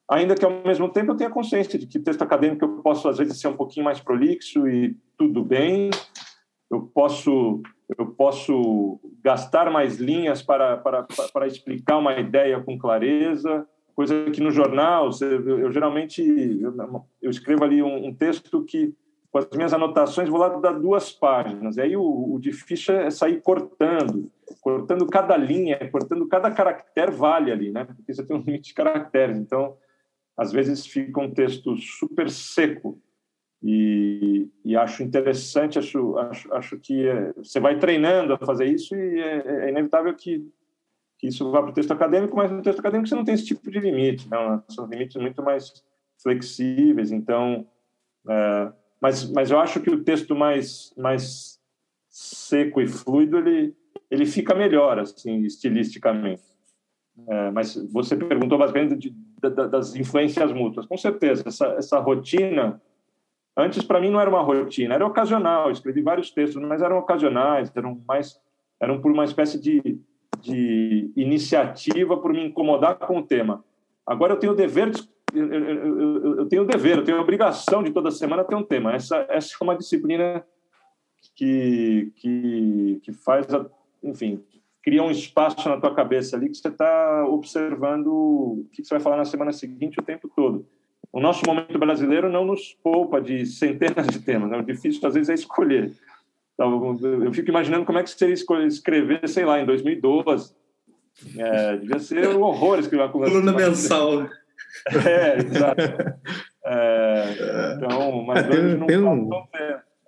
ainda 0.09 0.35
que 0.35 0.45
ao 0.45 0.63
mesmo 0.63 0.89
tempo 0.89 1.11
eu 1.11 1.17
tenha 1.17 1.29
consciência 1.29 1.77
de 1.77 1.87
que 1.87 1.99
texto 1.99 2.21
acadêmico 2.21 2.63
eu 2.63 2.81
posso 2.81 3.07
às 3.07 3.17
vezes 3.17 3.39
ser 3.39 3.47
um 3.47 3.57
pouquinho 3.57 3.85
mais 3.85 3.99
prolixo 3.99 4.67
e 4.67 4.95
tudo 5.17 5.43
bem, 5.43 5.89
eu 6.69 6.81
posso 6.81 7.61
eu 7.97 8.07
posso 8.07 8.99
gastar 9.23 9.69
mais 9.71 9.97
linhas 9.97 10.41
para, 10.41 10.77
para, 10.77 11.05
para 11.31 11.47
explicar 11.47 11.97
uma 11.97 12.17
ideia 12.17 12.59
com 12.61 12.77
clareza, 12.77 13.67
coisa 13.95 14.29
que 14.31 14.41
no 14.41 14.51
jornal, 14.51 15.09
eu, 15.21 15.59
eu 15.59 15.71
geralmente 15.71 16.21
eu, 17.21 17.29
escrevo 17.29 17.63
ali 17.63 17.81
um, 17.81 18.07
um, 18.07 18.13
texto 18.13 18.63
que, 18.63 18.93
com 19.31 19.37
as 19.37 19.47
minhas 19.53 19.73
anotações, 19.73 20.29
vou 20.29 20.39
lá 20.39 20.49
dar 20.49 20.73
duas 20.73 21.11
páginas, 21.11 21.77
e 21.77 21.81
aí 21.81 21.95
o, 21.95 22.33
o 22.33 22.39
difícil 22.39 22.95
é 22.95 23.09
sair 23.11 23.41
cortando. 23.41 24.31
cortando 24.61 25.05
cada 25.05 25.37
linha, 25.37 25.77
cortando 25.91 26.27
cada 26.27 26.51
caractere 26.51 27.11
vale 27.11 27.51
ali, 27.51 27.71
né? 27.71 27.85
Porque 27.85 28.13
você 28.13 28.23
tem 28.25 28.35
um 28.35 28.41
limite 28.41 28.69
de 28.69 28.73
caracteres. 28.73 29.37
Então, 29.37 29.75
às 30.37 30.51
vezes 30.51 30.85
fica 30.85 31.21
um 31.21 31.31
texto 31.31 31.75
super 31.77 32.29
seco 32.29 33.01
e, 33.61 34.49
e 34.65 34.75
acho 34.75 35.03
interessante, 35.03 35.79
acho, 35.79 36.17
acho, 36.17 36.53
acho 36.53 36.79
que 36.79 37.07
é, 37.07 37.33
você 37.33 37.59
vai 37.59 37.79
treinando 37.79 38.33
a 38.33 38.37
fazer 38.37 38.65
isso 38.65 38.95
e 38.95 39.19
é, 39.19 39.65
é 39.65 39.69
inevitável 39.69 40.13
que, 40.15 40.45
que 41.17 41.27
isso 41.27 41.49
vá 41.49 41.61
para 41.61 41.71
o 41.71 41.73
texto 41.73 41.91
acadêmico, 41.91 42.35
mas 42.35 42.51
no 42.51 42.61
texto 42.61 42.79
acadêmico 42.79 43.07
você 43.07 43.15
não 43.15 43.23
tem 43.23 43.35
esse 43.35 43.45
tipo 43.45 43.71
de 43.71 43.79
limite, 43.79 44.29
não, 44.29 44.63
são 44.69 44.85
limites 44.87 45.15
muito 45.21 45.41
mais 45.41 45.83
flexíveis, 46.21 47.11
então... 47.11 47.67
É, 48.27 48.73
mas, 49.03 49.29
mas 49.31 49.51
eu 49.51 49.59
acho 49.59 49.81
que 49.81 49.89
o 49.89 50.01
texto 50.01 50.33
mais, 50.33 50.93
mais 50.97 51.59
seco 52.07 52.79
e 52.79 52.87
fluido, 52.87 53.37
ele, 53.37 53.75
ele 54.09 54.25
fica 54.25 54.55
melhor, 54.55 54.97
assim, 54.97 55.41
estilisticamente. 55.41 56.41
É, 57.27 57.51
mas 57.51 57.75
você 57.91 58.15
perguntou 58.15 58.57
basicamente 58.57 58.95
de, 58.95 59.15
de, 59.49 59.67
das 59.67 59.95
influências 59.95 60.51
mútuas. 60.51 60.85
Com 60.85 60.97
certeza, 60.97 61.43
essa, 61.45 61.67
essa 61.77 61.99
rotina, 61.99 62.81
antes 63.55 63.83
para 63.83 63.99
mim 63.99 64.09
não 64.09 64.19
era 64.19 64.29
uma 64.29 64.41
rotina, 64.41 64.95
era 64.95 65.05
ocasional. 65.05 65.71
escrevi 65.71 66.01
vários 66.01 66.31
textos, 66.31 66.61
mas 66.61 66.81
eram 66.81 66.97
ocasionais, 66.97 67.71
eram 67.75 68.01
mais, 68.07 68.39
eram 68.79 69.01
por 69.01 69.11
uma 69.11 69.25
espécie 69.25 69.59
de, 69.59 69.99
de 70.39 71.11
iniciativa 71.15 72.17
por 72.17 72.33
me 72.33 72.45
incomodar 72.45 72.95
com 72.95 73.19
o 73.19 73.23
tema. 73.23 73.63
Agora 74.05 74.33
eu 74.33 74.37
tenho 74.37 74.53
o 74.53 74.55
dever 74.55 74.89
de, 74.89 75.07
eu, 75.33 76.37
eu, 76.37 76.45
tenho 76.47 76.61
o 76.61 76.65
dever, 76.65 76.97
eu 76.97 77.03
tenho 77.03 77.17
a 77.17 77.21
obrigação 77.21 77.81
de 77.81 77.91
toda 77.91 78.11
semana 78.11 78.43
ter 78.43 78.55
um 78.55 78.63
tema. 78.63 78.93
Essa, 78.93 79.25
essa 79.29 79.55
é 79.59 79.63
uma 79.63 79.75
disciplina 79.75 80.45
que, 81.35 82.11
que, 82.15 82.99
que 83.03 83.13
faz, 83.13 83.51
a, 83.53 83.65
enfim, 84.03 84.43
cria 84.83 85.01
um 85.01 85.09
espaço 85.09 85.67
na 85.69 85.79
tua 85.79 85.95
cabeça 85.95 86.35
ali 86.35 86.49
que 86.49 86.57
você 86.57 86.67
está 86.67 87.25
observando 87.25 88.07
o 88.07 88.67
que 88.73 88.83
você 88.83 88.93
vai 88.93 88.99
falar 88.99 89.17
na 89.17 89.25
semana 89.25 89.53
seguinte 89.53 89.99
o 89.99 90.03
tempo 90.03 90.29
todo. 90.35 90.67
O 91.11 91.19
nosso 91.19 91.45
momento 91.45 91.77
brasileiro 91.79 92.29
não 92.29 92.43
nos 92.43 92.73
poupa 92.83 93.21
de 93.21 93.45
centenas 93.45 94.07
de 94.07 94.19
temas, 94.19 94.49
né? 94.51 94.57
o 94.57 94.63
difícil 94.63 95.07
às 95.07 95.13
vezes 95.13 95.29
é 95.29 95.33
escolher. 95.33 95.93
Então, 96.53 96.97
eu 97.23 97.33
fico 97.33 97.49
imaginando 97.49 97.85
como 97.85 97.97
é 97.97 98.03
que 98.03 98.09
seria 98.09 98.33
escrever, 98.33 99.27
sei 99.27 99.45
lá, 99.45 99.59
em 99.59 99.65
2012. 99.65 100.53
É, 101.37 101.77
devia 101.77 101.99
ser 101.99 102.27
um 102.35 102.41
horror 102.41 102.79
escrever 102.79 103.05
uma 103.05 103.11
coluna 103.11 103.53
mensal. 103.53 104.27
É, 105.07 105.37
exato. 105.37 105.81
É, 106.65 107.75
então, 107.77 108.23
mas 108.23 108.49
hoje 108.49 108.75
não 108.75 108.87
tem 108.87 108.97
um... 108.97 109.29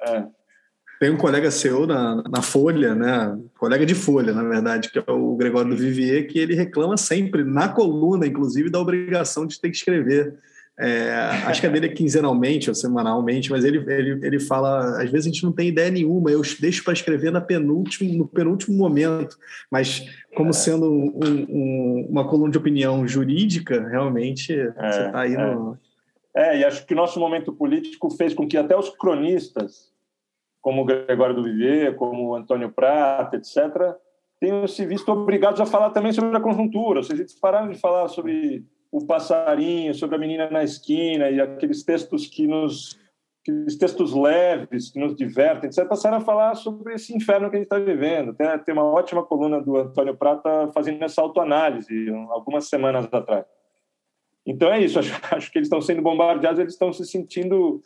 É. 0.02 0.28
Tem 1.00 1.10
um 1.10 1.18
colega 1.18 1.52
seu 1.52 1.86
na, 1.86 2.24
na 2.30 2.42
Folha, 2.42 2.96
né? 2.96 3.38
Colega 3.58 3.86
de 3.86 3.94
Folha, 3.94 4.34
na 4.34 4.44
verdade, 4.44 4.90
que 4.90 5.00
é 5.00 5.04
o 5.12 5.36
Gregório 5.36 5.72
do 5.72 5.78
Vivier, 5.78 6.28
que 6.28 6.40
ele 6.40 6.56
reclama 6.56 6.96
sempre, 6.96 7.44
na 7.44 7.68
coluna, 7.68 8.26
inclusive, 8.26 8.70
da 8.70 8.80
obrigação 8.80 9.46
de 9.46 9.60
ter 9.60 9.70
que 9.70 9.76
escrever. 9.76 10.36
É, 10.78 11.14
acho 11.46 11.62
que 11.62 11.68
a 11.68 11.70
dele 11.70 11.86
é 11.86 11.90
quinzenalmente 11.90 12.70
ou 12.70 12.76
semanalmente, 12.76 13.50
mas 13.50 13.64
ele, 13.64 13.78
ele, 13.92 14.26
ele 14.26 14.40
fala: 14.40 15.02
às 15.02 15.10
vezes 15.10 15.28
a 15.28 15.30
gente 15.30 15.44
não 15.44 15.52
tem 15.54 15.70
ideia 15.70 15.90
nenhuma, 15.90 16.30
eu 16.30 16.42
deixo 16.60 16.84
para 16.84 16.92
escrever 16.92 17.32
na 17.32 17.40
penúltimo, 17.40 18.12
no 18.14 18.28
penúltimo 18.28 18.78
momento, 18.78 19.38
mas 19.72 20.06
como 20.36 20.50
é. 20.50 20.54
sendo 20.54 20.92
um, 20.92 21.46
um, 21.50 22.08
uma 22.10 22.28
coluna 22.28 22.52
de 22.52 22.58
opinião 22.58 23.08
jurídica, 23.08 23.88
realmente 23.88 24.54
é, 24.54 24.66
você 24.66 25.06
está 25.06 25.22
aí 25.22 25.34
é. 25.34 25.38
no. 25.38 25.78
É, 26.36 26.60
e 26.60 26.66
acho 26.66 26.86
que 26.86 26.94
o 26.94 26.98
nosso 26.98 27.18
momento 27.22 27.54
político 27.54 28.10
fez 28.10 28.34
com 28.34 28.46
que 28.46 28.58
até 28.58 28.76
os 28.76 28.90
cronistas 28.90 29.95
como 30.66 30.82
o 30.82 30.86
Gregório 30.86 31.36
do 31.36 31.44
Vivier, 31.44 31.94
como 31.94 32.30
o 32.30 32.36
Antônio 32.36 32.72
Prata, 32.72 33.38
etc., 33.38 33.96
tenham 34.40 34.68
se 34.68 34.84
visto 34.84 35.12
obrigados 35.12 35.62
a 35.62 35.66
falar 35.68 35.92
também 35.92 36.12
sobre 36.12 36.36
a 36.36 36.42
conjuntura. 36.42 36.98
Ou 36.98 37.04
seja, 37.04 37.22
eles 37.22 37.40
pararam 37.40 37.70
de 37.70 37.78
falar 37.78 38.08
sobre 38.08 38.66
o 38.92 39.06
passarinho, 39.06 39.94
sobre 39.94 40.16
a 40.16 40.20
menina 40.20 40.50
na 40.50 40.64
esquina 40.64 41.30
e 41.30 41.40
aqueles 41.40 41.84
textos 41.84 42.26
que 42.26 42.48
nos 42.48 43.00
aqueles 43.42 43.78
textos 43.78 44.12
leves 44.12 44.90
que 44.90 45.00
nos 45.00 45.16
divertem, 45.16 45.70
etc., 45.70 45.88
passaram 45.88 46.18
a 46.18 46.22
falar 46.22 46.56
sobre 46.56 46.96
esse 46.96 47.16
inferno 47.16 47.48
que 47.52 47.58
a 47.58 47.60
gente 47.60 47.68
está 47.68 47.78
vivendo. 47.78 48.34
Tem, 48.34 48.48
tem 48.58 48.74
uma 48.74 48.86
ótima 48.86 49.22
coluna 49.22 49.62
do 49.62 49.78
Antônio 49.78 50.18
Prata 50.18 50.72
fazendo 50.74 51.04
essa 51.04 51.22
autoanálise 51.22 52.10
algumas 52.32 52.68
semanas 52.68 53.08
atrás. 53.12 53.46
Então 54.44 54.74
é 54.74 54.80
isso, 54.80 54.98
acho, 54.98 55.14
acho 55.30 55.52
que 55.52 55.60
eles 55.60 55.68
estão 55.68 55.80
sendo 55.80 56.02
bombardeados, 56.02 56.60
eles 56.60 56.74
estão 56.74 56.92
se 56.92 57.06
sentindo 57.06 57.84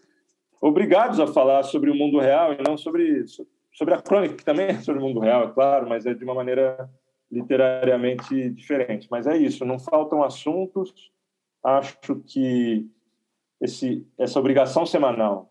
obrigados 0.62 1.20
a 1.20 1.28
falar 1.28 1.64
sobre 1.64 1.90
o 1.90 1.96
mundo 1.96 2.20
real 2.20 2.54
e 2.54 2.62
não 2.62 2.78
sobre, 2.78 3.26
sobre 3.74 3.94
a 3.94 4.02
crônica, 4.02 4.36
que 4.36 4.46
também 4.46 4.68
é 4.68 4.82
sobre 4.82 5.02
o 5.02 5.06
mundo 5.06 5.20
real, 5.20 5.44
é 5.44 5.52
claro, 5.52 5.88
mas 5.88 6.06
é 6.06 6.14
de 6.14 6.24
uma 6.24 6.34
maneira 6.34 6.90
literariamente 7.32 8.50
diferente. 8.50 9.08
Mas 9.10 9.28
é 9.28 9.38
isso, 9.38 9.66
não 9.66 9.80
faltam 9.80 10.24
assuntos. 10.24 11.12
Acho 11.64 12.16
que 12.26 12.90
esse, 13.62 14.08
essa 14.18 14.40
obrigação 14.40 14.86
semanal 14.86 15.50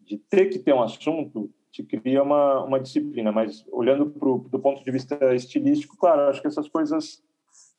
de 0.00 0.18
ter 0.18 0.46
que 0.46 0.58
ter 0.58 0.72
um 0.72 0.82
assunto 0.82 1.50
te 1.70 1.82
cria 1.82 2.22
uma, 2.22 2.62
uma 2.62 2.78
disciplina, 2.78 3.32
mas 3.32 3.66
olhando 3.72 4.06
pro, 4.06 4.46
do 4.48 4.60
ponto 4.60 4.84
de 4.84 4.90
vista 4.92 5.34
estilístico, 5.34 5.96
claro, 5.96 6.22
acho 6.22 6.40
que 6.40 6.46
essas 6.46 6.68
coisas 6.68 7.20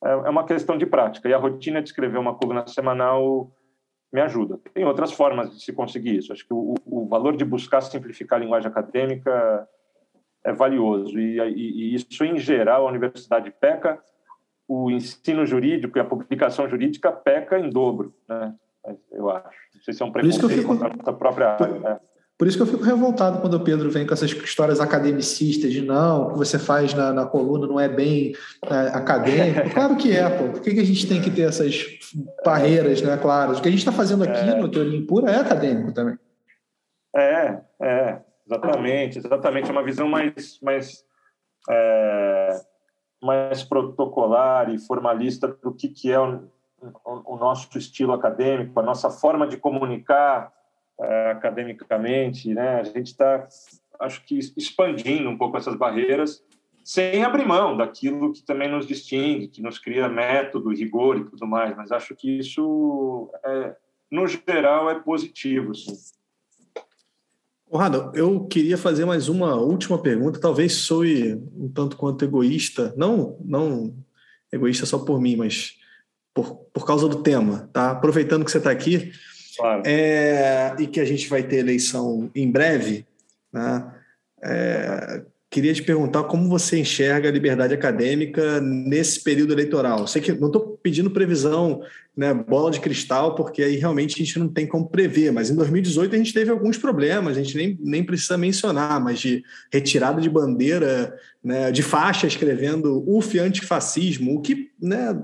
é, 0.04 0.10
é 0.10 0.30
uma 0.30 0.46
questão 0.46 0.78
de 0.78 0.86
prática. 0.86 1.30
E 1.30 1.34
a 1.34 1.38
rotina 1.38 1.82
de 1.82 1.88
escrever 1.88 2.18
uma 2.18 2.36
coluna 2.36 2.68
semanal 2.68 3.52
me 4.16 4.22
ajuda. 4.22 4.58
Tem 4.74 4.86
outras 4.86 5.12
formas 5.12 5.52
de 5.52 5.64
se 5.64 5.74
conseguir 5.74 6.16
isso. 6.18 6.32
Acho 6.32 6.48
que 6.48 6.54
o, 6.54 6.76
o 6.86 7.06
valor 7.06 7.36
de 7.36 7.44
buscar 7.44 7.82
simplificar 7.82 8.40
a 8.40 8.44
linguagem 8.44 8.70
acadêmica 8.70 9.68
é 10.44 10.54
valioso. 10.54 11.20
E, 11.20 11.38
e, 11.38 11.92
e, 11.92 11.96
isso, 11.96 12.24
em 12.24 12.38
geral, 12.38 12.88
a 12.88 12.90
universidade 12.90 13.52
peca, 13.52 14.00
o 14.68 14.90
ensino 14.90 15.46
jurídico 15.46 15.98
e 15.98 16.02
a 16.02 16.06
publicação 16.06 16.68
jurídica 16.70 17.12
peca 17.12 17.60
em 17.60 17.70
dobro, 17.70 18.16
né? 18.28 18.56
eu 19.12 19.30
acho. 19.30 19.60
Não 19.76 19.82
sei 19.82 19.94
se 19.94 20.02
é 20.02 20.06
um 20.06 20.12
preconceito 20.12 20.50
fico... 20.50 20.68
contra 20.68 20.88
a 20.88 20.96
nossa 20.96 21.14
própria 21.14 21.50
área. 21.50 21.80
Né? 21.80 22.00
Por 22.38 22.48
isso 22.48 22.58
que 22.58 22.64
eu 22.64 22.68
fico 22.68 22.84
revoltado 22.84 23.40
quando 23.40 23.54
o 23.54 23.64
Pedro 23.64 23.90
vem 23.90 24.06
com 24.06 24.14
essas 24.14 24.30
histórias 24.30 24.82
academicistas 24.82 25.72
de 25.72 25.82
não, 25.82 26.28
o 26.28 26.32
que 26.34 26.38
você 26.38 26.60
faz 26.60 26.94
na, 26.94 27.14
na 27.14 27.26
coluna 27.26 27.66
não 27.66 27.80
é 27.80 27.88
bem 27.88 28.34
é, 28.66 28.76
acadêmico. 28.90 29.70
Claro 29.74 29.96
que 29.96 30.12
é, 30.12 30.30
pô. 30.30 30.50
Por 30.50 30.62
que, 30.62 30.74
que 30.74 30.80
a 30.82 30.86
gente 30.86 31.08
tem 31.08 31.22
que 31.22 31.32
ter 31.32 31.44
essas 31.44 31.86
barreiras, 32.44 33.02
né, 33.02 33.16
claras? 33.18 33.58
O 33.58 33.62
que 33.62 33.70
a 33.70 33.72
gente 33.72 33.80
está 33.80 33.92
fazendo 33.92 34.26
aqui 34.26 34.50
é. 34.50 34.56
no 34.56 34.70
Teoria 34.70 34.98
Impura 34.98 35.32
é 35.32 35.38
acadêmico 35.38 35.94
também. 35.94 36.18
É, 37.16 37.62
é, 37.82 38.22
exatamente, 38.46 39.20
exatamente. 39.20 39.70
É 39.70 39.72
uma 39.72 39.84
visão 39.84 40.10
mais, 40.10 40.60
mais, 40.62 41.06
é, 41.70 42.60
mais 43.24 43.64
protocolar 43.64 44.70
e 44.70 44.78
formalista 44.78 45.48
do 45.48 45.74
que, 45.74 45.88
que 45.88 46.12
é 46.12 46.20
o, 46.20 46.50
o 47.06 47.38
nosso 47.38 47.78
estilo 47.78 48.12
acadêmico, 48.12 48.78
a 48.78 48.84
nossa 48.84 49.10
forma 49.10 49.48
de 49.48 49.56
comunicar 49.56 50.52
academicamente, 51.32 52.54
né? 52.54 52.80
A 52.80 52.84
gente 52.84 53.08
está, 53.08 53.48
acho 54.00 54.24
que, 54.26 54.40
expandindo 54.58 55.30
um 55.30 55.38
pouco 55.38 55.58
essas 55.58 55.76
barreiras, 55.76 56.44
sem 56.84 57.24
abrir 57.24 57.46
mão 57.46 57.76
daquilo 57.76 58.32
que 58.32 58.44
também 58.44 58.70
nos 58.70 58.86
distingue, 58.86 59.48
que 59.48 59.62
nos 59.62 59.80
cria 59.80 60.08
método, 60.08 60.70
rigor 60.70 61.18
e 61.18 61.26
tudo 61.26 61.48
mais. 61.48 61.76
Mas 61.76 61.92
acho 61.92 62.16
que 62.16 62.38
isso, 62.38 63.32
é, 63.44 63.76
no 64.12 64.28
geral, 64.28 64.90
é 64.90 65.00
positivo. 65.00 65.74
Sim. 65.74 65.94
Conrado, 67.68 68.12
eu 68.14 68.46
queria 68.46 68.78
fazer 68.78 69.04
mais 69.06 69.28
uma 69.28 69.56
última 69.56 69.98
pergunta, 69.98 70.40
talvez 70.40 70.74
soe 70.74 71.34
um 71.58 71.68
tanto 71.68 71.98
quanto 71.98 72.24
egoísta, 72.24 72.94
não, 72.96 73.38
não 73.44 73.94
egoísta 74.54 74.86
só 74.86 75.00
por 75.00 75.20
mim, 75.20 75.36
mas 75.36 75.74
por, 76.34 76.56
por 76.72 76.86
causa 76.86 77.10
do 77.10 77.24
tema, 77.24 77.70
tá? 77.74 77.92
Aproveitando 77.92 78.46
que 78.46 78.52
você 78.52 78.60
está 78.60 78.70
aqui, 78.70 79.12
Claro. 79.58 79.84
É, 79.86 80.76
e 80.80 80.88
que 80.88 81.00
a 81.00 81.06
gente 81.06 81.28
vai 81.28 81.44
ter 81.44 81.58
eleição 81.58 82.30
em 82.36 82.50
breve, 82.50 83.06
né? 83.52 83.92
É, 84.44 85.22
queria 85.56 85.74
te 85.74 85.82
perguntar 85.82 86.24
como 86.24 86.50
você 86.50 86.78
enxerga 86.78 87.30
a 87.30 87.32
liberdade 87.32 87.74
acadêmica 87.74 88.60
nesse 88.60 89.24
período 89.24 89.54
eleitoral. 89.54 90.06
Sei 90.06 90.22
que 90.22 90.34
não 90.34 90.48
estou 90.48 90.78
pedindo 90.84 91.10
previsão, 91.10 91.82
né, 92.16 92.34
bola 92.34 92.70
de 92.70 92.82
cristal, 92.82 93.36
porque 93.36 93.64
aí 93.64 93.78
realmente 93.78 94.16
a 94.16 94.26
gente 94.26 94.38
não 94.38 94.50
tem 94.50 94.68
como 94.68 94.90
prever, 94.90 95.32
mas 95.32 95.50
em 95.50 95.56
2018 95.56 96.14
a 96.14 96.18
gente 96.18 96.34
teve 96.34 96.52
alguns 96.52 96.78
problemas, 96.78 97.38
a 97.38 97.42
gente 97.42 97.56
nem, 97.56 97.78
nem 97.82 98.04
precisa 98.04 98.38
mencionar, 98.38 99.00
mas 99.02 99.20
de 99.20 99.46
retirada 99.72 100.20
de 100.20 100.30
bandeira, 100.30 101.18
né, 101.42 101.72
de 101.72 101.82
faixa 101.82 102.28
escrevendo 102.28 103.04
UF 103.08 103.40
antifascismo, 103.40 104.36
o 104.36 104.42
que 104.42 104.72
né, 104.82 105.18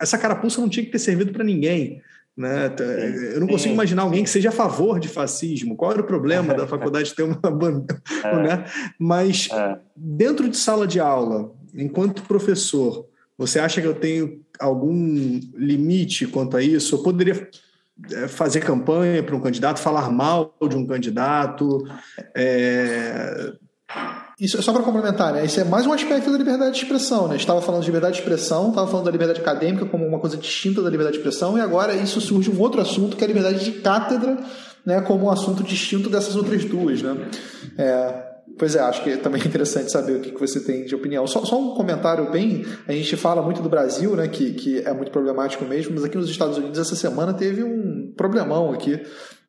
essa 0.00 0.18
carapuça 0.18 0.60
não 0.60 0.68
tinha 0.68 0.84
que 0.84 0.90
ter 0.90 0.98
servido 0.98 1.32
para 1.32 1.44
ninguém. 1.44 2.02
Né? 2.36 2.74
Eu 3.34 3.40
não 3.40 3.46
consigo 3.46 3.74
imaginar 3.74 4.02
alguém 4.02 4.24
que 4.24 4.30
seja 4.30 4.48
a 4.48 4.52
favor 4.52 4.98
de 4.98 5.08
fascismo. 5.08 5.76
Qual 5.76 5.92
era 5.92 6.00
o 6.00 6.06
problema 6.06 6.54
da 6.54 6.66
faculdade 6.68 7.14
ter 7.14 7.22
uma 7.22 7.50
banda? 7.50 8.00
É. 8.24 8.32
Né? 8.42 8.64
Mas 8.98 9.48
é. 9.52 9.78
dentro 9.94 10.48
de 10.48 10.56
sala 10.56 10.86
de 10.86 10.98
aula, 10.98 11.52
enquanto 11.74 12.22
professor, 12.22 13.06
você 13.36 13.58
acha 13.58 13.80
que 13.80 13.86
eu 13.86 13.94
tenho 13.94 14.40
algum 14.58 15.40
limite 15.54 16.26
quanto 16.26 16.56
a 16.56 16.62
isso? 16.62 16.96
Eu 16.96 17.02
poderia 17.02 17.48
é, 18.12 18.28
fazer 18.28 18.60
campanha 18.60 19.22
para 19.22 19.36
um 19.36 19.40
candidato, 19.40 19.80
falar 19.80 20.10
mal 20.10 20.56
de 20.68 20.76
um 20.76 20.86
candidato? 20.86 21.86
É... 22.34 23.52
Isso 24.40 24.56
é 24.56 24.62
só 24.62 24.72
para 24.72 24.82
complementar, 24.82 25.32
né? 25.32 25.44
Isso 25.44 25.60
é 25.60 25.64
mais 25.64 25.86
um 25.86 25.92
aspecto 25.92 26.30
da 26.30 26.38
liberdade 26.38 26.74
de 26.74 26.82
expressão, 26.82 27.28
né? 27.28 27.36
Estava 27.36 27.60
falando 27.60 27.82
de 27.82 27.86
liberdade 27.86 28.14
de 28.14 28.20
expressão, 28.20 28.70
estava 28.70 28.86
falando 28.86 29.06
da 29.06 29.10
liberdade 29.10 29.40
acadêmica 29.40 29.86
como 29.86 30.06
uma 30.06 30.18
coisa 30.18 30.36
distinta 30.36 30.82
da 30.82 30.90
liberdade 30.90 31.16
de 31.16 31.20
expressão, 31.20 31.56
e 31.56 31.60
agora 31.60 31.94
isso 31.94 32.20
surge 32.20 32.50
um 32.50 32.60
outro 32.60 32.80
assunto 32.80 33.16
que 33.16 33.22
é 33.22 33.26
a 33.26 33.28
liberdade 33.28 33.64
de 33.64 33.72
cátedra, 33.80 34.38
né? 34.84 35.00
Como 35.02 35.26
um 35.26 35.30
assunto 35.30 35.62
distinto 35.62 36.08
dessas 36.10 36.36
outras 36.36 36.64
duas, 36.64 37.02
né? 37.02 37.16
É, 37.78 38.32
Pois 38.58 38.74
é, 38.74 38.80
acho 38.80 39.02
que 39.02 39.16
também 39.16 39.40
é 39.40 39.46
interessante 39.46 39.90
saber 39.90 40.16
o 40.16 40.20
que 40.20 40.38
você 40.38 40.60
tem 40.60 40.84
de 40.84 40.94
opinião. 40.94 41.26
Só, 41.26 41.44
só, 41.44 41.58
um 41.58 41.74
comentário 41.74 42.30
bem. 42.30 42.64
A 42.86 42.92
gente 42.92 43.16
fala 43.16 43.42
muito 43.42 43.62
do 43.62 43.68
Brasil, 43.68 44.14
né, 44.14 44.28
que, 44.28 44.52
que 44.52 44.78
é 44.80 44.92
muito 44.92 45.10
problemático 45.10 45.64
mesmo, 45.64 45.94
mas 45.94 46.04
aqui 46.04 46.16
nos 46.16 46.28
Estados 46.28 46.58
Unidos 46.58 46.78
essa 46.78 46.94
semana 46.94 47.32
teve 47.32 47.62
um 47.62 48.12
problemão 48.16 48.72
aqui 48.72 49.00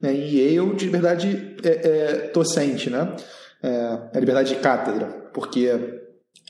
né, 0.02 0.14
em 0.14 0.36
Yale 0.36 0.76
de 0.76 0.86
liberdade 0.86 1.56
é, 1.64 1.70
é, 1.70 2.32
docente, 2.34 2.90
né? 2.90 3.16
É, 3.64 4.00
a 4.14 4.20
liberdade 4.20 4.54
de 4.54 4.60
cátedra, 4.60 5.08
porque 5.34 5.72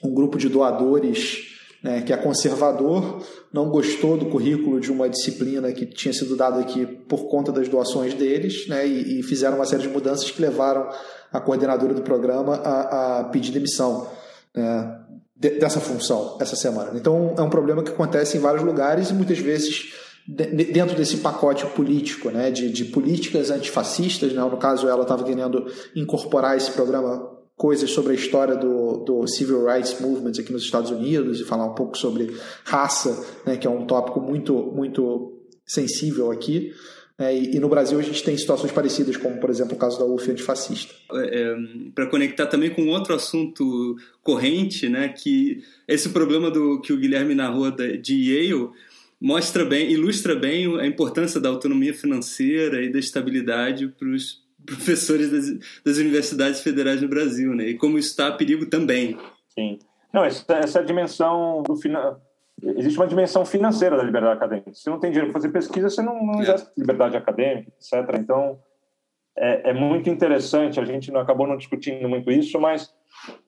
um 0.03 0.13
grupo 0.13 0.37
de 0.37 0.49
doadores 0.49 1.53
né, 1.83 2.01
que 2.01 2.13
é 2.13 2.17
conservador, 2.17 3.21
não 3.51 3.69
gostou 3.69 4.17
do 4.17 4.27
currículo 4.27 4.79
de 4.79 4.89
uma 4.89 5.09
disciplina 5.09 5.71
que 5.73 5.85
tinha 5.85 6.13
sido 6.13 6.37
dada 6.37 6.61
aqui 6.61 6.85
por 6.85 7.27
conta 7.27 7.51
das 7.51 7.67
doações 7.67 8.13
deles, 8.13 8.67
né, 8.69 8.87
e, 8.87 9.19
e 9.19 9.23
fizeram 9.23 9.57
uma 9.57 9.65
série 9.65 9.81
de 9.81 9.89
mudanças 9.89 10.31
que 10.31 10.41
levaram 10.41 10.89
a 11.31 11.41
coordenadora 11.41 11.93
do 11.93 12.01
programa 12.01 12.55
a, 12.55 13.19
a 13.19 13.23
pedir 13.25 13.51
demissão 13.51 14.09
né, 14.55 14.99
de, 15.35 15.59
dessa 15.59 15.81
função 15.81 16.37
essa 16.39 16.55
semana. 16.55 16.91
Então 16.95 17.35
é 17.37 17.41
um 17.41 17.49
problema 17.49 17.83
que 17.83 17.91
acontece 17.91 18.37
em 18.37 18.39
vários 18.39 18.63
lugares 18.63 19.09
e 19.09 19.13
muitas 19.13 19.39
vezes 19.39 19.93
dentro 20.27 20.95
desse 20.95 21.17
pacote 21.17 21.65
político, 21.67 22.29
né, 22.29 22.49
de, 22.49 22.69
de 22.69 22.85
políticas 22.85 23.51
antifascistas, 23.51 24.31
né, 24.31 24.41
no 24.41 24.57
caso 24.57 24.87
ela 24.87 25.03
estava 25.03 25.23
querendo 25.23 25.65
incorporar 25.95 26.55
esse 26.55 26.71
programa 26.71 27.31
coisas 27.55 27.91
sobre 27.91 28.13
a 28.13 28.15
história 28.15 28.55
do, 28.55 29.03
do 29.03 29.27
Civil 29.27 29.65
Rights 29.65 29.99
Movement 29.99 30.33
aqui 30.39 30.51
nos 30.51 30.63
Estados 30.63 30.91
Unidos 30.91 31.39
e 31.39 31.43
falar 31.43 31.65
um 31.65 31.75
pouco 31.75 31.97
sobre 31.97 32.35
raça, 32.63 33.25
né, 33.45 33.57
que 33.57 33.67
é 33.67 33.69
um 33.69 33.85
tópico 33.85 34.21
muito, 34.21 34.53
muito 34.73 35.33
sensível 35.65 36.31
aqui. 36.31 36.73
É, 37.17 37.35
e, 37.35 37.55
e, 37.55 37.59
no 37.59 37.69
Brasil 37.69 37.99
a 37.99 38.01
gente 38.01 38.23
tem 38.23 38.35
situações 38.35 38.71
parecidas, 38.71 39.15
como 39.17 39.39
por 39.39 39.49
exemplo 39.51 39.75
o 39.75 39.79
caso 39.79 39.99
da 39.99 40.05
UF 40.05 40.31
antifascista. 40.31 40.93
É, 41.13 41.41
é 41.41 41.55
Para 41.93 42.07
conectar 42.07 42.47
também 42.47 42.71
com 42.71 42.87
outro 42.87 43.13
assunto 43.13 43.95
corrente, 44.21 44.89
né, 44.89 45.09
que 45.09 45.61
esse 45.87 46.09
problema 46.09 46.49
do 46.49 46.81
que 46.81 46.91
o 46.91 46.97
Guilherme 46.97 47.35
narrou 47.35 47.69
de 47.71 48.15
Yale 48.15 48.71
mostra 49.23 49.63
bem, 49.63 49.89
ilustra 49.89 50.35
bem 50.35 50.77
a 50.81 50.85
importância 50.85 51.39
da 51.39 51.47
autonomia 51.47 51.93
financeira 51.93 52.83
e 52.83 52.91
da 52.91 52.99
estabilidade 52.99 53.87
para 53.87 54.09
os 54.09 54.43
professores 54.65 55.31
das, 55.31 55.81
das, 55.85 55.97
universidades 55.97 56.59
federais 56.59 57.01
no 57.01 57.07
Brasil, 57.07 57.55
né? 57.55 57.69
E 57.69 57.77
como 57.77 57.97
isso 57.97 58.09
está 58.09 58.27
a 58.27 58.31
perigo 58.33 58.65
também. 58.65 59.17
Sim. 59.47 59.79
Não, 60.11 60.25
essa, 60.25 60.53
essa 60.55 60.83
dimensão 60.83 61.63
do 61.63 61.77
final. 61.77 62.21
Existe 62.61 62.99
uma 62.99 63.07
dimensão 63.07 63.45
financeira 63.45 63.95
da 63.95 64.03
liberdade 64.03 64.35
acadêmica. 64.35 64.73
Se 64.73 64.83
você 64.83 64.89
não 64.89 64.99
tem 64.99 65.09
dinheiro 65.09 65.31
para 65.31 65.41
fazer 65.41 65.53
pesquisa, 65.53 65.89
você 65.89 66.01
não, 66.01 66.21
não 66.25 66.39
é. 66.39 66.43
exerce 66.43 66.69
liberdade 66.77 67.15
acadêmica, 67.15 67.71
etc. 67.77 68.19
Então, 68.19 68.59
é, 69.37 69.69
é, 69.69 69.73
muito 69.73 70.09
interessante. 70.09 70.79
A 70.79 70.85
gente 70.85 71.11
não 71.11 71.21
acabou 71.21 71.47
não 71.47 71.57
discutindo 71.57 72.07
muito 72.07 72.31
isso, 72.31 72.59
mas 72.59 72.93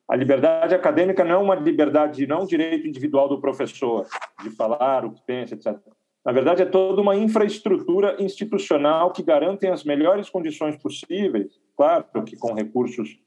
a 0.08 0.16
liberdade 0.16 0.74
acadêmica 0.74 1.24
não 1.24 1.36
é 1.36 1.38
uma 1.38 1.56
liberdade, 1.56 2.28
não 2.28 2.40
é 2.40 2.42
um 2.42 2.48
direito 2.48 2.88
individual 2.88 3.28
do 3.28 3.42
professor 3.42 4.06
de 4.44 4.50
falar 4.52 5.06
o 5.06 5.12
que 5.12 5.22
pensa, 5.22 5.56
etc. 5.56 5.78
Na 6.24 6.32
verdade, 6.32 6.64
é 6.64 6.66
toda 6.66 7.02
uma 7.02 7.16
infraestrutura 7.16 8.16
institucional 8.20 9.12
que 9.12 9.22
garante 9.22 9.68
as 9.68 9.84
melhores 9.84 10.30
condições 10.30 10.76
possíveis, 10.76 11.60
claro 11.78 12.06
que 12.26 12.36
com 12.36 12.54
recursos 12.54 13.20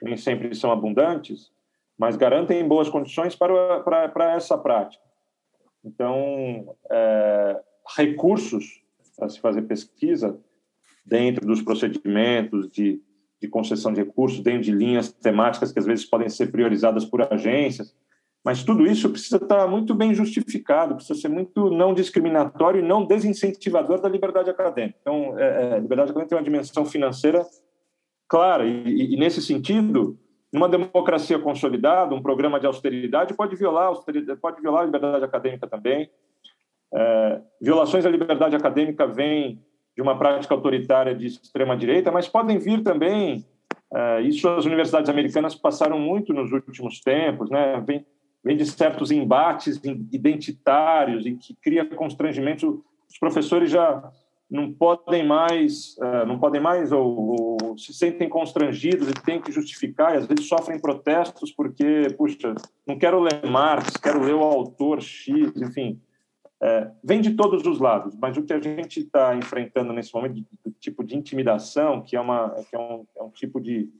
nem 0.00 0.16
sempre 0.16 0.54
são 0.54 0.70
abundantes, 0.70 1.52
mas 1.98 2.16
garantem 2.16 2.66
boas 2.66 2.88
condições 2.88 3.34
para, 3.34 3.80
para, 3.80 4.08
para 4.08 4.34
essa 4.34 4.56
prática. 4.56 5.02
Então, 5.84 6.76
é, 6.90 7.60
recursos 7.96 8.82
para 9.16 9.28
se 9.28 9.40
fazer 9.40 9.62
pesquisa 9.62 10.38
dentro 11.04 11.46
dos 11.46 11.60
procedimentos 11.60 12.70
de, 12.70 13.00
de 13.40 13.48
concessão 13.48 13.92
de 13.92 14.00
recursos, 14.00 14.40
dentro 14.40 14.62
de 14.62 14.72
linhas 14.72 15.12
temáticas 15.12 15.70
que 15.70 15.78
às 15.78 15.86
vezes 15.86 16.04
podem 16.04 16.28
ser 16.28 16.50
priorizadas 16.50 17.04
por 17.04 17.20
agências, 17.22 17.94
mas 18.44 18.62
tudo 18.62 18.86
isso 18.86 19.08
precisa 19.08 19.38
estar 19.38 19.66
muito 19.66 19.94
bem 19.94 20.14
justificado, 20.14 20.94
precisa 20.94 21.18
ser 21.18 21.28
muito 21.28 21.70
não 21.70 21.94
discriminatório 21.94 22.80
e 22.80 22.86
não 22.86 23.06
desincentivador 23.06 24.00
da 24.00 24.08
liberdade 24.08 24.50
acadêmica. 24.50 24.98
Então, 25.00 25.38
é, 25.38 25.76
é, 25.76 25.78
liberdade 25.78 26.10
acadêmica 26.10 26.28
tem 26.28 26.38
uma 26.38 26.44
dimensão 26.44 26.84
financeira 26.84 27.46
clara, 28.28 28.66
e, 28.66 29.14
e, 29.14 29.16
nesse 29.16 29.40
sentido, 29.40 30.18
numa 30.52 30.68
democracia 30.68 31.38
consolidada, 31.38 32.14
um 32.14 32.22
programa 32.22 32.60
de 32.60 32.66
austeridade 32.66 33.34
pode 33.34 33.56
violar, 33.56 33.86
austeridade, 33.86 34.38
pode 34.38 34.60
violar 34.60 34.82
a 34.82 34.86
liberdade 34.86 35.24
acadêmica 35.24 35.66
também. 35.66 36.10
É, 36.92 37.40
violações 37.60 38.04
à 38.04 38.10
liberdade 38.10 38.54
acadêmica 38.54 39.06
vêm 39.06 39.64
de 39.96 40.02
uma 40.02 40.18
prática 40.18 40.54
autoritária 40.54 41.14
de 41.14 41.26
extrema 41.26 41.76
direita, 41.76 42.10
mas 42.10 42.28
podem 42.28 42.58
vir 42.58 42.82
também. 42.82 43.44
É, 43.92 44.22
isso 44.22 44.48
as 44.48 44.64
universidades 44.64 45.08
americanas 45.08 45.54
passaram 45.54 45.98
muito 45.98 46.32
nos 46.32 46.52
últimos 46.52 47.00
tempos, 47.00 47.48
né? 47.50 47.82
Vem, 47.86 48.04
vem 48.42 48.56
de 48.56 48.66
certos 48.66 49.10
embates 49.10 49.80
identitários 50.12 51.26
em 51.26 51.36
que 51.36 51.54
cria 51.62 51.84
constrangimentos. 51.84 52.80
Os 53.08 53.18
professores 53.18 53.70
já 53.70 54.02
não 54.50 54.72
podem 54.72 55.26
mais, 55.26 55.96
uh, 55.98 56.26
não 56.26 56.38
podem 56.38 56.60
mais 56.60 56.92
ou, 56.92 57.58
ou, 57.62 57.78
se 57.78 57.92
sentem 57.92 58.28
constrangidos 58.28 59.08
e 59.08 59.12
têm 59.12 59.40
que 59.40 59.50
justificar, 59.50 60.14
e 60.14 60.18
às 60.18 60.26
vezes 60.26 60.46
sofrem 60.46 60.78
protestos 60.78 61.50
porque, 61.50 62.06
puxa, 62.16 62.54
não 62.86 62.98
quero 62.98 63.20
ler 63.20 63.44
Marx, 63.50 63.96
quero 63.96 64.22
ler 64.22 64.34
o 64.34 64.42
autor 64.42 65.00
X, 65.00 65.52
enfim. 65.56 66.00
É, 66.64 66.90
vem 67.04 67.20
de 67.20 67.34
todos 67.34 67.66
os 67.66 67.78
lados, 67.78 68.16
mas 68.18 68.38
o 68.38 68.42
que 68.42 68.54
a 68.54 68.58
gente 68.58 69.00
está 69.00 69.36
enfrentando 69.36 69.92
nesse 69.92 70.14
momento, 70.14 70.42
do 70.64 70.70
tipo 70.80 71.04
de 71.04 71.14
intimidação, 71.14 72.00
que 72.00 72.16
é, 72.16 72.20
uma, 72.20 72.48
que 72.70 72.74
é, 72.74 72.78
um, 72.78 73.04
é 73.18 73.22
um 73.22 73.28
tipo 73.28 73.60
de, 73.60 73.90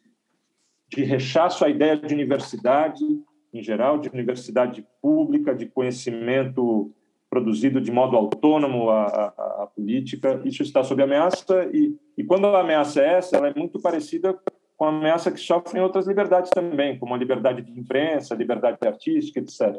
de 0.89 1.05
rechaço 1.05 1.63
à 1.63 1.69
ideia 1.69 1.95
de 1.95 2.15
universidade, 2.15 3.05
em 3.53 3.63
geral, 3.63 3.99
de 3.99 4.09
universidade 4.09 4.83
pública, 5.03 5.55
de 5.55 5.67
conhecimento 5.67 6.91
produzido 7.29 7.83
de 7.83 7.93
modo 7.93 8.17
autônomo 8.17 8.89
à, 8.89 9.05
à, 9.05 9.65
à 9.65 9.67
política. 9.67 10.41
Isso 10.47 10.63
está 10.63 10.83
sob 10.83 11.03
ameaça 11.03 11.69
e, 11.71 11.95
e 12.17 12.25
quando 12.25 12.47
a 12.47 12.61
ameaça 12.61 13.03
é 13.03 13.19
essa, 13.19 13.37
ela 13.37 13.49
é 13.49 13.55
muito 13.55 13.79
parecida 13.79 14.39
com 14.75 14.87
a 14.87 14.89
ameaça 14.89 15.31
que 15.31 15.39
sofrem 15.39 15.83
outras 15.83 16.07
liberdades 16.07 16.51
também, 16.51 16.99
como 16.99 17.15
a 17.15 17.19
liberdade 17.19 17.61
de 17.61 17.79
imprensa, 17.79 18.33
a 18.33 18.39
liberdade 18.39 18.79
artística, 18.87 19.39
etc. 19.39 19.77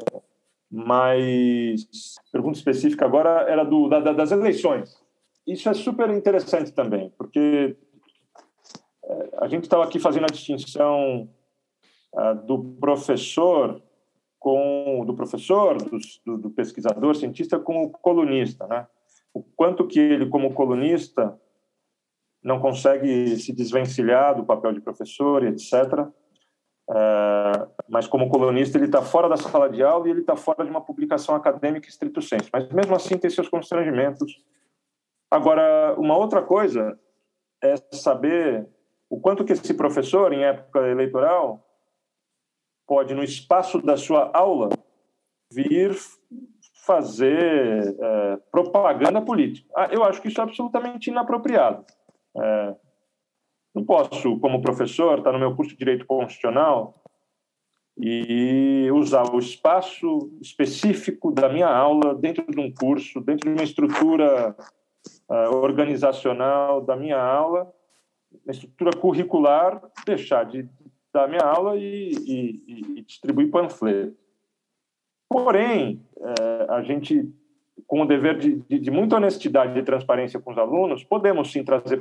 Mas 0.70 2.16
pergunta 2.32 2.58
específica 2.58 3.04
agora 3.04 3.48
era 3.48 3.64
do, 3.64 3.88
da, 3.88 4.00
das 4.00 4.32
eleições. 4.32 5.00
Isso 5.46 5.68
é 5.68 5.74
super 5.74 6.10
interessante 6.10 6.72
também, 6.72 7.12
porque 7.16 7.76
é, 9.04 9.28
a 9.38 9.48
gente 9.48 9.64
estava 9.64 9.84
aqui 9.84 9.98
fazendo 9.98 10.24
a 10.24 10.32
distinção 10.32 11.28
do 12.46 12.76
professor 12.80 13.82
com 14.38 15.04
do 15.04 15.14
professor, 15.14 15.76
do, 16.24 16.38
do, 16.38 16.50
pesquisador, 16.50 17.14
cientista 17.16 17.58
com 17.58 17.84
o 17.84 17.90
colunista, 17.90 18.66
né? 18.66 18.86
O 19.34 19.42
quanto 19.42 19.86
que 19.86 19.98
ele, 19.98 20.26
como 20.26 20.54
colunista, 20.54 21.38
não 22.42 22.60
consegue 22.60 23.36
se 23.36 23.52
desvencilhar 23.52 24.36
do 24.36 24.44
papel 24.44 24.72
de 24.72 24.80
professor, 24.80 25.44
etc. 25.44 26.08
É, 26.88 27.68
mas 27.88 28.06
como 28.06 28.28
colunista 28.28 28.78
ele 28.78 28.86
está 28.86 29.02
fora 29.02 29.28
da 29.28 29.36
sala 29.36 29.68
de 29.68 29.82
aula 29.82 30.06
e 30.06 30.10
ele 30.10 30.20
está 30.20 30.36
fora 30.36 30.64
de 30.64 30.70
uma 30.70 30.80
publicação 30.80 31.34
acadêmica 31.34 31.88
estrito 31.88 32.22
senso. 32.22 32.48
Mas 32.52 32.68
mesmo 32.70 32.94
assim 32.94 33.18
tem 33.18 33.28
seus 33.28 33.48
constrangimentos. 33.48 34.44
Agora, 35.30 35.94
uma 35.98 36.16
outra 36.16 36.42
coisa 36.42 36.98
é 37.62 37.74
saber 37.92 38.68
o 39.10 39.20
quanto 39.20 39.44
que 39.44 39.52
esse 39.52 39.74
professor, 39.74 40.32
em 40.32 40.44
época 40.44 40.80
eleitoral, 40.86 41.64
pode, 42.86 43.14
no 43.14 43.22
espaço 43.22 43.80
da 43.82 43.96
sua 43.96 44.30
aula, 44.32 44.68
vir 45.52 45.96
fazer 46.84 47.96
é, 47.98 48.36
propaganda 48.50 49.20
política. 49.20 49.68
Ah, 49.76 49.88
eu 49.90 50.04
acho 50.04 50.22
que 50.22 50.28
isso 50.28 50.40
é 50.40 50.44
absolutamente 50.44 51.10
inapropriado. 51.10 51.84
É, 52.36 52.76
não 53.76 53.84
posso, 53.84 54.38
como 54.38 54.62
professor, 54.62 55.18
estar 55.18 55.30
no 55.32 55.38
meu 55.38 55.54
curso 55.54 55.72
de 55.72 55.76
Direito 55.76 56.06
Constitucional 56.06 56.94
e 57.98 58.90
usar 58.90 59.30
o 59.30 59.38
espaço 59.38 60.30
específico 60.40 61.30
da 61.30 61.46
minha 61.46 61.68
aula 61.68 62.14
dentro 62.14 62.46
de 62.50 62.58
um 62.58 62.72
curso, 62.72 63.20
dentro 63.20 63.50
de 63.50 63.54
uma 63.54 63.62
estrutura 63.62 64.56
uh, 65.28 65.56
organizacional 65.56 66.80
da 66.80 66.96
minha 66.96 67.20
aula, 67.20 67.70
uma 68.46 68.50
estrutura 68.50 68.96
curricular, 68.96 69.82
deixar 70.06 70.44
de 70.44 70.66
dar 71.12 71.28
minha 71.28 71.44
aula 71.44 71.76
e, 71.76 72.12
e, 72.12 72.98
e 72.98 73.02
distribuir 73.02 73.50
panfleto. 73.50 74.16
Porém, 75.28 76.02
é, 76.18 76.66
a 76.70 76.82
gente, 76.82 77.30
com 77.86 78.00
o 78.02 78.06
dever 78.06 78.38
de, 78.38 78.56
de, 78.56 78.78
de, 78.78 78.90
muita 78.90 79.16
honestidade 79.16 79.78
e 79.78 79.82
transparência 79.82 80.40
com 80.40 80.50
os 80.50 80.58
alunos, 80.58 81.04
podemos 81.04 81.52
sim 81.52 81.64
trazer 81.64 82.00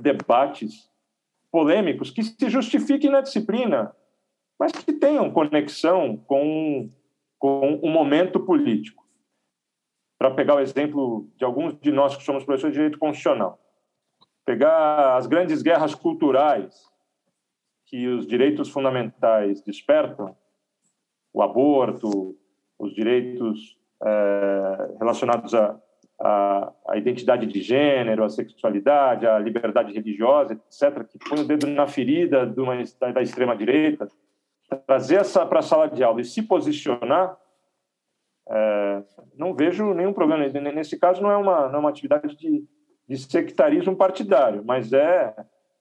debates 0.00 0.88
polêmicos 1.54 2.10
que 2.10 2.24
se 2.24 2.50
justifiquem 2.50 3.08
na 3.08 3.20
disciplina, 3.20 3.94
mas 4.58 4.72
que 4.72 4.92
tenham 4.92 5.30
conexão 5.30 6.16
com, 6.16 6.90
com 7.38 7.76
o 7.76 7.88
momento 7.88 8.40
político. 8.40 9.06
Para 10.18 10.32
pegar 10.32 10.56
o 10.56 10.60
exemplo 10.60 11.30
de 11.36 11.44
alguns 11.44 11.78
de 11.78 11.92
nós 11.92 12.16
que 12.16 12.24
somos 12.24 12.42
professores 12.42 12.72
de 12.72 12.80
direito 12.80 12.98
constitucional, 12.98 13.60
pegar 14.44 15.16
as 15.16 15.28
grandes 15.28 15.62
guerras 15.62 15.94
culturais 15.94 16.90
que 17.86 18.08
os 18.08 18.26
direitos 18.26 18.68
fundamentais 18.68 19.62
despertam, 19.62 20.36
o 21.32 21.40
aborto, 21.40 22.36
os 22.76 22.92
direitos 22.92 23.78
é, 24.04 24.96
relacionados 24.98 25.54
à, 25.54 25.80
à, 26.24 26.72
à, 26.88 26.96
identidade 26.96 27.46
de 27.46 27.60
gênero, 27.60 28.24
à 28.24 28.30
sexualidade, 28.30 29.26
à 29.26 29.38
liberdade 29.38 29.92
religiosa, 29.92 30.54
etc., 30.54 31.04
que 31.04 31.18
põe 31.18 31.40
o 31.40 31.46
dedo 31.46 31.66
na 31.66 31.86
ferida 31.86 32.50
uma, 32.56 32.74
da, 32.98 33.12
da 33.12 33.22
extrema-direita, 33.22 34.08
trazer 34.86 35.16
essa 35.16 35.44
para 35.44 35.58
a 35.58 35.62
sala 35.62 35.88
de 35.88 36.02
aula 36.02 36.22
e 36.22 36.24
se 36.24 36.42
posicionar, 36.42 37.36
é, 38.48 39.02
não 39.36 39.54
vejo 39.54 39.92
nenhum 39.92 40.14
problema. 40.14 40.46
Nesse 40.72 40.98
caso, 40.98 41.22
não 41.22 41.30
é 41.30 41.36
uma, 41.36 41.68
não 41.68 41.76
é 41.76 41.78
uma 41.78 41.90
atividade 41.90 42.34
de, 42.36 42.64
de 43.06 43.18
sectarismo 43.18 43.94
partidário, 43.94 44.62
mas 44.64 44.92
é 44.94 45.34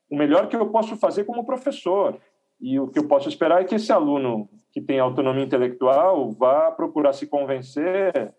o 0.09 0.17
melhor 0.17 0.47
que 0.49 0.55
eu 0.57 0.69
posso 0.69 0.97
fazer 0.97 1.23
como 1.23 1.45
professor. 1.45 2.19
E 2.59 2.79
o 2.79 2.87
que 2.87 2.99
eu 2.99 3.07
posso 3.07 3.29
esperar 3.29 3.61
é 3.61 3.65
que 3.65 3.75
esse 3.75 3.91
aluno 3.91 4.49
que 4.71 4.81
tem 4.81 4.99
autonomia 4.99 5.43
intelectual 5.43 6.31
vá 6.31 6.71
procurar 6.71 7.13
se 7.13 7.27
convencer 7.27 8.33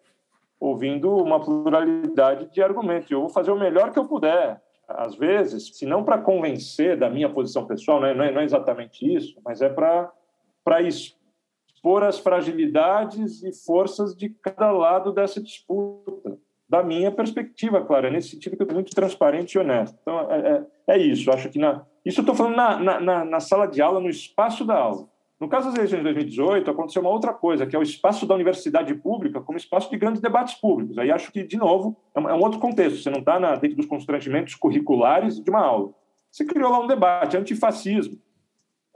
ouvindo 0.64 1.14
uma 1.14 1.38
pluralidade 1.38 2.50
de 2.50 2.62
argumentos. 2.62 3.10
Eu 3.10 3.20
vou 3.20 3.28
fazer 3.28 3.50
o 3.50 3.58
melhor 3.58 3.92
que 3.92 3.98
eu 3.98 4.06
puder. 4.06 4.62
Às 4.88 5.14
vezes, 5.14 5.76
se 5.76 5.84
não 5.84 6.02
para 6.02 6.18
convencer 6.18 6.96
da 6.96 7.10
minha 7.10 7.28
posição 7.28 7.66
pessoal, 7.66 8.00
não 8.00 8.08
é, 8.08 8.14
não 8.14 8.24
é, 8.24 8.32
não 8.32 8.40
é 8.40 8.44
exatamente 8.44 9.04
isso, 9.14 9.38
mas 9.44 9.60
é 9.60 9.68
para 9.68 10.80
expor 10.80 12.02
as 12.02 12.18
fragilidades 12.18 13.42
e 13.42 13.52
forças 13.52 14.16
de 14.16 14.30
cada 14.30 14.72
lado 14.72 15.12
dessa 15.12 15.40
disputa. 15.40 16.38
Da 16.66 16.82
minha 16.82 17.12
perspectiva, 17.12 17.84
claro, 17.84 18.06
é 18.06 18.10
nesse 18.10 18.30
sentido 18.30 18.56
que 18.56 18.62
eu 18.62 18.64
estou 18.64 18.76
muito 18.76 18.94
transparente 18.94 19.54
e 19.54 19.58
honesto. 19.58 19.98
Então, 20.00 20.32
é, 20.32 20.64
é, 20.88 20.94
é 20.94 20.98
isso. 20.98 21.30
Acho 21.30 21.50
que 21.50 21.58
na, 21.58 21.84
isso 22.04 22.20
eu 22.20 22.22
estou 22.22 22.34
falando 22.34 22.56
na, 22.56 23.00
na, 23.00 23.24
na 23.24 23.40
sala 23.40 23.66
de 23.66 23.82
aula, 23.82 24.00
no 24.00 24.08
espaço 24.08 24.64
da 24.64 24.76
aula. 24.76 25.06
No 25.44 25.50
caso 25.50 25.66
das 25.66 25.74
eleições 25.74 25.98
de 25.98 26.04
2018, 26.04 26.70
aconteceu 26.70 27.02
uma 27.02 27.10
outra 27.10 27.34
coisa, 27.34 27.66
que 27.66 27.76
é 27.76 27.78
o 27.78 27.82
espaço 27.82 28.24
da 28.24 28.34
universidade 28.34 28.94
pública 28.94 29.42
como 29.42 29.58
espaço 29.58 29.90
de 29.90 29.98
grandes 29.98 30.22
debates 30.22 30.54
públicos. 30.54 30.96
Aí 30.96 31.10
acho 31.10 31.30
que, 31.30 31.42
de 31.42 31.58
novo, 31.58 31.94
é 32.14 32.20
um, 32.20 32.28
é 32.30 32.32
outro 32.32 32.58
contexto. 32.58 32.96
Você 32.96 33.10
não 33.10 33.18
está 33.18 33.38
dentro 33.56 33.76
dos 33.76 33.84
constrangimentos 33.84 34.54
curriculares 34.54 35.38
de 35.38 35.50
uma 35.50 35.60
aula. 35.60 35.92
Você 36.30 36.46
criou 36.46 36.70
lá 36.70 36.80
um 36.80 36.86
debate, 36.86 37.36
antifascismo. 37.36 38.18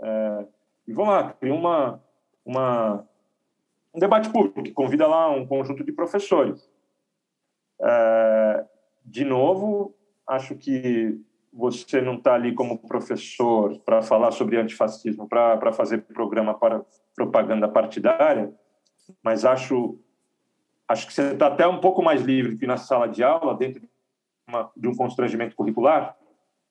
É, 0.01 0.47
e 0.87 0.93
vamos 0.95 1.13
lá, 1.13 1.35
criou 1.35 1.59
uma, 1.59 2.03
uma, 2.43 3.07
um 3.95 3.99
debate 4.01 4.31
público, 4.31 4.63
que 4.63 4.73
convida 4.73 5.07
lá 5.07 5.31
um 5.31 5.47
conjunto 5.47 5.85
de 5.85 5.93
professores. 5.93 6.67
É, 7.79 8.65
de 9.05 9.23
novo, 9.23 9.95
acho 10.27 10.55
que 10.55 11.21
você 11.53 12.01
não 12.01 12.15
está 12.15 12.35
ali 12.35 12.55
como 12.55 12.79
professor 12.79 13.79
para 13.81 14.03
falar 14.03 14.31
sobre 14.31 14.57
antifascismo, 14.57 15.29
para 15.29 15.73
fazer 15.73 15.99
programa 16.03 16.55
para 16.55 16.85
propaganda 17.15 17.69
partidária, 17.69 18.53
mas 19.23 19.45
acho 19.45 19.99
acho 20.87 21.07
que 21.07 21.13
você 21.13 21.33
está 21.33 21.49
até 21.49 21.67
um 21.67 21.81
pouco 21.81 22.03
mais 22.03 22.23
livre 22.23 22.57
que 22.57 22.67
na 22.67 22.79
sala 22.79 23.07
de 23.07 23.23
aula, 23.23 23.55
dentro 23.55 23.81
de, 23.81 23.89
uma, 24.49 24.71
de 24.75 24.89
um 24.89 24.95
constrangimento 24.95 25.55
curricular, 25.55 26.17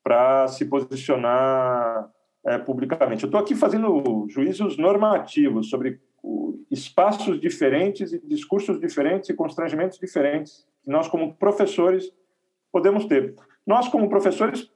para 0.03 0.47
se 0.47 0.65
posicionar 0.65 2.09
é, 2.45 2.57
publicamente. 2.57 3.23
Eu 3.23 3.27
estou 3.27 3.39
aqui 3.39 3.53
fazendo 3.55 4.25
juízos 4.29 4.77
normativos 4.77 5.69
sobre 5.69 5.99
espaços 6.71 7.39
diferentes 7.39 8.11
e 8.11 8.19
discursos 8.19 8.79
diferentes 8.79 9.29
e 9.29 9.33
constrangimentos 9.33 9.99
diferentes 9.99 10.65
que 10.83 10.89
nós, 10.89 11.07
como 11.07 11.35
professores, 11.35 12.11
podemos 12.71 13.05
ter. 13.05 13.35
Nós, 13.67 13.89
como 13.89 14.07
professores, 14.07 14.71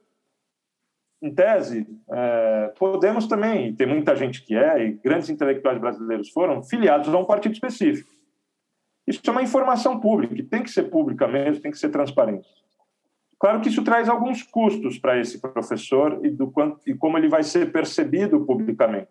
em 1.22 1.34
tese, 1.34 1.86
é, 2.10 2.72
podemos 2.78 3.26
também, 3.26 3.74
tem 3.74 3.86
muita 3.86 4.14
gente 4.14 4.44
que 4.44 4.54
é, 4.54 4.84
e 4.84 4.92
grandes 4.92 5.30
intelectuais 5.30 5.78
brasileiros 5.78 6.28
foram, 6.28 6.62
filiados 6.62 7.08
a 7.08 7.18
um 7.18 7.24
partido 7.24 7.52
específico. 7.52 8.12
Isso 9.06 9.20
é 9.26 9.30
uma 9.30 9.42
informação 9.42 9.98
pública, 9.98 10.34
que 10.34 10.42
tem 10.42 10.62
que 10.62 10.70
ser 10.70 10.84
pública 10.84 11.26
mesmo, 11.26 11.62
tem 11.62 11.70
que 11.70 11.78
ser 11.78 11.88
transparente. 11.88 12.46
Claro 13.38 13.60
que 13.60 13.68
isso 13.68 13.82
traz 13.82 14.08
alguns 14.08 14.42
custos 14.42 14.98
para 14.98 15.18
esse 15.18 15.40
professor 15.40 16.20
e, 16.24 16.30
do 16.30 16.50
quanto, 16.50 16.78
e 16.86 16.94
como 16.94 17.16
ele 17.16 17.28
vai 17.28 17.42
ser 17.42 17.72
percebido 17.72 18.44
publicamente. 18.44 19.08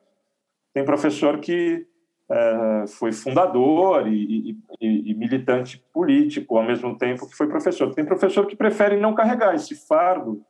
Tem 0.74 0.86
professor 0.86 1.40
que 1.40 1.88
é, 2.32 2.88
foi 2.88 3.12
fundador 3.12 4.08
e, 4.08 4.58
e, 4.80 5.12
e, 5.12 5.14
militante 5.14 5.84
político 5.94 6.58
ao 6.58 6.64
mesmo 6.64 6.98
tempo 6.98 7.28
que 7.28 7.36
foi 7.36 7.48
professor. 7.48 7.94
Tem 7.94 8.06
professor 8.06 8.46
que 8.48 8.56
prefere 8.56 8.96
não 8.96 9.14
carregar 9.14 9.54
esse 9.54 9.76
fardo 9.76 10.42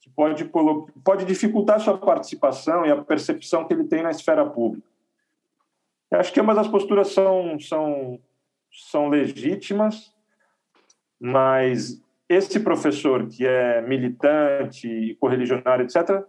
que 0.00 0.10
pode, 0.10 0.50
pode 1.04 1.24
dificultar 1.24 1.78
sua 1.78 1.96
participação 1.96 2.84
e 2.84 2.90
a 2.90 3.00
percepção 3.00 3.64
que 3.64 3.72
ele 3.72 3.84
tem 3.84 4.02
na 4.02 4.10
esfera 4.10 4.44
pública. 4.44 4.86
Eu 6.10 6.18
acho 6.18 6.32
que 6.32 6.40
ambas 6.40 6.58
as 6.58 6.68
posturas 6.68 7.12
são, 7.12 7.58
são, 7.60 8.18
são 8.70 9.08
legítimas, 9.08 10.12
mas 11.20 12.02
esse 12.28 12.58
professor 12.58 13.28
que 13.28 13.46
é 13.46 13.80
militante 13.82 15.16
correligionário, 15.20 15.84
etc., 15.84 16.24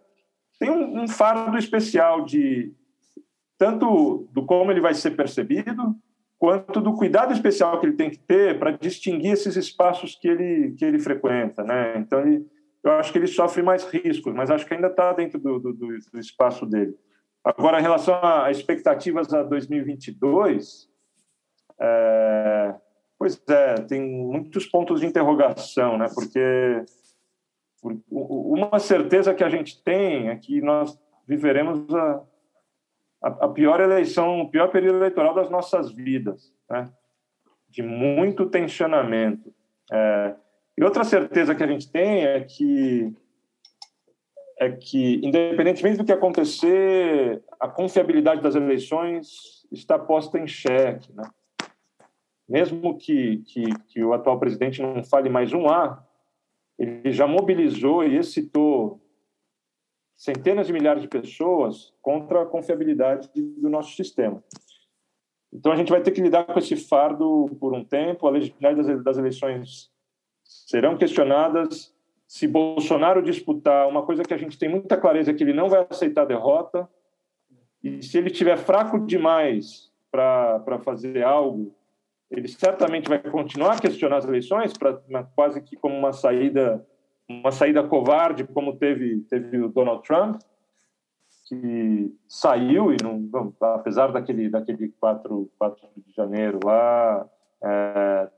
tem 0.60 0.70
um, 0.70 1.04
um 1.04 1.08
fardo 1.08 1.58
especial 1.58 2.24
de 2.24 2.72
tanto 3.58 4.28
do 4.32 4.46
como 4.46 4.72
ele 4.72 4.82
vai 4.82 4.94
ser 4.94 5.12
percebido, 5.12 5.96
quanto 6.38 6.82
do 6.82 6.94
cuidado 6.94 7.34
especial 7.34 7.80
que 7.80 7.86
ele 7.86 7.96
tem 7.96 8.10
que 8.10 8.20
ter 8.20 8.60
para 8.60 8.72
distinguir 8.72 9.32
esses 9.32 9.56
espaços 9.56 10.16
que 10.16 10.28
ele 10.28 10.74
que 10.78 10.86
ele 10.86 11.00
frequenta, 11.00 11.64
né? 11.64 11.98
Então 11.98 12.20
ele 12.20 12.46
eu 12.86 12.92
acho 12.92 13.12
que 13.12 13.18
ele 13.18 13.26
sofre 13.26 13.64
mais 13.64 13.84
riscos, 13.86 14.32
mas 14.36 14.52
acho 14.52 14.64
que 14.64 14.76
ainda 14.76 14.88
está 14.88 15.12
dentro 15.12 15.40
do, 15.40 15.58
do, 15.60 15.74
do, 15.74 16.20
espaço 16.20 16.68
dele. 16.68 16.96
Agora, 17.44 17.80
em 17.80 17.82
relação 17.82 18.14
a 18.24 18.52
expectativas 18.52 19.34
a 19.34 19.42
2022, 19.42 20.88
é, 21.80 22.76
pois 23.18 23.42
é, 23.50 23.74
tem 23.82 24.02
muitos 24.08 24.68
pontos 24.68 25.00
de 25.00 25.08
interrogação, 25.08 25.98
né? 25.98 26.06
Porque 26.14 26.86
uma 28.12 28.78
certeza 28.78 29.34
que 29.34 29.44
a 29.44 29.50
gente 29.50 29.84
tem 29.84 30.30
é 30.30 30.36
que 30.36 30.62
nós 30.62 30.96
viveremos 31.28 31.92
a, 31.94 32.22
a, 33.22 33.48
pior 33.50 33.80
eleição, 33.80 34.42
o 34.42 34.50
pior 34.50 34.70
período 34.70 34.98
eleitoral 34.98 35.34
das 35.34 35.50
nossas 35.50 35.92
vidas, 35.92 36.54
né? 36.70 36.90
De 37.70 37.82
muito 37.82 38.46
tensionamento. 38.46 39.54
É, 39.92 40.36
e 40.78 40.84
outra 40.84 41.04
certeza 41.04 41.56
que 41.56 41.64
a 41.64 41.68
gente 41.68 41.92
tem 41.92 42.26
é 42.26 42.42
que 42.42 43.14
é 44.58 44.72
que, 44.72 45.20
independentemente 45.22 45.98
do 45.98 46.06
que 46.06 46.14
acontecer, 46.14 47.44
a 47.60 47.68
confiabilidade 47.68 48.42
das 48.42 48.56
eleições 48.56 49.66
está 49.72 50.00
posta 50.00 50.40
em 50.40 50.48
xeque. 50.48 51.12
Né? 51.14 51.24
Mesmo 52.48 52.98
que, 52.98 53.38
que, 53.40 53.64
que, 53.88 54.04
o 54.04 54.14
atual 54.14 54.40
presidente 54.40 54.82
não 54.82 55.04
fale 55.04 55.30
mais 55.30 55.52
um 55.52 55.68
A, 55.68 56.02
ele 56.80 57.12
já 57.12 57.28
mobilizou 57.28 58.04
e 58.04 58.18
excitou 58.18 59.02
centenas 60.16 60.68
de 60.68 60.74
milhares 60.74 61.02
de 61.02 61.08
pessoas 61.08 61.94
contra 62.02 62.42
a 62.42 62.46
confiabilidade 62.46 63.30
do 63.36 63.70
nosso 63.70 63.96
sistema. 63.96 64.44
Então, 65.52 65.72
a 65.72 65.76
gente 65.76 65.90
vai 65.90 66.02
ter 66.02 66.12
que 66.12 66.22
lidar 66.22 66.46
com 66.46 66.60
esse 66.60 66.76
fardo 66.76 67.56
por 67.60 67.74
um 67.74 67.84
tempo. 67.84 68.28
A 68.28 68.32
legitimidade 68.32 69.04
das 69.04 69.18
eleições 69.18 69.90
serão 70.44 70.98
questionadas. 70.98 71.94
Se 72.28 72.48
Bolsonaro 72.48 73.22
disputar, 73.22 73.88
uma 73.88 74.04
coisa 74.04 74.24
que 74.24 74.34
a 74.34 74.38
gente 74.38 74.58
tem 74.58 74.68
muita 74.68 74.98
clareza 74.98 75.32
é 75.32 75.34
que 75.34 75.44
ele 75.44 75.54
não 75.54 75.70
vai 75.70 75.86
aceitar 75.90 76.24
a 76.24 76.26
derrota. 76.26 76.90
E 77.84 78.02
se 78.02 78.18
ele 78.18 78.28
estiver 78.28 78.58
fraco 78.58 79.00
demais 79.00 79.92
para 80.12 80.80
fazer 80.84 81.24
algo, 81.24 81.74
ele 82.30 82.48
certamente 82.48 83.08
vai 83.08 83.20
continuar 83.20 83.74
a 83.74 83.80
questionar 83.80 84.18
as 84.18 84.26
eleições, 84.26 84.74
pra, 84.74 84.94
quase 85.36 85.62
que 85.62 85.76
como 85.76 85.96
uma 85.96 86.12
saída 86.12 86.86
uma 87.28 87.52
saída 87.52 87.84
covarde, 87.84 88.44
como 88.44 88.78
teve, 88.78 89.22
teve 89.22 89.58
o 89.58 89.70
Donald 89.70 90.04
Trump, 90.04 90.42
que 91.48 92.14
saiu 92.28 92.92
e 92.92 92.98
não, 93.02 93.54
apesar 93.62 94.12
daquele 94.12 94.50
daquele 94.50 94.90
4, 95.00 95.52
4 95.58 95.88
de 95.98 96.14
janeiro 96.14 96.60
lá 96.64 97.30
é, 97.64 98.30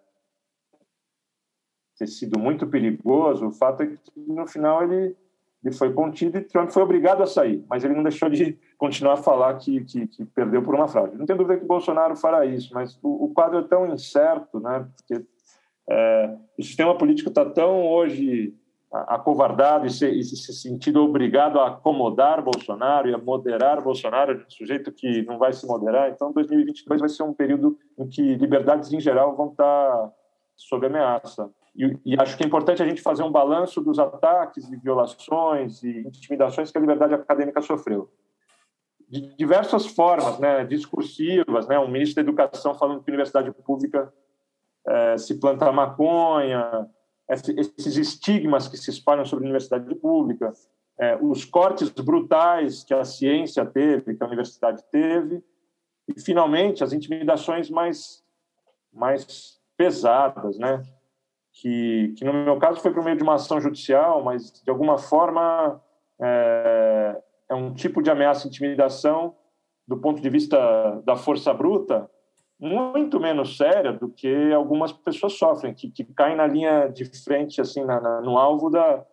ter 1.97 2.07
sido 2.07 2.38
muito 2.38 2.67
perigoso, 2.67 3.47
o 3.47 3.51
fato 3.51 3.83
é 3.83 3.88
que 3.88 3.99
no 4.15 4.45
final 4.45 4.83
ele, 4.83 5.15
ele 5.63 5.75
foi 5.75 5.93
contido 5.93 6.38
e 6.38 6.41
Trump 6.41 6.69
foi 6.69 6.83
obrigado 6.83 7.23
a 7.23 7.27
sair, 7.27 7.65
mas 7.69 7.83
ele 7.83 7.95
não 7.95 8.03
deixou 8.03 8.29
de 8.29 8.57
continuar 8.77 9.13
a 9.13 9.17
falar 9.17 9.55
que, 9.55 9.83
que, 9.85 10.07
que 10.07 10.25
perdeu 10.25 10.61
por 10.61 10.75
uma 10.75 10.88
fraude. 10.88 11.17
Não 11.17 11.25
tem 11.25 11.35
dúvida 11.35 11.59
que 11.59 11.65
Bolsonaro 11.65 12.15
fará 12.15 12.45
isso, 12.45 12.73
mas 12.73 12.99
o, 13.01 13.25
o 13.25 13.33
quadro 13.33 13.59
é 13.59 13.63
tão 13.63 13.91
incerto, 13.91 14.59
né? 14.59 14.88
Porque 14.95 15.25
é, 15.89 16.38
o 16.57 16.63
sistema 16.63 16.97
político 16.97 17.29
está 17.29 17.45
tão 17.45 17.85
hoje 17.88 18.53
acovardado 18.91 19.85
e 19.85 19.89
se, 19.89 20.07
e 20.07 20.23
se 20.23 20.53
sentido 20.53 21.03
obrigado 21.03 21.59
a 21.59 21.67
acomodar 21.67 22.41
Bolsonaro 22.41 23.09
e 23.09 23.13
a 23.13 23.17
moderar 23.17 23.81
Bolsonaro, 23.81 24.45
um 24.45 24.49
sujeito 24.49 24.91
que 24.91 25.23
não 25.23 25.38
vai 25.38 25.51
se 25.51 25.65
moderar. 25.67 26.09
Então, 26.09 26.31
2022 26.31 27.01
vai 27.01 27.09
ser 27.09 27.23
um 27.23 27.33
período 27.33 27.77
em 27.97 28.07
que 28.07 28.35
liberdades 28.35 28.91
em 28.93 28.99
geral 28.99 29.35
vão 29.35 29.49
estar 29.49 30.11
sob 30.55 30.88
ameaça. 30.88 31.49
E, 31.75 31.97
e 32.05 32.15
acho 32.19 32.38
que 32.38 32.43
é 32.43 32.47
importante 32.47 32.81
a 32.81 32.88
gente 32.88 33.01
fazer 33.01 33.23
um 33.23 33.31
balanço 33.31 33.81
dos 33.81 33.99
ataques 33.99 34.69
e 34.71 34.77
violações 34.77 35.83
e 35.83 35.99
intimidações 35.99 36.71
que 36.71 36.77
a 36.77 36.81
liberdade 36.81 37.13
acadêmica 37.13 37.61
sofreu. 37.61 38.09
De 39.09 39.35
diversas 39.35 39.85
formas, 39.85 40.39
né, 40.39 40.65
discursivas, 40.65 41.67
né, 41.67 41.77
um 41.77 41.88
ministro 41.88 42.15
da 42.15 42.29
Educação 42.29 42.73
falando 42.73 43.03
que 43.03 43.09
a 43.09 43.13
universidade 43.13 43.51
pública 43.51 44.11
é, 44.85 45.17
se 45.17 45.39
planta 45.39 45.71
maconha, 45.71 46.89
esses 47.30 47.97
estigmas 47.97 48.67
que 48.67 48.78
se 48.78 48.89
espalham 48.89 49.25
sobre 49.25 49.45
a 49.45 49.47
universidade 49.47 49.93
pública, 49.95 50.53
é, 50.99 51.15
os 51.17 51.45
cortes 51.45 51.89
brutais 51.89 52.84
que 52.84 52.93
a 52.93 53.03
ciência 53.03 53.65
teve, 53.65 54.15
que 54.15 54.23
a 54.23 54.28
universidade 54.28 54.84
teve, 54.91 55.43
e, 56.07 56.19
finalmente, 56.21 56.84
as 56.84 56.93
intimidações 56.93 57.69
mais, 57.69 58.23
mais 58.93 59.59
pesadas, 59.75 60.57
né? 60.57 60.82
que, 61.51 62.13
que, 62.17 62.23
no 62.23 62.34
meu 62.34 62.57
caso, 62.57 62.80
foi 62.80 62.93
por 62.93 63.03
meio 63.03 63.17
de 63.17 63.23
uma 63.23 63.36
ação 63.36 63.59
judicial, 63.59 64.23
mas, 64.23 64.61
de 64.61 64.69
alguma 64.69 64.97
forma, 64.97 65.82
é, 66.19 67.21
é 67.49 67.55
um 67.55 67.73
tipo 67.73 68.01
de 68.01 68.09
ameaça 68.09 68.45
e 68.45 68.49
intimidação 68.49 69.36
do 69.88 69.97
ponto 69.97 70.21
de 70.21 70.30
vista 70.30 71.01
da 71.05 71.15
força 71.15 71.53
bruta, 71.53 72.09
muito 72.60 73.20
menos 73.20 73.58
séria 73.58 73.93
do 73.93 74.10
que 74.10 74.51
algumas 74.51 74.91
pessoas 74.91 75.34
sofrem, 75.34 75.74
que, 75.74 75.89
que 75.91 76.03
caem 76.03 76.36
na 76.36 76.47
linha 76.47 76.88
de 76.88 77.05
frente, 77.24 77.62
assim, 77.62 77.84
na, 77.84 78.01
na, 78.01 78.22
no 78.22 78.38
alvo 78.38 78.70
da, 78.70 79.05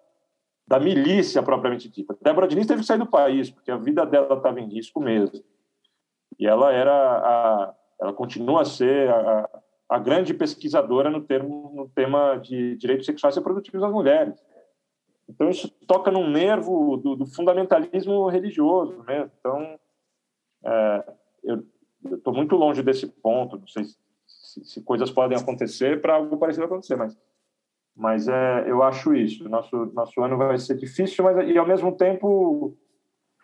da 0.66 0.80
milícia 0.80 1.42
propriamente 1.42 1.88
dita. 1.88 2.16
Débora 2.22 2.49
Diniz 2.49 2.66
teve 2.66 2.80
que 2.80 2.86
sair 2.86 2.99
do 2.99 3.07
país, 3.07 3.51
porque 3.51 3.70
a 3.70 3.76
vida 3.76 4.07
dela 4.07 4.36
estava 4.36 4.61
em 4.61 4.68
risco 4.68 5.01
mesmo. 5.01 5.45
E 6.38 6.47
ela 6.47 6.72
era 6.72 6.92
a, 6.92 7.74
ela 8.01 8.12
continua 8.12 8.62
a 8.62 8.64
ser 8.64 9.11
a, 9.11 9.49
a 9.88 9.99
grande 9.99 10.32
pesquisadora 10.32 11.11
no, 11.11 11.20
termo, 11.22 11.70
no 11.74 11.88
tema 11.88 12.36
de 12.36 12.76
direitos 12.76 13.07
sexuais 13.07 13.36
e 13.36 13.38
reprodutivos 13.38 13.80
das 13.80 13.92
mulheres. 13.92 14.42
Então, 15.28 15.49
isso 15.49 15.70
toca 15.86 16.11
num 16.11 16.28
nervo 16.28 16.97
do, 16.97 17.16
do 17.16 17.26
fundamentalismo 17.26 18.28
religioso 18.28 19.03
mesmo. 19.05 19.30
Então, 19.38 19.78
é, 20.64 21.14
eu, 21.45 21.64
estou 22.12 22.34
muito 22.34 22.57
longe 22.57 22.82
desse 22.82 23.07
ponto. 23.07 23.59
Não 23.59 23.66
sei 23.66 23.84
se, 24.26 24.64
se 24.64 24.82
coisas 24.82 25.11
podem 25.11 25.36
acontecer 25.36 26.00
para 26.00 26.14
algo 26.14 26.36
parecido 26.36 26.66
acontecer, 26.66 26.96
mas 26.96 27.16
mas 27.96 28.26
é, 28.26 28.64
eu 28.68 28.82
acho 28.82 29.14
isso. 29.14 29.48
Nosso 29.48 29.86
nosso 29.94 30.20
ano 30.22 30.36
vai 30.36 30.59
ser 30.59 30.76
difícil, 30.76 31.24
mas 31.24 31.48
e 31.48 31.57
ao 31.57 31.66
mesmo 31.66 31.96
tempo 31.96 32.76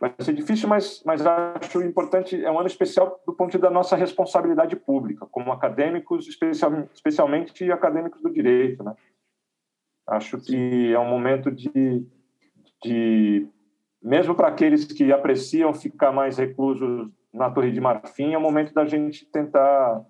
vai 0.01 0.13
ser 0.21 0.33
difícil, 0.35 0.69
mas 0.69 1.03
mas 1.05 1.25
acho 1.25 1.83
importante. 1.83 2.43
É 2.45 2.51
um 2.51 2.59
ano 2.59 2.67
especial 2.67 3.21
do 3.27 3.33
ponto 3.33 3.51
de 3.51 3.59
vista 3.59 3.69
da 3.69 3.75
nossa 3.75 3.97
responsabilidade 3.97 4.75
pública, 4.75 5.27
como 5.27 5.53
acadêmicos, 5.53 6.27
especial, 6.27 6.89
especialmente 6.93 7.71
acadêmicos 7.71 8.21
do 8.23 8.31
direito, 8.31 8.83
né? 8.83 8.95
Acho 10.07 10.41
que 10.41 10.93
é 10.93 10.99
um 10.99 11.09
momento 11.09 11.53
de, 11.53 12.05
de 12.83 13.49
mesmo 14.03 14.35
para 14.35 14.49
aqueles 14.49 14.85
que 14.85 15.13
apreciam 15.13 15.73
ficar 15.73 16.11
mais 16.11 16.39
reclusos 16.39 17.09
na 17.33 17.51
Torre 17.51 17.71
de 17.71 17.81
Marfim, 17.81 18.33
é 18.33 18.39
o 18.39 18.41
momento 18.41 18.75
da 18.75 18.85
gente 18.85 19.25
tentar 19.27 20.05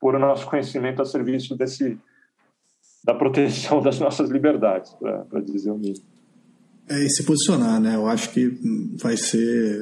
pôr 0.00 0.14
o 0.14 0.18
nosso 0.18 0.46
conhecimento 0.46 1.02
a 1.02 1.04
serviço 1.04 1.56
desse 1.56 1.98
da 3.04 3.14
proteção 3.14 3.80
das 3.80 3.98
nossas 3.98 4.30
liberdades, 4.30 4.92
para 4.94 5.40
dizer 5.40 5.70
o 5.70 5.78
mínimo. 5.78 6.04
É, 6.88 7.04
e 7.04 7.08
se 7.08 7.22
posicionar, 7.22 7.80
né? 7.80 7.94
Eu 7.94 8.06
acho 8.06 8.30
que 8.30 8.58
vai 9.00 9.16
ser 9.16 9.78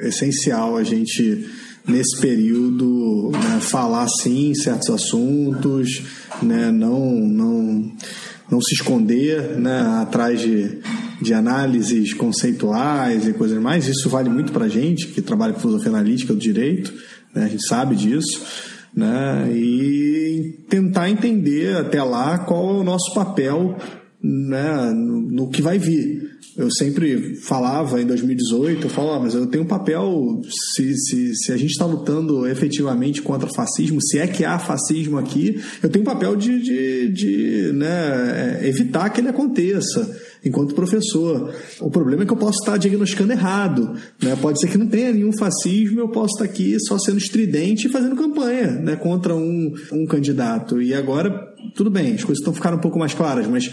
essencial 0.00 0.76
a 0.76 0.84
gente, 0.84 1.50
nesse 1.86 2.20
período, 2.20 3.32
né, 3.32 3.60
falar 3.60 4.06
sim 4.08 4.54
certos 4.54 4.88
assuntos, 4.88 5.88
né? 6.40 6.70
não, 6.70 7.10
não, 7.10 7.92
não 8.48 8.60
se 8.60 8.74
esconder 8.74 9.58
né, 9.58 9.80
atrás 10.00 10.40
de 10.40 10.80
de 11.22 11.32
análises 11.32 12.12
conceituais 12.12 13.26
e 13.26 13.32
coisas 13.32 13.60
mais. 13.60 13.86
Isso 13.86 14.08
vale 14.08 14.28
muito 14.28 14.52
para 14.52 14.66
a 14.66 14.68
gente 14.68 15.08
que 15.08 15.22
trabalha 15.22 15.52
com 15.52 15.60
filosofia 15.60 15.90
analítica 15.90 16.34
do 16.34 16.40
direito, 16.40 16.92
né? 17.34 17.44
a 17.44 17.48
gente 17.48 17.66
sabe 17.66 17.96
disso. 17.96 18.44
Né? 18.94 19.50
E 19.54 20.64
tentar 20.68 21.08
entender 21.08 21.76
até 21.76 22.02
lá 22.02 22.38
qual 22.38 22.76
é 22.76 22.80
o 22.80 22.84
nosso 22.84 23.14
papel 23.14 23.78
né, 24.22 24.92
no, 24.94 25.48
que 25.48 25.60
vai 25.60 25.78
vir. 25.78 26.30
Eu 26.56 26.70
sempre 26.70 27.36
falava 27.36 28.00
em 28.00 28.06
2018, 28.06 28.86
eu 28.86 28.90
falava, 28.90 29.16
ah, 29.16 29.20
mas 29.20 29.34
eu 29.34 29.46
tenho 29.46 29.64
um 29.64 29.66
papel, 29.66 30.40
se, 30.74 30.94
se, 30.96 31.34
se 31.34 31.52
a 31.52 31.56
gente 31.56 31.70
está 31.70 31.86
lutando 31.86 32.46
efetivamente 32.46 33.22
contra 33.22 33.48
o 33.48 33.54
fascismo, 33.54 34.00
se 34.02 34.18
é 34.18 34.26
que 34.26 34.44
há 34.44 34.58
fascismo 34.58 35.18
aqui, 35.18 35.60
eu 35.82 35.88
tenho 35.88 36.02
um 36.02 36.06
papel 36.06 36.36
de, 36.36 36.62
de, 36.62 37.08
de 37.08 37.72
né, 37.72 38.60
é, 38.60 38.68
evitar 38.68 39.08
que 39.10 39.20
ele 39.20 39.28
aconteça 39.28 40.14
enquanto 40.44 40.74
professor. 40.74 41.54
O 41.80 41.90
problema 41.90 42.22
é 42.22 42.26
que 42.26 42.32
eu 42.32 42.36
posso 42.36 42.58
estar 42.60 42.76
diagnosticando 42.76 43.32
errado. 43.32 43.94
Né? 44.22 44.36
Pode 44.40 44.60
ser 44.60 44.68
que 44.68 44.78
não 44.78 44.86
tenha 44.86 45.12
nenhum 45.12 45.32
fascismo, 45.32 46.00
eu 46.00 46.08
posso 46.08 46.34
estar 46.34 46.44
aqui 46.44 46.76
só 46.86 46.98
sendo 46.98 47.18
estridente 47.18 47.86
e 47.86 47.90
fazendo 47.90 48.16
campanha 48.16 48.72
né, 48.72 48.96
contra 48.96 49.34
um, 49.34 49.72
um 49.92 50.06
candidato. 50.06 50.80
E 50.80 50.94
agora 50.94 51.52
tudo 51.74 51.90
bem, 51.90 52.14
as 52.14 52.24
coisas 52.24 52.38
estão 52.38 52.52
ficando 52.52 52.76
um 52.76 52.80
pouco 52.80 52.98
mais 52.98 53.14
claras, 53.14 53.46
mas 53.46 53.70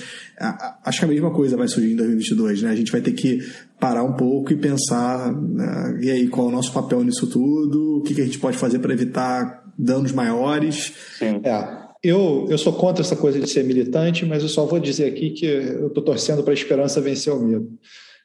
acho 0.86 1.00
que 1.00 1.06
a 1.06 1.08
mesma 1.08 1.32
coisa 1.32 1.58
vai 1.58 1.68
surgir 1.68 1.94
em 1.94 1.96
2022, 1.96 2.62
né? 2.62 2.70
A 2.70 2.76
gente 2.76 2.92
vai 2.92 3.02
ter 3.02 3.12
que 3.12 3.40
parar 3.80 4.04
um 4.04 4.14
pouco 4.14 4.54
e 4.54 4.56
pensar, 4.56 5.34
né? 5.34 6.00
e 6.02 6.12
aí, 6.12 6.28
qual 6.28 6.48
é 6.48 6.50
o 6.50 6.54
nosso 6.54 6.72
papel 6.72 7.04
nisso 7.04 7.28
tudo? 7.28 7.98
O 7.98 8.02
que, 8.04 8.14
que 8.14 8.22
a 8.22 8.26
gente 8.26 8.40
pode 8.40 8.58
fazer 8.58 8.80
para 8.80 8.94
evitar 8.94 9.64
danos 9.78 10.12
maiores? 10.12 10.94
Sim. 11.18 11.42
É. 11.44 11.89
Eu, 12.02 12.48
eu 12.50 12.58
sou 12.58 12.72
contra 12.74 13.04
essa 13.04 13.16
coisa 13.16 13.40
de 13.40 13.50
ser 13.50 13.64
militante, 13.64 14.26
mas 14.26 14.42
eu 14.42 14.50
só 14.50 14.66
vou 14.66 14.80
dizer 14.80 15.06
aqui 15.06 15.32
que 15.32 15.46
eu 15.46 15.88
estou 15.88 16.04
torcendo 16.04 16.44
para 16.44 16.54
a 16.54 16.56
esperança 16.56 17.02
vencer 17.02 17.34
o 17.34 17.40
medo. 17.40 17.70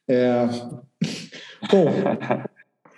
É... 0.09 0.47
Bom, 1.71 1.87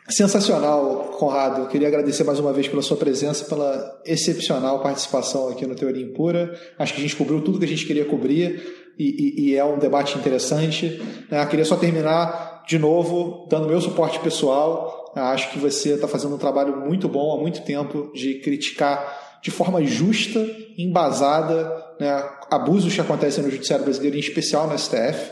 sensacional, 0.09 1.17
Conrado. 1.19 1.63
Eu 1.63 1.69
queria 1.69 1.89
agradecer 1.89 2.25
mais 2.25 2.39
uma 2.39 2.53
vez 2.53 2.69
pela 2.69 2.83
sua 2.83 2.97
presença, 2.97 3.47
pela 3.47 4.01
excepcional 4.05 4.83
participação 4.83 5.49
aqui 5.49 5.67
no 5.67 5.75
Teoria 5.75 6.05
Impura. 6.05 6.53
Acho 6.79 6.93
que 6.93 7.01
a 7.01 7.03
gente 7.03 7.17
cobriu 7.17 7.41
tudo 7.41 7.59
que 7.59 7.65
a 7.65 7.69
gente 7.69 7.87
queria 7.87 8.05
cobrir 8.05 8.93
e, 8.99 9.05
e, 9.05 9.45
e 9.45 9.57
é 9.57 9.65
um 9.65 9.79
debate 9.79 10.19
interessante. 10.19 11.01
Né? 11.31 11.45
Queria 11.47 11.65
só 11.65 11.77
terminar 11.77 12.65
de 12.69 12.79
novo 12.79 13.47
dando 13.49 13.69
meu 13.69 13.81
suporte 13.81 14.19
pessoal. 14.21 15.13
Acho 15.15 15.51
que 15.51 15.59
você 15.59 15.95
está 15.95 16.07
fazendo 16.07 16.35
um 16.35 16.39
trabalho 16.39 16.77
muito 16.77 17.09
bom 17.09 17.35
há 17.35 17.41
muito 17.41 17.63
tempo 17.63 18.13
de 18.15 18.35
criticar 18.41 19.26
de 19.47 19.53
forma 19.53 19.81
justa, 19.85 20.45
embasada, 20.77 21.73
né, 22.01 22.11
abusos 22.51 22.93
que 22.93 23.01
acontecem 23.01 23.45
no 23.45 23.49
Judiciário 23.49 23.85
Brasileiro, 23.85 24.17
em 24.17 24.19
especial 24.19 24.67
no 24.67 24.77
STF, 24.77 25.31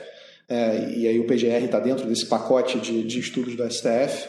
é, 0.49 0.93
e 0.97 1.09
aí 1.09 1.19
o 1.19 1.27
PGR 1.27 1.65
está 1.65 1.81
dentro 1.81 2.07
desse 2.07 2.25
pacote 2.27 2.79
de, 2.79 3.03
de 3.03 3.19
estudos 3.19 3.57
do 3.57 3.69
STF, 3.69 4.29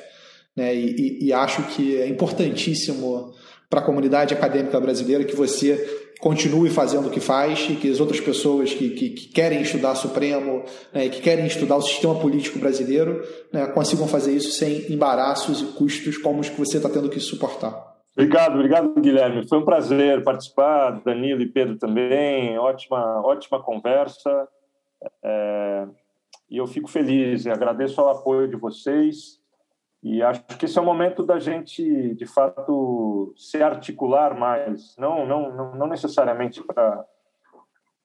né, 0.56 0.74
e, 0.74 1.28
e, 1.28 1.32
acho 1.32 1.62
que 1.68 2.02
é 2.02 2.08
importantíssimo 2.08 3.32
para 3.70 3.80
a 3.80 3.84
comunidade 3.84 4.34
acadêmica 4.34 4.80
brasileira 4.80 5.24
que 5.24 5.36
você 5.36 5.78
continue 6.20 6.72
fazendo 6.72 7.08
o 7.08 7.12
que 7.12 7.20
faz 7.20 7.68
e 7.70 7.76
que 7.76 7.92
as 7.92 8.00
outras 8.00 8.20
pessoas 8.20 8.74
que, 8.74 8.90
que, 8.90 9.10
que 9.12 9.28
querem 9.28 9.62
estudar 9.62 9.94
Supremo 9.94 10.64
né, 10.92 11.10
que 11.10 11.22
querem 11.22 11.46
estudar 11.46 11.76
o 11.76 11.82
sistema 11.84 12.16
político 12.16 12.58
brasileiro 12.58 13.24
né, 13.54 13.68
consigam 13.68 14.08
fazer 14.08 14.32
isso 14.32 14.50
sem 14.52 14.92
embaraços 14.92 15.62
e 15.62 15.66
custos 15.74 16.18
como 16.18 16.40
os 16.40 16.50
que 16.50 16.58
você 16.58 16.78
está 16.78 16.90
tendo 16.90 17.10
que 17.10 17.20
suportar. 17.20 17.95
Obrigado, 18.18 18.55
obrigado, 18.55 18.93
Guilherme. 18.95 19.47
Foi 19.47 19.57
um 19.57 19.66
prazer 19.66 20.24
participar, 20.24 21.01
Danilo 21.03 21.41
e 21.41 21.51
Pedro 21.51 21.78
também. 21.78 22.57
Ótima, 22.57 23.22
ótima 23.22 23.61
conversa. 23.61 24.47
É, 25.22 25.88
e 26.49 26.57
eu 26.57 26.66
fico 26.66 26.89
feliz 26.89 27.45
e 27.45 27.49
agradeço 27.51 28.01
o 28.01 28.07
apoio 28.07 28.47
de 28.47 28.55
vocês. 28.55 29.41
E 30.01 30.22
acho 30.22 30.41
que 30.45 30.66
esse 30.66 30.78
é 30.78 30.82
o 30.82 30.86
momento 30.86 31.26
da 31.26 31.39
gente, 31.39 32.13
de 32.16 32.26
fato, 32.26 33.34
se 33.36 33.61
articular 33.61 34.38
mais, 34.38 34.95
não, 34.97 35.26
não, 35.26 35.76
não 35.76 35.88
necessariamente 35.88 36.63
para 36.63 37.05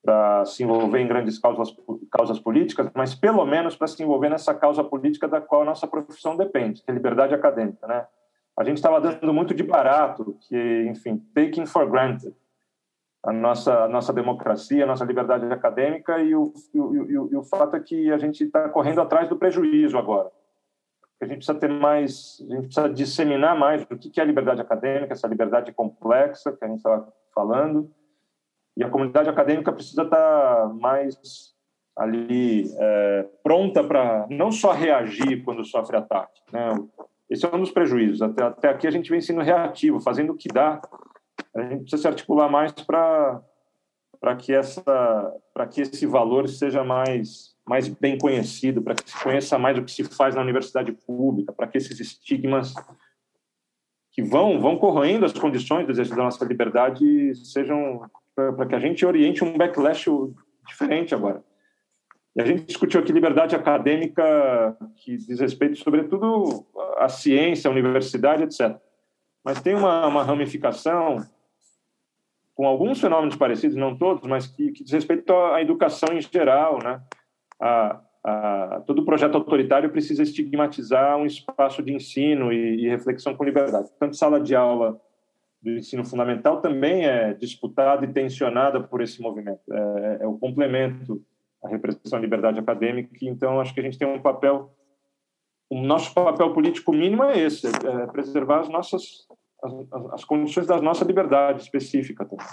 para 0.03 0.43
se 0.45 0.63
envolver 0.63 0.99
em 0.99 1.07
grandes 1.07 1.37
causas, 1.37 1.75
causas 2.11 2.39
políticas, 2.39 2.89
mas 2.95 3.13
pelo 3.13 3.45
menos 3.45 3.75
para 3.75 3.85
se 3.85 4.01
envolver 4.01 4.29
nessa 4.29 4.51
causa 4.51 4.83
política 4.83 5.27
da 5.27 5.39
qual 5.39 5.61
a 5.61 5.65
nossa 5.65 5.85
profissão 5.85 6.35
depende, 6.35 6.81
que 6.81 6.89
é 6.89 6.93
liberdade 6.93 7.35
acadêmica, 7.35 7.85
né? 7.85 8.07
A 8.61 8.63
gente 8.63 8.77
estava 8.77 9.01
dando 9.01 9.33
muito 9.33 9.53
de 9.53 9.63
barato, 9.63 10.37
que, 10.41 10.85
enfim, 10.87 11.17
taking 11.33 11.65
for 11.65 11.89
granted 11.89 12.33
a 13.23 13.31
nossa, 13.31 13.83
a 13.83 13.87
nossa 13.87 14.11
democracia, 14.11 14.83
a 14.83 14.87
nossa 14.87 15.05
liberdade 15.05 15.45
acadêmica, 15.45 16.19
e 16.19 16.35
o, 16.35 16.53
e 16.73 16.79
o, 16.79 17.29
e 17.31 17.35
o 17.35 17.43
fato 17.43 17.75
é 17.75 17.79
que 17.79 18.11
a 18.11 18.17
gente 18.17 18.43
está 18.43 18.67
correndo 18.69 19.01
atrás 19.01 19.29
do 19.29 19.35
prejuízo 19.35 19.97
agora. 19.97 20.31
A 21.19 21.25
gente 21.25 21.37
precisa 21.37 21.59
ter 21.59 21.69
mais, 21.69 22.43
a 22.49 22.55
gente 22.55 22.65
precisa 22.65 22.89
disseminar 22.89 23.55
mais 23.55 23.83
o 23.83 23.97
que 23.97 24.19
é 24.19 24.23
a 24.23 24.25
liberdade 24.25 24.61
acadêmica, 24.61 25.13
essa 25.13 25.27
liberdade 25.27 25.71
complexa 25.71 26.51
que 26.51 26.65
a 26.65 26.67
gente 26.67 26.77
estava 26.77 27.13
falando, 27.33 27.91
e 28.75 28.83
a 28.83 28.89
comunidade 28.89 29.29
acadêmica 29.29 29.71
precisa 29.71 30.01
estar 30.01 30.17
tá 30.17 30.73
mais 30.73 31.51
ali 31.95 32.73
é, 32.75 33.27
pronta 33.43 33.83
para 33.83 34.25
não 34.29 34.51
só 34.51 34.71
reagir 34.71 35.43
quando 35.43 35.63
sofre 35.63 35.97
ataque. 35.97 36.41
Né? 36.51 36.69
Esse 37.31 37.45
é 37.45 37.55
um 37.55 37.61
dos 37.61 37.71
prejuízos. 37.71 38.21
Até, 38.21 38.43
até 38.43 38.69
aqui 38.69 38.85
a 38.85 38.91
gente 38.91 39.09
vem 39.09 39.21
sendo 39.21 39.39
reativo, 39.41 40.01
fazendo 40.01 40.33
o 40.33 40.37
que 40.37 40.49
dá. 40.49 40.81
A 41.55 41.61
gente 41.61 41.83
precisa 41.83 42.01
se 42.01 42.07
articular 42.07 42.49
mais 42.49 42.73
para 42.73 43.41
para 44.19 44.35
que 44.35 44.53
essa 44.53 45.33
para 45.53 45.65
que 45.65 45.81
esse 45.81 46.05
valor 46.05 46.47
seja 46.47 46.83
mais 46.83 47.55
mais 47.65 47.87
bem 47.87 48.17
conhecido, 48.17 48.81
para 48.81 48.95
que 48.95 49.09
se 49.09 49.23
conheça 49.23 49.57
mais 49.57 49.77
o 49.77 49.83
que 49.83 49.91
se 49.91 50.03
faz 50.03 50.35
na 50.35 50.41
universidade 50.41 50.91
pública, 50.91 51.53
para 51.53 51.67
que 51.67 51.77
esses 51.77 51.99
estigmas 51.99 52.73
que 54.11 54.21
vão 54.21 54.59
vão 54.59 54.77
corroendo 54.77 55.25
as 55.25 55.33
condições 55.33 55.85
do 55.85 55.93
exercício 55.93 56.17
da 56.17 56.25
nossa 56.25 56.43
liberdade 56.43 57.33
sejam 57.33 58.01
para 58.35 58.65
que 58.65 58.75
a 58.75 58.79
gente 58.79 59.05
oriente 59.05 59.43
um 59.43 59.57
backlash 59.57 60.05
diferente 60.67 61.15
agora. 61.15 61.41
E 62.35 62.41
a 62.41 62.45
gente 62.45 62.63
discutiu 62.63 62.99
aqui 62.99 63.11
liberdade 63.11 63.55
acadêmica, 63.55 64.77
que 64.95 65.17
diz 65.17 65.39
respeito, 65.39 65.77
sobretudo, 65.77 66.65
à 66.97 67.09
ciência, 67.09 67.67
à 67.67 67.71
universidade, 67.71 68.43
etc. 68.43 68.77
Mas 69.43 69.61
tem 69.61 69.75
uma, 69.75 70.07
uma 70.07 70.23
ramificação 70.23 71.17
com 72.55 72.65
alguns 72.65 73.01
fenômenos 73.01 73.35
parecidos, 73.35 73.75
não 73.75 73.97
todos, 73.97 74.27
mas 74.27 74.47
que, 74.47 74.71
que 74.71 74.83
diz 74.83 74.93
respeito 74.93 75.33
à 75.33 75.61
educação 75.61 76.13
em 76.13 76.21
geral, 76.21 76.79
né? 76.81 77.01
A, 77.59 78.01
a, 78.23 78.83
todo 78.85 79.03
projeto 79.03 79.35
autoritário 79.35 79.89
precisa 79.89 80.23
estigmatizar 80.23 81.17
um 81.17 81.25
espaço 81.25 81.81
de 81.83 81.93
ensino 81.93 82.53
e, 82.53 82.85
e 82.85 82.89
reflexão 82.89 83.35
com 83.35 83.43
liberdade. 83.43 83.89
Tanto 83.99 84.15
sala 84.15 84.39
de 84.39 84.55
aula 84.55 84.99
do 85.61 85.71
ensino 85.71 86.05
fundamental 86.05 86.61
também 86.61 87.05
é 87.05 87.33
disputada 87.33 88.05
e 88.05 88.13
tensionada 88.13 88.81
por 88.81 89.01
esse 89.01 89.21
movimento. 89.21 89.61
É, 89.71 90.17
é 90.21 90.27
o 90.27 90.37
complemento 90.37 91.21
a 91.63 91.67
repressão 91.67 92.17
à 92.17 92.21
liberdade 92.21 92.59
acadêmica. 92.59 93.09
Então, 93.21 93.59
acho 93.59 93.73
que 93.73 93.79
a 93.79 93.83
gente 93.83 93.97
tem 93.97 94.07
um 94.07 94.21
papel. 94.21 94.73
O 95.69 95.81
nosso 95.81 96.13
papel 96.13 96.53
político 96.53 96.91
mínimo 96.91 97.23
é 97.23 97.39
esse: 97.39 97.67
é 97.67 98.07
preservar 98.07 98.61
as 98.61 98.69
nossas 98.69 99.27
as, 99.63 100.13
as 100.13 100.23
condições 100.23 100.67
da 100.67 100.81
nossa 100.81 101.05
liberdade 101.05 101.61
específica. 101.61 102.25
Também. 102.25 102.45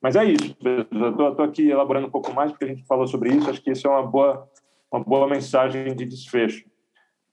Mas 0.00 0.16
é 0.16 0.24
isso. 0.24 0.56
Estou 0.90 1.44
aqui 1.44 1.68
elaborando 1.68 2.08
um 2.08 2.10
pouco 2.10 2.32
mais 2.32 2.50
porque 2.50 2.64
a 2.64 2.68
gente 2.68 2.84
falou 2.86 3.06
sobre 3.06 3.30
isso. 3.30 3.48
Acho 3.48 3.62
que 3.62 3.70
isso 3.70 3.86
é 3.86 3.90
uma 3.90 4.06
boa 4.06 4.48
uma 4.90 5.02
boa 5.02 5.26
mensagem 5.26 5.94
de 5.94 6.04
desfecho. 6.04 6.70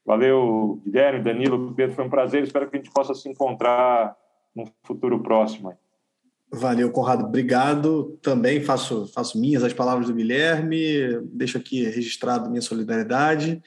Valeu, 0.04 0.80
Guilherme, 0.84 1.22
Danilo, 1.22 1.74
Pedro, 1.74 1.94
foi 1.94 2.04
um 2.04 2.10
prazer. 2.10 2.42
Espero 2.42 2.70
que 2.70 2.76
a 2.76 2.80
gente 2.80 2.90
possa 2.90 3.14
se 3.14 3.28
encontrar 3.28 4.16
no 4.54 4.64
futuro 4.82 5.22
próximo. 5.22 5.76
Valeu, 6.52 6.90
Conrado. 6.90 7.24
Obrigado. 7.24 8.18
Também 8.20 8.60
faço, 8.60 9.10
faço 9.14 9.38
minhas 9.40 9.62
as 9.62 9.72
palavras 9.72 10.08
do 10.08 10.14
Guilherme. 10.14 11.20
Deixo 11.32 11.58
aqui 11.58 11.84
registrado 11.84 12.50
minha 12.50 12.62
solidariedade, 12.62 13.62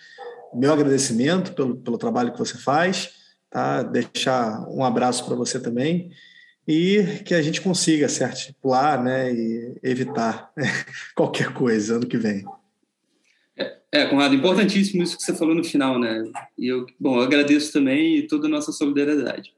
meu 0.54 0.74
agradecimento 0.74 1.54
pelo, 1.54 1.78
pelo 1.78 1.98
trabalho 1.98 2.34
que 2.34 2.40
você 2.40 2.58
faz. 2.58 3.12
Tá? 3.50 3.84
Deixar 3.84 4.68
um 4.70 4.84
abraço 4.84 5.26
para 5.26 5.36
você 5.36 5.60
também 5.60 6.12
e 6.68 7.22
que 7.26 7.34
a 7.34 7.42
gente 7.42 7.62
consiga 7.62 8.08
se 8.08 8.24
articular 8.24 9.02
né, 9.02 9.34
e 9.34 9.76
evitar 9.84 10.52
né, 10.56 10.66
qualquer 11.16 11.54
coisa 11.54 11.96
ano 11.96 12.08
que 12.08 12.18
vem. 12.18 12.46
É, 13.58 13.78
é, 13.92 14.06
Conrado, 14.08 14.34
importantíssimo 14.34 15.04
isso 15.04 15.18
que 15.18 15.24
você 15.24 15.36
falou 15.36 15.54
no 15.54 15.64
final, 15.64 16.00
né? 16.00 16.24
E 16.58 16.68
eu, 16.68 16.86
bom, 17.00 17.18
eu 17.18 17.22
agradeço 17.22 17.72
também 17.72 18.18
e 18.18 18.28
toda 18.28 18.48
a 18.48 18.50
nossa 18.50 18.72
solidariedade. 18.72 19.54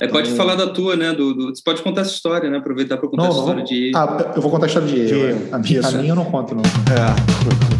É, 0.00 0.08
pode 0.08 0.30
então... 0.30 0.36
falar 0.36 0.54
da 0.54 0.66
tua, 0.66 0.96
né? 0.96 1.12
Do, 1.12 1.34
do, 1.34 1.54
você 1.54 1.62
pode 1.62 1.82
contar 1.82 2.02
essa 2.02 2.12
história, 2.12 2.48
né? 2.48 2.58
Aproveitar 2.58 2.96
para 2.96 3.08
contar 3.08 3.24
não, 3.24 3.30
a 3.30 3.38
história 3.38 3.64
de 3.64 3.92
Ah, 3.94 4.32
eu 4.34 4.42
vou 4.42 4.50
contar 4.50 4.66
a 4.66 4.68
história 4.68 4.88
de 4.88 5.06
Diego. 5.06 5.48
A, 5.52 5.58
minha, 5.58 5.86
a 5.86 5.90
minha 5.92 6.12
eu 6.12 6.16
não 6.16 6.24
conto, 6.24 6.54
não. 6.54 6.62
É. 6.62 7.79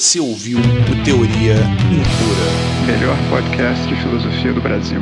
Você 0.00 0.18
ouviu 0.18 0.58
o 0.58 1.04
Teoria 1.04 1.52
Impura. 1.92 2.86
Melhor 2.86 3.18
podcast 3.28 3.86
de 3.86 3.94
filosofia 3.96 4.50
do 4.50 4.60
Brasil. 4.62 4.98